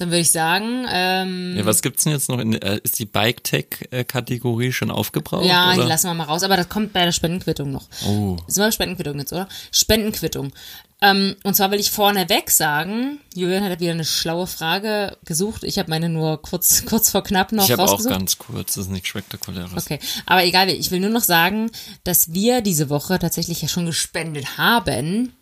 Dann 0.00 0.08
würde 0.08 0.20
ich 0.20 0.30
sagen. 0.30 0.86
Ähm, 0.90 1.58
ja, 1.58 1.66
was 1.66 1.82
gibt's 1.82 2.04
denn 2.04 2.14
jetzt 2.14 2.30
noch? 2.30 2.38
In, 2.38 2.54
äh, 2.54 2.80
ist 2.82 2.98
die 2.98 3.04
Bike-Tech-Kategorie 3.04 4.72
schon 4.72 4.90
aufgebraucht? 4.90 5.44
Ja, 5.44 5.74
oder? 5.74 5.82
die 5.82 5.88
lassen 5.90 6.06
wir 6.06 6.14
mal 6.14 6.24
raus, 6.24 6.42
aber 6.42 6.56
das 6.56 6.70
kommt 6.70 6.94
bei 6.94 7.04
der 7.04 7.12
Spendenquittung 7.12 7.70
noch. 7.70 7.84
Oh. 8.06 8.38
Sind 8.46 8.64
wir 8.64 8.72
Spendenquittung 8.72 9.18
jetzt, 9.18 9.34
oder? 9.34 9.46
Spendenquittung. 9.70 10.54
Ähm, 11.02 11.36
und 11.44 11.54
zwar 11.54 11.70
will 11.70 11.78
ich 11.78 11.90
vorneweg 11.90 12.50
sagen, 12.50 13.20
Julian 13.34 13.62
hat 13.62 13.78
wieder 13.80 13.92
eine 13.92 14.06
schlaue 14.06 14.46
Frage 14.46 15.18
gesucht. 15.26 15.64
Ich 15.64 15.78
habe 15.78 15.90
meine 15.90 16.08
nur 16.08 16.40
kurz, 16.40 16.82
kurz 16.86 17.10
vor 17.10 17.22
knapp 17.22 17.52
noch 17.52 17.68
ich 17.68 17.76
rausgesucht. 17.76 18.00
Ich 18.00 18.06
habe 18.06 18.14
auch 18.14 18.18
ganz 18.20 18.38
kurz, 18.38 18.74
das 18.76 18.86
ist 18.86 18.90
nichts 18.90 19.08
Spektakuläres. 19.08 19.84
Okay, 19.84 19.98
aber 20.24 20.46
egal, 20.46 20.70
ich 20.70 20.90
will 20.90 21.00
nur 21.00 21.10
noch 21.10 21.24
sagen, 21.24 21.70
dass 22.04 22.32
wir 22.32 22.62
diese 22.62 22.88
Woche 22.88 23.18
tatsächlich 23.18 23.60
ja 23.60 23.68
schon 23.68 23.84
gespendet 23.84 24.56
haben. 24.56 25.34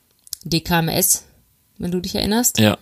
DKMS, 0.43 1.27
wenn 1.79 1.93
du 1.93 2.01
dich 2.01 2.17
erinnerst. 2.17 2.59
Ja 2.59 2.77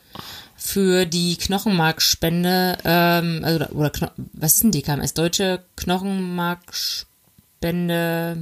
für 0.67 1.07
die 1.07 1.37
Knochenmarkspende, 1.37 2.79
ähm, 2.85 3.43
also, 3.45 3.67
oder 3.67 3.91
Kno 3.91 4.09
was 4.33 4.55
ist 4.55 4.65
denn 4.65 4.73
DKMS? 4.73 5.15
Deutsche 5.15 5.63
Knochenmarkspende. 5.77 8.37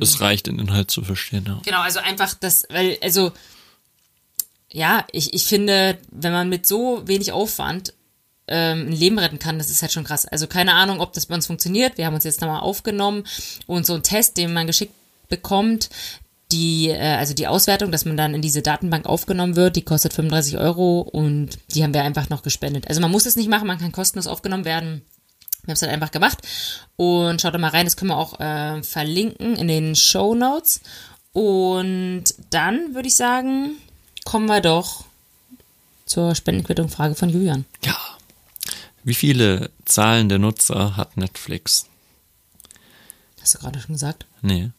Es 0.00 0.20
reicht, 0.20 0.48
den 0.48 0.58
Inhalt 0.58 0.90
zu 0.90 1.02
verstehen, 1.02 1.44
ja. 1.46 1.60
Genau, 1.64 1.80
also 1.80 2.00
einfach 2.00 2.34
das, 2.34 2.64
weil, 2.70 2.98
also, 3.02 3.30
ja, 4.72 5.06
ich, 5.12 5.32
ich 5.32 5.46
finde, 5.46 5.98
wenn 6.10 6.32
man 6.32 6.48
mit 6.48 6.66
so 6.66 7.06
wenig 7.06 7.30
Aufwand 7.30 7.94
ähm, 8.48 8.88
ein 8.88 8.92
Leben 8.92 9.20
retten 9.20 9.38
kann, 9.38 9.58
das 9.58 9.70
ist 9.70 9.82
halt 9.82 9.92
schon 9.92 10.02
krass. 10.04 10.26
Also 10.26 10.48
keine 10.48 10.74
Ahnung, 10.74 11.00
ob 11.00 11.12
das 11.12 11.26
bei 11.26 11.36
uns 11.36 11.46
funktioniert. 11.46 11.98
Wir 11.98 12.06
haben 12.06 12.14
uns 12.14 12.24
jetzt 12.24 12.40
nochmal 12.40 12.60
aufgenommen 12.60 13.22
und 13.66 13.86
so 13.86 13.94
ein 13.94 14.02
Test, 14.02 14.36
den 14.36 14.52
man 14.52 14.66
geschickt 14.66 14.94
bekommt, 15.28 15.88
die, 16.52 16.88
äh, 16.88 17.16
also 17.16 17.34
die 17.34 17.46
Auswertung, 17.46 17.92
dass 17.92 18.04
man 18.04 18.16
dann 18.16 18.34
in 18.34 18.42
diese 18.42 18.62
Datenbank 18.62 19.06
aufgenommen 19.06 19.56
wird, 19.56 19.76
die 19.76 19.84
kostet 19.84 20.12
35 20.12 20.58
Euro 20.58 21.00
und 21.00 21.58
die 21.74 21.82
haben 21.82 21.94
wir 21.94 22.02
einfach 22.02 22.30
noch 22.30 22.42
gespendet. 22.42 22.88
Also 22.88 23.00
man 23.00 23.10
muss 23.10 23.26
es 23.26 23.36
nicht 23.36 23.50
machen, 23.50 23.66
man 23.66 23.78
kann 23.78 23.92
kostenlos 23.92 24.26
aufgenommen 24.26 24.64
werden. 24.64 25.02
Wir 25.62 25.72
haben 25.72 25.74
es 25.74 25.82
halt 25.82 25.92
einfach 25.92 26.10
gemacht 26.10 26.38
und 26.96 27.40
schaut 27.40 27.52
da 27.52 27.58
mal 27.58 27.70
rein, 27.70 27.84
das 27.84 27.96
können 27.96 28.10
wir 28.10 28.16
auch 28.16 28.40
äh, 28.40 28.82
verlinken 28.82 29.56
in 29.56 29.68
den 29.68 29.94
Show 29.96 30.34
Notes. 30.34 30.80
Und 31.32 32.24
dann 32.50 32.94
würde 32.94 33.08
ich 33.08 33.16
sagen, 33.16 33.72
kommen 34.24 34.46
wir 34.46 34.62
doch 34.62 35.04
zur 36.06 36.34
Spendenquittung 36.34 36.88
Frage 36.88 37.14
von 37.14 37.28
Julian. 37.28 37.66
Ja. 37.84 37.96
Wie 39.04 39.14
viele 39.14 39.70
zahlende 39.84 40.38
Nutzer 40.38 40.96
hat 40.96 41.16
Netflix? 41.16 41.86
Hast 43.40 43.54
du 43.54 43.58
gerade 43.58 43.80
schon 43.80 43.94
gesagt? 43.94 44.26
Nee. 44.42 44.70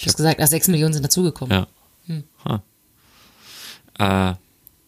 Ich 0.00 0.06
habe 0.06 0.16
gesagt, 0.16 0.40
ach, 0.40 0.46
6 0.46 0.68
Millionen 0.68 0.94
sind 0.94 1.02
dazugekommen. 1.02 1.52
Ja. 1.52 1.66
Hm. 2.06 2.24
Äh, 3.98 4.34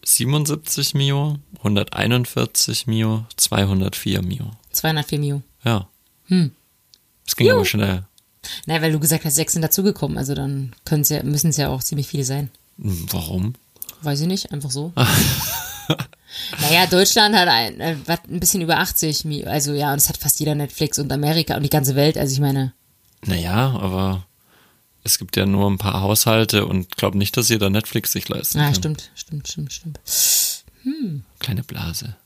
77 0.04 0.94
Mio, 0.94 1.36
141 1.58 2.86
Mio, 2.86 3.26
204 3.36 4.22
Mio. 4.22 4.50
204 4.72 5.18
Mio. 5.18 5.42
Ja. 5.64 5.86
Hm. 6.26 6.52
Das 7.26 7.36
ging 7.36 7.48
Juh. 7.48 7.54
aber 7.54 7.64
schnell. 7.66 8.04
Naja, 8.64 8.80
weil 8.80 8.92
du 8.92 8.98
gesagt 8.98 9.26
hast, 9.26 9.34
sechs 9.34 9.52
sind 9.52 9.62
dazugekommen. 9.62 10.16
Also 10.16 10.34
dann 10.34 10.74
ja, 10.90 11.22
müssen 11.22 11.50
es 11.50 11.58
ja 11.58 11.68
auch 11.68 11.82
ziemlich 11.82 12.08
viele 12.08 12.24
sein. 12.24 12.50
Hm, 12.80 13.06
warum? 13.10 13.54
Weiß 14.00 14.20
ich 14.22 14.26
nicht, 14.26 14.50
einfach 14.50 14.70
so. 14.70 14.92
naja, 16.60 16.86
Deutschland 16.90 17.36
hat 17.36 17.48
ein, 17.48 17.78
äh, 17.80 17.96
ein 18.08 18.40
bisschen 18.40 18.62
über 18.62 18.78
80 18.78 19.26
Mio. 19.26 19.46
Also 19.46 19.74
ja, 19.74 19.92
und 19.92 19.98
es 19.98 20.08
hat 20.08 20.16
fast 20.16 20.40
jeder 20.40 20.54
Netflix 20.54 20.98
und 20.98 21.12
Amerika 21.12 21.54
und 21.54 21.62
die 21.62 21.70
ganze 21.70 21.94
Welt. 21.96 22.16
Also 22.16 22.32
ich 22.32 22.40
meine. 22.40 22.72
Naja, 23.26 23.78
aber 23.78 24.26
es 25.04 25.18
gibt 25.18 25.36
ja 25.36 25.46
nur 25.46 25.70
ein 25.70 25.78
paar 25.78 26.00
Haushalte 26.00 26.66
und 26.66 26.96
glaube 26.96 27.18
nicht, 27.18 27.36
dass 27.36 27.48
jeder 27.48 27.70
Netflix 27.70 28.12
sich 28.12 28.28
leisten 28.28 28.58
ah, 28.58 28.64
kann. 28.64 28.72
Ja, 28.72 28.78
stimmt, 28.78 29.10
stimmt, 29.14 29.48
stimmt, 29.48 29.72
stimmt. 29.72 30.00
Hm. 30.82 31.24
Kleine 31.38 31.62
Blase. 31.62 32.16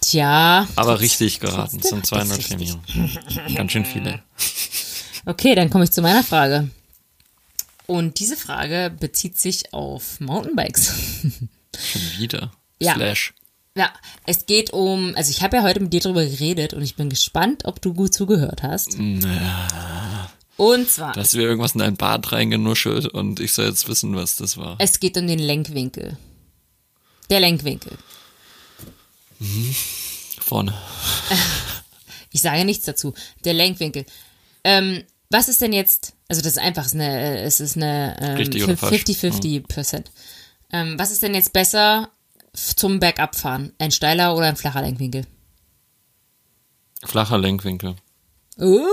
Tja. 0.00 0.66
Aber 0.76 1.00
richtig 1.00 1.40
geraten, 1.40 1.80
es 1.82 1.90
sind 1.90 2.06
204 2.06 2.56
Millionen. 2.56 3.18
Ganz 3.54 3.72
schön 3.72 3.84
viele. 3.84 4.22
Okay, 5.26 5.54
dann 5.54 5.70
komme 5.70 5.84
ich 5.84 5.90
zu 5.90 6.02
meiner 6.02 6.24
Frage. 6.24 6.70
Und 7.86 8.18
diese 8.20 8.36
Frage 8.36 8.94
bezieht 8.98 9.38
sich 9.38 9.74
auf 9.74 10.20
Mountainbikes. 10.20 10.94
Schon 11.78 12.02
wieder. 12.18 12.52
Ja. 12.82 12.94
Slash. 12.94 13.34
Ja, 13.76 13.92
es 14.24 14.46
geht 14.46 14.72
um, 14.72 15.14
also 15.16 15.30
ich 15.30 15.42
habe 15.42 15.58
ja 15.58 15.62
heute 15.62 15.80
mit 15.80 15.92
dir 15.92 16.00
drüber 16.00 16.24
geredet 16.24 16.72
und 16.72 16.80
ich 16.80 16.96
bin 16.96 17.10
gespannt, 17.10 17.66
ob 17.66 17.82
du 17.82 17.92
gut 17.92 18.14
zugehört 18.14 18.62
hast. 18.62 18.98
Und 20.60 20.90
zwar, 20.90 21.12
Da 21.12 21.22
hast 21.22 21.32
du 21.32 21.38
mir 21.38 21.44
irgendwas 21.44 21.72
in 21.72 21.78
dein 21.78 21.96
Bart 21.96 22.32
reingenuschelt 22.32 23.06
und 23.06 23.40
ich 23.40 23.54
soll 23.54 23.64
jetzt 23.64 23.88
wissen, 23.88 24.14
was 24.14 24.36
das 24.36 24.58
war. 24.58 24.76
es 24.78 25.00
geht 25.00 25.16
um 25.16 25.26
den 25.26 25.38
Lenkwinkel. 25.38 26.18
Der 27.30 27.40
Lenkwinkel. 27.40 27.96
Vorne. 30.38 30.74
Ich 32.32 32.42
sage 32.42 32.64
nichts 32.64 32.84
dazu. 32.84 33.12
Der 33.44 33.54
Lenkwinkel. 33.54 34.04
Ähm, 34.62 35.02
was 35.30 35.48
ist 35.48 35.60
denn 35.62 35.72
jetzt, 35.72 36.12
also 36.28 36.42
das 36.42 36.52
ist 36.52 36.58
einfach 36.58 36.84
es 36.84 36.92
ist 36.92 36.94
eine, 36.94 37.20
äh, 37.20 37.42
es 37.42 37.58
ist 37.58 37.76
eine 37.76 38.16
ähm, 38.20 38.36
Richtig 38.36 38.62
oder 38.62 38.76
falsch? 38.76 39.02
50-50 39.02 39.66
Prozent. 39.66 40.12
Ähm, 40.72 40.96
was 40.96 41.10
ist 41.10 41.24
denn 41.24 41.34
jetzt 41.34 41.52
besser 41.52 42.08
zum 42.54 43.00
Bergabfahren? 43.00 43.72
Ein 43.78 43.90
steiler 43.90 44.36
oder 44.36 44.46
ein 44.46 44.54
flacher 44.54 44.82
Lenkwinkel? 44.82 45.26
Flacher 47.04 47.38
Lenkwinkel. 47.38 47.96
Uh. 48.60 48.86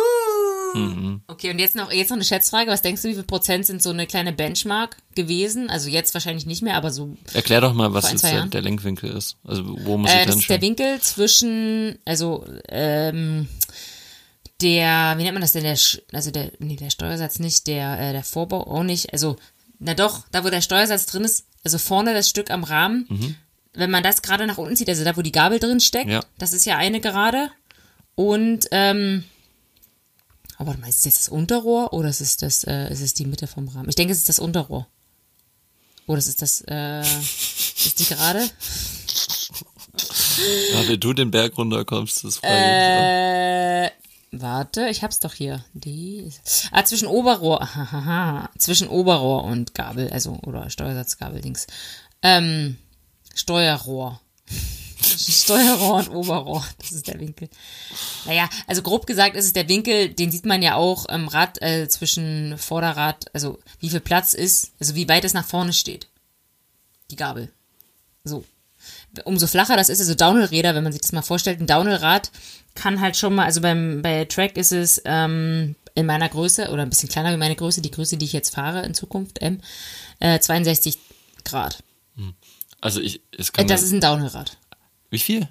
Mhm. 0.75 1.21
Okay, 1.27 1.51
und 1.51 1.59
jetzt 1.59 1.75
noch, 1.75 1.91
jetzt 1.91 2.09
noch 2.09 2.17
eine 2.17 2.23
Schätzfrage. 2.25 2.69
Was 2.71 2.81
denkst 2.81 3.01
du, 3.01 3.07
wie 3.09 3.13
viel 3.13 3.23
Prozent 3.23 3.65
sind 3.65 3.81
so 3.81 3.89
eine 3.89 4.07
kleine 4.07 4.33
Benchmark 4.33 4.97
gewesen? 5.15 5.69
Also 5.69 5.89
jetzt 5.89 6.13
wahrscheinlich 6.13 6.45
nicht 6.45 6.61
mehr, 6.61 6.75
aber 6.75 6.91
so. 6.91 7.15
Erklär 7.33 7.61
doch 7.61 7.73
mal, 7.73 7.93
was 7.93 8.11
jetzt 8.11 8.23
der, 8.23 8.61
Lenkwinkel 8.61 9.09
ist. 9.11 9.37
Also 9.45 9.63
wo 9.85 9.97
muss 9.97 10.11
Äh, 10.11 10.19
ich 10.21 10.25
das 10.25 10.35
denn 10.35 10.39
ist 10.41 10.49
der? 10.49 10.61
Winkel 10.61 11.01
zwischen, 11.01 11.97
also, 12.05 12.45
ähm, 12.69 13.47
der, 14.61 15.13
wie 15.17 15.23
nennt 15.23 15.33
man 15.33 15.41
das 15.41 15.51
denn, 15.51 15.63
der, 15.63 15.77
also 16.13 16.31
der, 16.31 16.51
nee, 16.59 16.75
der 16.75 16.89
Steuersatz 16.89 17.39
nicht, 17.39 17.67
der, 17.67 17.99
äh, 17.99 18.11
der 18.11 18.23
Vorbau 18.23 18.61
auch 18.67 18.83
nicht, 18.83 19.13
also, 19.13 19.35
na 19.79 19.93
doch, 19.93 20.23
da 20.31 20.43
wo 20.43 20.49
der 20.49 20.61
Steuersatz 20.61 21.05
drin 21.05 21.23
ist, 21.23 21.45
also 21.63 21.77
vorne 21.77 22.13
das 22.13 22.27
Stück 22.29 22.49
am 22.49 22.63
Rahmen, 22.63 23.35
wenn 23.73 23.91
man 23.91 24.01
das 24.01 24.23
gerade 24.23 24.47
nach 24.47 24.57
unten 24.57 24.75
zieht, 24.75 24.89
also 24.89 25.03
da 25.03 25.15
wo 25.15 25.21
die 25.21 25.31
Gabel 25.31 25.59
drin 25.59 25.79
steckt, 25.79 26.07
Mhm. 26.07 26.11
Ja. 26.13 26.21
das 26.39 26.53
ist 26.53 26.65
ja 26.65 26.77
eine 26.77 26.99
gerade 26.99 27.51
und, 28.15 28.67
ähm, 28.71 29.23
oh, 30.59 30.65
warte 30.65 30.79
mal, 30.79 30.89
ist 30.89 30.99
es 30.99 31.05
jetzt 31.05 31.19
das 31.19 31.29
Unterrohr 31.29 31.93
oder 31.93 32.09
ist 32.09 32.21
es 32.21 32.37
das, 32.37 32.63
äh, 32.63 32.91
ist 32.91 33.01
es 33.01 33.13
die 33.13 33.25
Mitte 33.25 33.47
vom 33.47 33.67
Rahmen? 33.67 33.89
Ich 33.89 33.95
denke, 33.95 34.11
es 34.11 34.19
ist 34.19 34.29
das 34.29 34.39
Unterrohr. 34.39 34.87
Oder 36.07 36.19
ist 36.19 36.27
es 36.27 36.35
das, 36.37 36.63
äh, 36.67 37.01
ist 37.01 37.99
die 37.99 38.05
gerade? 38.05 38.47
Ja, 40.73 40.87
wie 40.87 40.97
du 40.97 41.13
den 41.13 41.31
Berg 41.31 41.57
runterkommst, 41.57 42.23
das 42.23 42.37
frage 42.37 42.53
ich. 42.53 42.61
Äh, 42.61 43.91
warte, 44.31 44.87
ich 44.89 45.01
hab's 45.01 45.19
doch 45.19 45.33
hier. 45.33 45.65
Die 45.73 46.19
ist, 46.19 46.69
ah, 46.71 46.85
zwischen 46.85 47.07
Oberrohr, 47.07 47.59
hahaha, 47.75 48.49
zwischen 48.57 48.87
Oberrohr 48.87 49.43
und 49.45 49.73
Gabel, 49.73 50.09
also, 50.11 50.37
oder 50.43 50.69
Steuersatzgabeldings. 50.69 51.67
Ähm, 52.21 52.77
Steuerrohr. 53.33 54.21
Steuerrohr 54.99 55.95
und 55.97 56.09
Oberrohr, 56.09 56.65
das 56.79 56.91
ist 56.91 57.07
der 57.07 57.19
Winkel. 57.19 57.49
Naja, 58.25 58.49
also 58.65 58.81
grob 58.81 59.05
gesagt 59.05 59.35
ist 59.35 59.45
es 59.45 59.53
der 59.53 59.67
Winkel, 59.69 60.09
den 60.09 60.31
sieht 60.31 60.45
man 60.45 60.61
ja 60.61 60.75
auch 60.75 61.05
im 61.07 61.27
Rad 61.27 61.61
äh, 61.61 61.87
zwischen 61.87 62.57
Vorderrad, 62.57 63.25
also 63.33 63.59
wie 63.79 63.89
viel 63.89 63.99
Platz 63.99 64.33
ist, 64.33 64.71
also 64.79 64.95
wie 64.95 65.07
weit 65.07 65.23
es 65.25 65.33
nach 65.33 65.45
vorne 65.45 65.73
steht. 65.73 66.07
Die 67.11 67.15
Gabel. 67.15 67.51
So. 68.23 68.43
Umso 69.25 69.47
flacher 69.47 69.77
das 69.77 69.89
ist, 69.89 69.99
also 69.99 70.13
Downhill-Räder, 70.15 70.75
wenn 70.75 70.83
man 70.83 70.91
sich 70.91 71.01
das 71.01 71.11
mal 71.11 71.21
vorstellt, 71.21 71.59
ein 71.59 71.67
Downhill-Rad 71.67 72.31
kann 72.75 73.01
halt 73.01 73.17
schon 73.17 73.33
mal, 73.35 73.45
also 73.45 73.61
beim, 73.61 74.01
bei 74.01 74.25
Track 74.25 74.57
ist 74.57 74.71
es 74.71 75.01
ähm, 75.05 75.75
in 75.95 76.05
meiner 76.05 76.29
Größe 76.29 76.69
oder 76.69 76.83
ein 76.83 76.89
bisschen 76.89 77.09
kleiner 77.09 77.31
wie 77.31 77.37
meine 77.37 77.55
Größe, 77.55 77.81
die 77.81 77.89
Größe, 77.91 78.17
die 78.17 78.25
ich 78.25 78.33
jetzt 78.33 78.53
fahre 78.53 78.83
in 78.85 78.93
Zukunft, 78.93 79.41
M, 79.41 79.61
äh, 80.19 80.39
62 80.39 80.97
Grad. 81.43 81.83
Also 82.81 82.99
ich, 83.01 83.21
es 83.35 83.49
Äh, 83.49 83.51
kann 83.53 83.67
das 83.67 83.81
ja- 83.81 83.87
ist 83.87 83.93
ein 83.93 84.01
Downhill-Rad. 84.01 84.57
Wie 85.09 85.19
viel? 85.19 85.47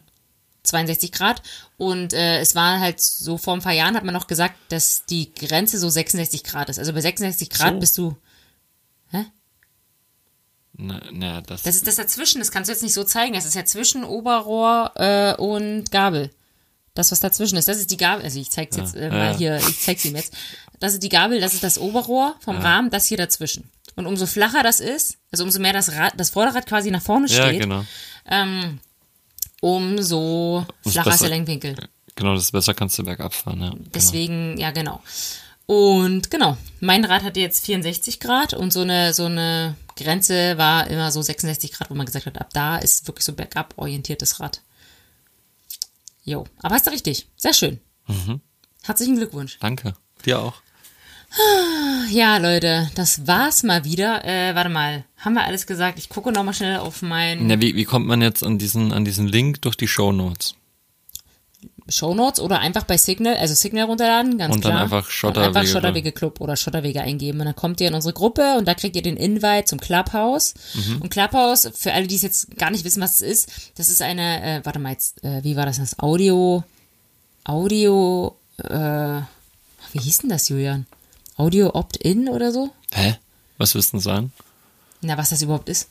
62 0.64 1.12
Grad. 1.12 1.42
Und 1.76 2.12
äh, 2.12 2.40
es 2.40 2.54
war 2.54 2.80
halt 2.80 3.00
so 3.00 3.38
vor 3.38 3.54
ein 3.54 3.62
paar 3.62 3.72
Jahren 3.72 3.94
hat 3.96 4.04
man 4.04 4.14
noch 4.14 4.26
gesagt, 4.26 4.56
dass 4.70 5.04
die 5.06 5.32
Grenze 5.32 5.78
so 5.78 5.88
66 5.88 6.42
Grad 6.42 6.68
ist. 6.68 6.78
Also 6.78 6.92
bei 6.92 7.00
66 7.00 7.50
Grad 7.50 7.74
So. 7.74 7.78
bist 7.80 7.98
du. 7.98 8.16
Na, 10.78 11.00
na 11.10 11.40
das, 11.40 11.62
Das 11.62 11.74
ist 11.76 11.86
das 11.86 11.96
dazwischen, 11.96 12.38
das 12.38 12.50
kannst 12.50 12.68
du 12.68 12.72
jetzt 12.72 12.82
nicht 12.82 12.92
so 12.92 13.02
zeigen. 13.04 13.32
Das 13.34 13.46
ist 13.46 13.54
ja 13.54 13.64
zwischen 13.64 14.04
Oberrohr 14.04 14.92
äh, 14.96 15.34
und 15.40 15.90
Gabel. 15.90 16.30
Das, 16.94 17.12
was 17.12 17.20
dazwischen 17.20 17.56
ist, 17.56 17.68
das 17.68 17.78
ist 17.78 17.90
die 17.90 17.96
Gabel. 17.96 18.24
Also 18.24 18.38
ich 18.38 18.50
zeig's 18.50 18.76
jetzt 18.76 18.94
äh, 18.94 19.08
mal 19.08 19.32
Ja. 19.32 19.36
hier, 19.38 19.56
ich 19.56 19.80
zeig's 19.80 20.04
ihm 20.04 20.16
jetzt. 20.16 20.34
Das 20.78 20.92
ist 20.92 21.02
die 21.02 21.08
Gabel, 21.08 21.40
das 21.40 21.54
ist 21.54 21.62
das 21.62 21.78
Oberrohr 21.78 22.36
vom 22.40 22.58
Rahmen, 22.58 22.90
das 22.90 23.06
hier 23.06 23.16
dazwischen. 23.16 23.70
Und 23.94 24.04
umso 24.06 24.26
flacher 24.26 24.62
das 24.62 24.80
ist, 24.80 25.16
also 25.32 25.44
umso 25.44 25.60
mehr 25.60 25.72
das 25.72 25.92
Rad, 25.92 26.12
das 26.18 26.28
Vorderrad 26.30 26.66
quasi 26.66 26.90
nach 26.90 27.00
vorne 27.00 27.26
ja, 27.28 27.46
steht, 27.46 27.60
genau. 27.62 27.84
ähm, 28.26 28.78
umso 29.60 30.66
flacher 30.82 31.10
ist 31.10 31.22
der. 31.22 31.28
Lenkwinkel. 31.30 31.76
Genau, 32.14 32.34
das 32.34 32.44
ist 32.44 32.52
besser 32.52 32.74
kannst 32.74 32.98
du 32.98 33.04
bergab 33.04 33.34
fahren, 33.34 33.60
ja. 33.60 33.70
Genau. 33.70 33.84
Deswegen, 33.94 34.56
ja, 34.58 34.70
genau. 34.70 35.02
Und 35.66 36.30
genau, 36.30 36.56
mein 36.80 37.04
Rad 37.04 37.24
hatte 37.24 37.40
jetzt 37.40 37.66
64 37.66 38.20
Grad 38.20 38.54
und 38.54 38.72
so 38.72 38.80
eine, 38.80 39.12
so 39.12 39.24
eine 39.24 39.76
Grenze 39.96 40.56
war 40.58 40.86
immer 40.86 41.10
so 41.10 41.20
66 41.20 41.72
Grad, 41.72 41.90
wo 41.90 41.94
man 41.94 42.06
gesagt 42.06 42.26
hat, 42.26 42.40
ab 42.40 42.50
da 42.52 42.76
ist 42.78 43.06
wirklich 43.08 43.24
so 43.24 43.32
bergab 43.32 43.74
orientiertes 43.76 44.40
Rad. 44.40 44.62
Jo, 46.24 46.46
aber 46.62 46.74
hast 46.74 46.86
du 46.86 46.90
richtig. 46.90 47.28
Sehr 47.36 47.52
schön. 47.52 47.80
Mhm. 48.06 48.40
Herzlichen 48.82 49.16
Glückwunsch. 49.16 49.58
Danke. 49.60 49.94
Dir 50.24 50.40
auch. 50.40 50.54
Ja, 52.10 52.38
Leute, 52.38 52.90
das 52.94 53.26
war's 53.26 53.62
mal 53.62 53.84
wieder. 53.84 54.24
Äh, 54.24 54.54
warte 54.54 54.70
mal, 54.70 55.04
haben 55.18 55.34
wir 55.34 55.44
alles 55.44 55.66
gesagt? 55.66 55.98
Ich 55.98 56.08
gucke 56.08 56.32
noch 56.32 56.44
mal 56.44 56.52
schnell 56.52 56.78
auf 56.78 57.02
mein 57.02 57.46
Na, 57.46 57.60
wie, 57.60 57.74
wie 57.74 57.84
kommt 57.84 58.06
man 58.06 58.22
jetzt 58.22 58.42
an 58.44 58.58
diesen, 58.58 58.92
an 58.92 59.04
diesen 59.04 59.26
Link 59.26 59.62
durch 59.62 59.76
die 59.76 59.88
Shownotes? 59.88 60.54
Shownotes 61.88 62.40
oder 62.40 62.60
einfach 62.60 62.84
bei 62.84 62.96
Signal, 62.96 63.36
also 63.36 63.54
Signal 63.54 63.84
runterladen, 63.84 64.38
ganz 64.38 64.54
Und 64.54 64.64
dann 64.64 64.72
klar. 64.72 64.82
einfach 64.84 65.06
Und 65.06 65.12
Schotterwege 65.12 65.46
einfach 65.58 65.66
Schotterwege 65.66 66.12
Club 66.12 66.40
oder 66.40 66.56
Schotterwege 66.56 67.00
eingeben. 67.00 67.40
Und 67.40 67.46
dann 67.46 67.56
kommt 67.56 67.80
ihr 67.80 67.88
in 67.88 67.94
unsere 67.94 68.12
Gruppe 68.12 68.56
und 68.58 68.66
da 68.66 68.74
kriegt 68.74 68.96
ihr 68.96 69.02
den 69.02 69.16
Invite 69.16 69.66
zum 69.66 69.78
Clubhouse. 69.78 70.54
Mhm. 70.74 71.02
Und 71.02 71.10
Clubhouse, 71.10 71.70
für 71.74 71.92
alle, 71.92 72.06
die 72.06 72.16
es 72.16 72.22
jetzt 72.22 72.56
gar 72.56 72.70
nicht 72.70 72.84
wissen, 72.84 73.02
was 73.02 73.20
es 73.20 73.22
ist, 73.22 73.72
das 73.76 73.88
ist 73.88 74.02
eine, 74.02 74.42
äh, 74.42 74.64
warte 74.64 74.78
mal 74.78 74.92
jetzt, 74.92 75.22
äh, 75.22 75.44
wie 75.44 75.56
war 75.56 75.66
das, 75.66 75.78
das 75.78 75.98
Audio, 75.98 76.64
Audio, 77.44 78.36
äh, 78.58 79.20
wie 79.92 80.00
hieß 80.00 80.18
denn 80.18 80.30
das, 80.30 80.48
Julian? 80.48 80.86
Audio 81.36 81.74
Opt-in 81.74 82.28
oder 82.28 82.50
so? 82.52 82.72
Hä? 82.92 83.16
Was 83.58 83.74
willst 83.74 83.92
du 83.92 83.96
denn 83.96 84.00
sagen? 84.00 84.32
Na, 85.02 85.18
was 85.18 85.30
das 85.30 85.42
überhaupt 85.42 85.68
ist? 85.68 85.88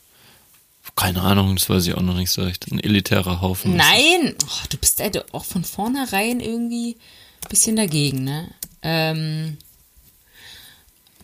Keine 0.94 1.22
Ahnung, 1.22 1.56
das 1.56 1.68
weiß 1.68 1.86
ich 1.86 1.94
auch 1.94 2.02
noch 2.02 2.14
nicht 2.14 2.30
so 2.30 2.42
recht. 2.42 2.70
Ein 2.70 2.80
elitärer 2.80 3.40
Haufen. 3.40 3.76
Nein! 3.76 4.34
Oh, 4.44 4.66
du 4.68 4.76
bist 4.76 5.00
halt 5.00 5.34
auch 5.34 5.44
von 5.44 5.64
vornherein 5.64 6.40
irgendwie 6.40 6.96
ein 7.44 7.48
bisschen 7.48 7.76
dagegen, 7.76 8.24
ne? 8.24 8.50
Ähm, 8.82 9.58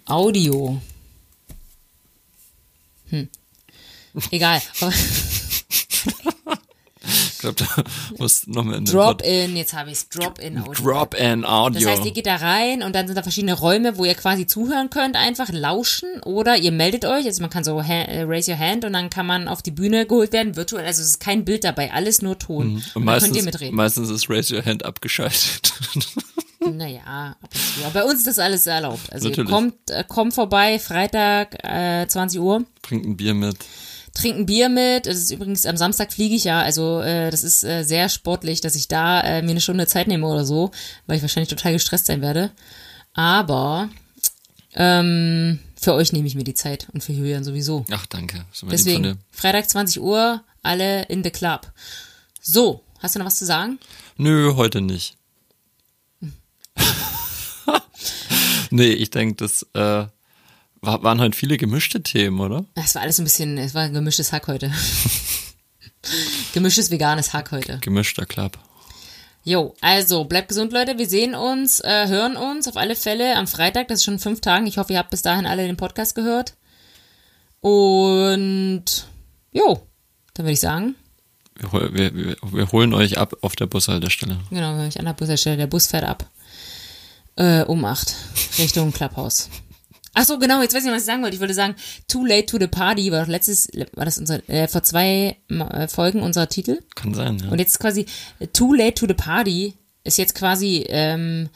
Audio. 0.06 0.80
Hm. 3.10 3.28
Egal. 4.30 4.60
Ich 7.42 7.56
glaube, 7.56 7.56
da 7.76 7.82
musst 8.18 8.46
du 8.46 8.52
noch 8.52 8.62
mal 8.62 8.76
in 8.76 8.84
Drop-in, 8.84 9.56
jetzt 9.56 9.72
habe 9.74 9.90
ich's. 9.90 10.08
Drop-in-Audio. 10.08 10.72
Drop-in 10.74 11.44
Audio. 11.44 11.80
Das 11.80 11.90
heißt, 11.98 12.04
ihr 12.04 12.12
geht 12.12 12.26
da 12.26 12.36
rein 12.36 12.82
und 12.84 12.94
dann 12.94 13.08
sind 13.08 13.16
da 13.16 13.22
verschiedene 13.22 13.54
Räume, 13.54 13.98
wo 13.98 14.04
ihr 14.04 14.14
quasi 14.14 14.46
zuhören 14.46 14.90
könnt, 14.90 15.16
einfach 15.16 15.48
lauschen 15.50 16.22
oder 16.24 16.56
ihr 16.56 16.70
meldet 16.70 17.04
euch. 17.04 17.26
Also 17.26 17.40
man 17.42 17.50
kann 17.50 17.64
so 17.64 17.80
äh, 17.80 18.22
raise 18.22 18.52
your 18.52 18.58
hand 18.58 18.84
und 18.84 18.92
dann 18.92 19.10
kann 19.10 19.26
man 19.26 19.48
auf 19.48 19.60
die 19.60 19.72
Bühne 19.72 20.06
geholt 20.06 20.32
werden, 20.32 20.54
virtuell. 20.54 20.86
Also 20.86 21.02
es 21.02 21.08
ist 21.08 21.20
kein 21.20 21.44
Bild 21.44 21.64
dabei, 21.64 21.92
alles 21.92 22.22
nur 22.22 22.38
Ton. 22.38 22.68
Mhm. 22.68 22.74
Und 22.76 22.96
Und, 22.96 23.04
meistens, 23.04 23.28
könnt 23.30 23.36
ihr 23.38 23.44
mitreden. 23.44 23.74
meistens 23.74 24.08
ist 24.08 24.30
Raise 24.30 24.54
Your 24.54 24.64
Hand 24.64 24.84
abgeschaltet. 24.84 25.72
Naja, 26.64 27.34
bei 27.92 28.04
uns 28.04 28.20
ist 28.20 28.28
das 28.28 28.38
alles 28.38 28.68
erlaubt. 28.68 29.12
Also 29.12 29.32
kommt, 29.32 29.74
äh, 29.90 30.04
kommt 30.06 30.32
vorbei, 30.32 30.78
Freitag, 30.78 31.56
äh, 31.64 32.06
20 32.06 32.40
Uhr, 32.40 32.62
Bringt 32.82 33.04
ein 33.04 33.16
Bier 33.16 33.34
mit. 33.34 33.56
Trinkt 34.14 34.38
ein 34.38 34.46
Bier 34.46 34.68
mit. 34.68 35.06
Das 35.06 35.16
ist 35.16 35.30
übrigens, 35.30 35.66
am 35.66 35.76
Samstag 35.76 36.12
fliege 36.12 36.34
ich 36.34 36.44
ja, 36.44 36.60
also 36.60 37.00
äh, 37.00 37.30
das 37.30 37.44
ist 37.44 37.64
äh, 37.64 37.82
sehr 37.82 38.08
sportlich, 38.08 38.60
dass 38.60 38.74
ich 38.74 38.88
da 38.88 39.20
äh, 39.20 39.42
mir 39.42 39.50
eine 39.50 39.60
Stunde 39.60 39.86
Zeit 39.86 40.08
nehme 40.08 40.26
oder 40.26 40.44
so, 40.44 40.70
weil 41.06 41.16
ich 41.16 41.22
wahrscheinlich 41.22 41.50
total 41.50 41.72
gestresst 41.72 42.06
sein 42.06 42.20
werde. 42.20 42.50
Aber 43.14 43.88
ähm, 44.74 45.58
für 45.80 45.94
euch 45.94 46.12
nehme 46.12 46.26
ich 46.26 46.34
mir 46.34 46.44
die 46.44 46.54
Zeit 46.54 46.88
und 46.92 47.02
für 47.02 47.12
Julian 47.12 47.44
sowieso. 47.44 47.84
Ach, 47.90 48.06
danke. 48.06 48.44
Deswegen. 48.70 49.18
Freitag 49.30 49.68
20 49.68 50.00
Uhr, 50.00 50.42
alle 50.62 51.04
in 51.04 51.24
the 51.24 51.30
club. 51.30 51.72
So, 52.40 52.84
hast 52.98 53.14
du 53.14 53.18
noch 53.18 53.26
was 53.26 53.38
zu 53.38 53.46
sagen? 53.46 53.78
Nö, 54.16 54.54
heute 54.56 54.80
nicht. 54.80 55.16
nee, 58.70 58.92
ich 58.92 59.10
denke, 59.10 59.36
das 59.36 59.66
äh, 59.74 60.06
war, 60.82 61.02
waren 61.02 61.20
heute 61.20 61.36
viele 61.36 61.56
gemischte 61.56 62.02
Themen, 62.02 62.40
oder? 62.40 62.64
Es 62.74 62.94
war 62.94 63.02
alles 63.02 63.18
ein 63.18 63.24
bisschen, 63.24 63.56
es 63.56 63.74
war 63.74 63.82
ein 63.82 63.94
gemischtes 63.94 64.32
Hack 64.32 64.48
heute. 64.48 64.70
gemischtes 66.52 66.90
veganes 66.90 67.32
Hack 67.32 67.52
heute. 67.52 67.78
Gemischter 67.80 68.26
Club. 68.26 68.58
Jo, 69.44 69.74
also 69.80 70.24
bleibt 70.24 70.48
gesund, 70.48 70.72
Leute. 70.72 70.98
Wir 70.98 71.08
sehen 71.08 71.34
uns, 71.34 71.80
äh, 71.80 72.06
hören 72.08 72.36
uns 72.36 72.68
auf 72.68 72.76
alle 72.76 72.94
Fälle 72.94 73.36
am 73.36 73.46
Freitag. 73.46 73.88
Das 73.88 73.98
ist 73.98 74.04
schon 74.04 74.18
fünf 74.18 74.40
Tagen. 74.40 74.66
Ich 74.66 74.78
hoffe, 74.78 74.92
ihr 74.92 74.98
habt 74.98 75.10
bis 75.10 75.22
dahin 75.22 75.46
alle 75.46 75.66
den 75.66 75.76
Podcast 75.76 76.14
gehört. 76.14 76.54
Und 77.60 78.84
jo, 79.52 79.86
dann 80.34 80.46
würde 80.46 80.52
ich 80.52 80.60
sagen, 80.60 80.94
Wir, 81.58 81.94
wir, 81.94 82.14
wir, 82.14 82.36
wir 82.42 82.72
holen 82.72 82.94
euch 82.94 83.18
ab 83.18 83.34
auf 83.42 83.56
der 83.56 83.66
Bushaltestelle. 83.66 84.38
Genau, 84.50 84.76
wenn 84.76 84.88
ich 84.88 84.98
an 84.98 85.06
der 85.06 85.12
Bushaltestelle, 85.12 85.56
der 85.56 85.66
Bus 85.66 85.86
fährt 85.86 86.04
ab. 86.04 86.28
Äh, 87.36 87.62
um 87.62 87.84
acht. 87.84 88.14
Richtung 88.58 88.92
Clubhouse. 88.92 89.48
Ach 90.14 90.24
so, 90.24 90.38
genau, 90.38 90.60
jetzt 90.60 90.74
weiß 90.74 90.80
ich 90.80 90.86
nicht, 90.86 90.94
was 90.94 91.02
ich 91.02 91.06
sagen 91.06 91.22
wollte. 91.22 91.34
Ich 91.34 91.40
wollte 91.40 91.54
sagen, 91.54 91.74
Too 92.06 92.26
Late 92.26 92.46
to 92.46 92.58
the 92.58 92.66
Party 92.66 93.10
war 93.10 93.22
doch 93.22 93.28
letztes, 93.28 93.68
war 93.94 94.04
das 94.04 94.18
unser, 94.18 94.46
äh, 94.48 94.68
vor 94.68 94.82
zwei 94.82 95.36
äh, 95.48 95.88
Folgen 95.88 96.20
unser 96.22 96.48
Titel. 96.48 96.80
Kann 96.94 97.14
sein, 97.14 97.38
ja. 97.42 97.50
Und 97.50 97.58
jetzt 97.58 97.78
quasi 97.80 98.06
äh, 98.38 98.46
Too 98.48 98.74
Late 98.74 98.94
to 98.94 99.06
the 99.06 99.14
Party 99.14 99.74
ist 100.04 100.18
jetzt 100.18 100.34
quasi, 100.34 100.84
ähm, 100.88 101.48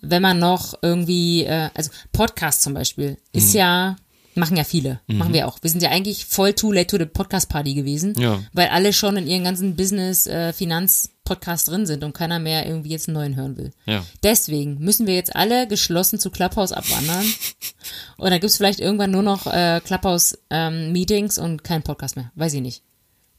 wenn 0.00 0.22
man 0.22 0.38
noch 0.38 0.74
irgendwie, 0.80 1.44
äh, 1.44 1.68
also 1.74 1.90
Podcast 2.12 2.62
zum 2.62 2.72
Beispiel, 2.74 3.18
ist 3.32 3.52
Mhm. 3.52 3.58
ja, 3.58 3.96
machen 4.38 4.56
ja 4.56 4.64
viele, 4.64 5.00
machen 5.06 5.32
wir 5.32 5.46
auch. 5.48 5.58
Wir 5.62 5.70
sind 5.70 5.82
ja 5.82 5.90
eigentlich 5.90 6.24
voll 6.26 6.52
Too 6.54 6.72
Late 6.72 6.86
to 6.88 6.98
the 6.98 7.06
Podcast 7.06 7.48
Party 7.48 7.74
gewesen, 7.74 8.14
Ja. 8.18 8.40
weil 8.52 8.68
alle 8.68 8.92
schon 8.92 9.16
in 9.16 9.26
ihren 9.26 9.44
ganzen 9.44 9.76
Business, 9.76 10.26
äh, 10.26 10.52
Finanz 10.52 11.10
Podcast 11.24 11.68
drin 11.68 11.84
sind 11.86 12.04
und 12.04 12.14
keiner 12.14 12.38
mehr 12.38 12.64
irgendwie 12.66 12.88
jetzt 12.90 13.06
einen 13.08 13.16
neuen 13.16 13.36
hören 13.36 13.56
will. 13.58 13.70
ja. 13.84 14.02
Deswegen 14.22 14.78
müssen 14.78 15.06
wir 15.06 15.14
jetzt 15.14 15.36
alle 15.36 15.66
geschlossen 15.68 16.18
zu 16.18 16.30
Clubhouse 16.30 16.72
abwandern. 16.72 17.24
und 18.16 18.30
dann 18.30 18.40
gibt's 18.40 18.56
vielleicht 18.56 18.80
irgendwann 18.80 19.10
nur 19.10 19.22
noch 19.22 19.46
äh, 19.46 19.80
Clubhouse-Meetings 19.84 21.38
und 21.38 21.64
kein 21.64 21.82
Podcast 21.82 22.16
mehr. 22.16 22.30
Weiß 22.34 22.54
ich 22.54 22.62
nicht. 22.62 22.82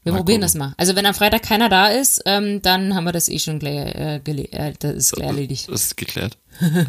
Wir 0.02 0.12
Mal 0.12 0.18
probieren 0.18 0.40
gucken. 0.40 0.42
das 0.42 0.54
mal. 0.54 0.74
Also 0.78 0.96
wenn 0.96 1.04
am 1.04 1.14
Freitag 1.14 1.42
keiner 1.42 1.68
da 1.68 1.88
ist, 1.88 2.22
ähm, 2.24 2.62
dann 2.62 2.94
haben 2.94 3.04
wir 3.04 3.12
das 3.12 3.28
eh 3.28 3.38
schon 3.38 3.58
gleich, 3.58 3.94
äh, 3.94 4.16
äh, 4.16 4.72
das 4.78 4.94
ist 4.94 5.12
gleich 5.12 5.26
erledigt. 5.26 5.68
Das 5.68 5.84
ist 5.84 5.96
geklärt. 5.96 6.38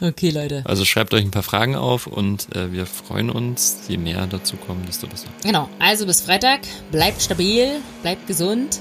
Okay, 0.00 0.30
Leute. 0.30 0.62
Also 0.66 0.84
schreibt 0.84 1.14
euch 1.14 1.24
ein 1.24 1.30
paar 1.30 1.42
Fragen 1.42 1.76
auf 1.76 2.06
und 2.06 2.54
äh, 2.54 2.72
wir 2.72 2.84
freuen 2.86 3.30
uns, 3.30 3.78
je 3.88 3.96
mehr 3.96 4.26
dazu 4.26 4.56
kommen, 4.56 4.84
desto 4.86 5.06
besser. 5.06 5.28
Genau. 5.42 5.68
Also 5.78 6.06
bis 6.06 6.20
Freitag. 6.20 6.60
Bleibt 6.90 7.22
stabil, 7.22 7.80
bleibt 8.02 8.26
gesund. 8.26 8.80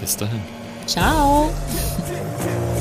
Bis 0.00 0.16
dahin. 0.16 0.40
Ciao. 0.86 1.52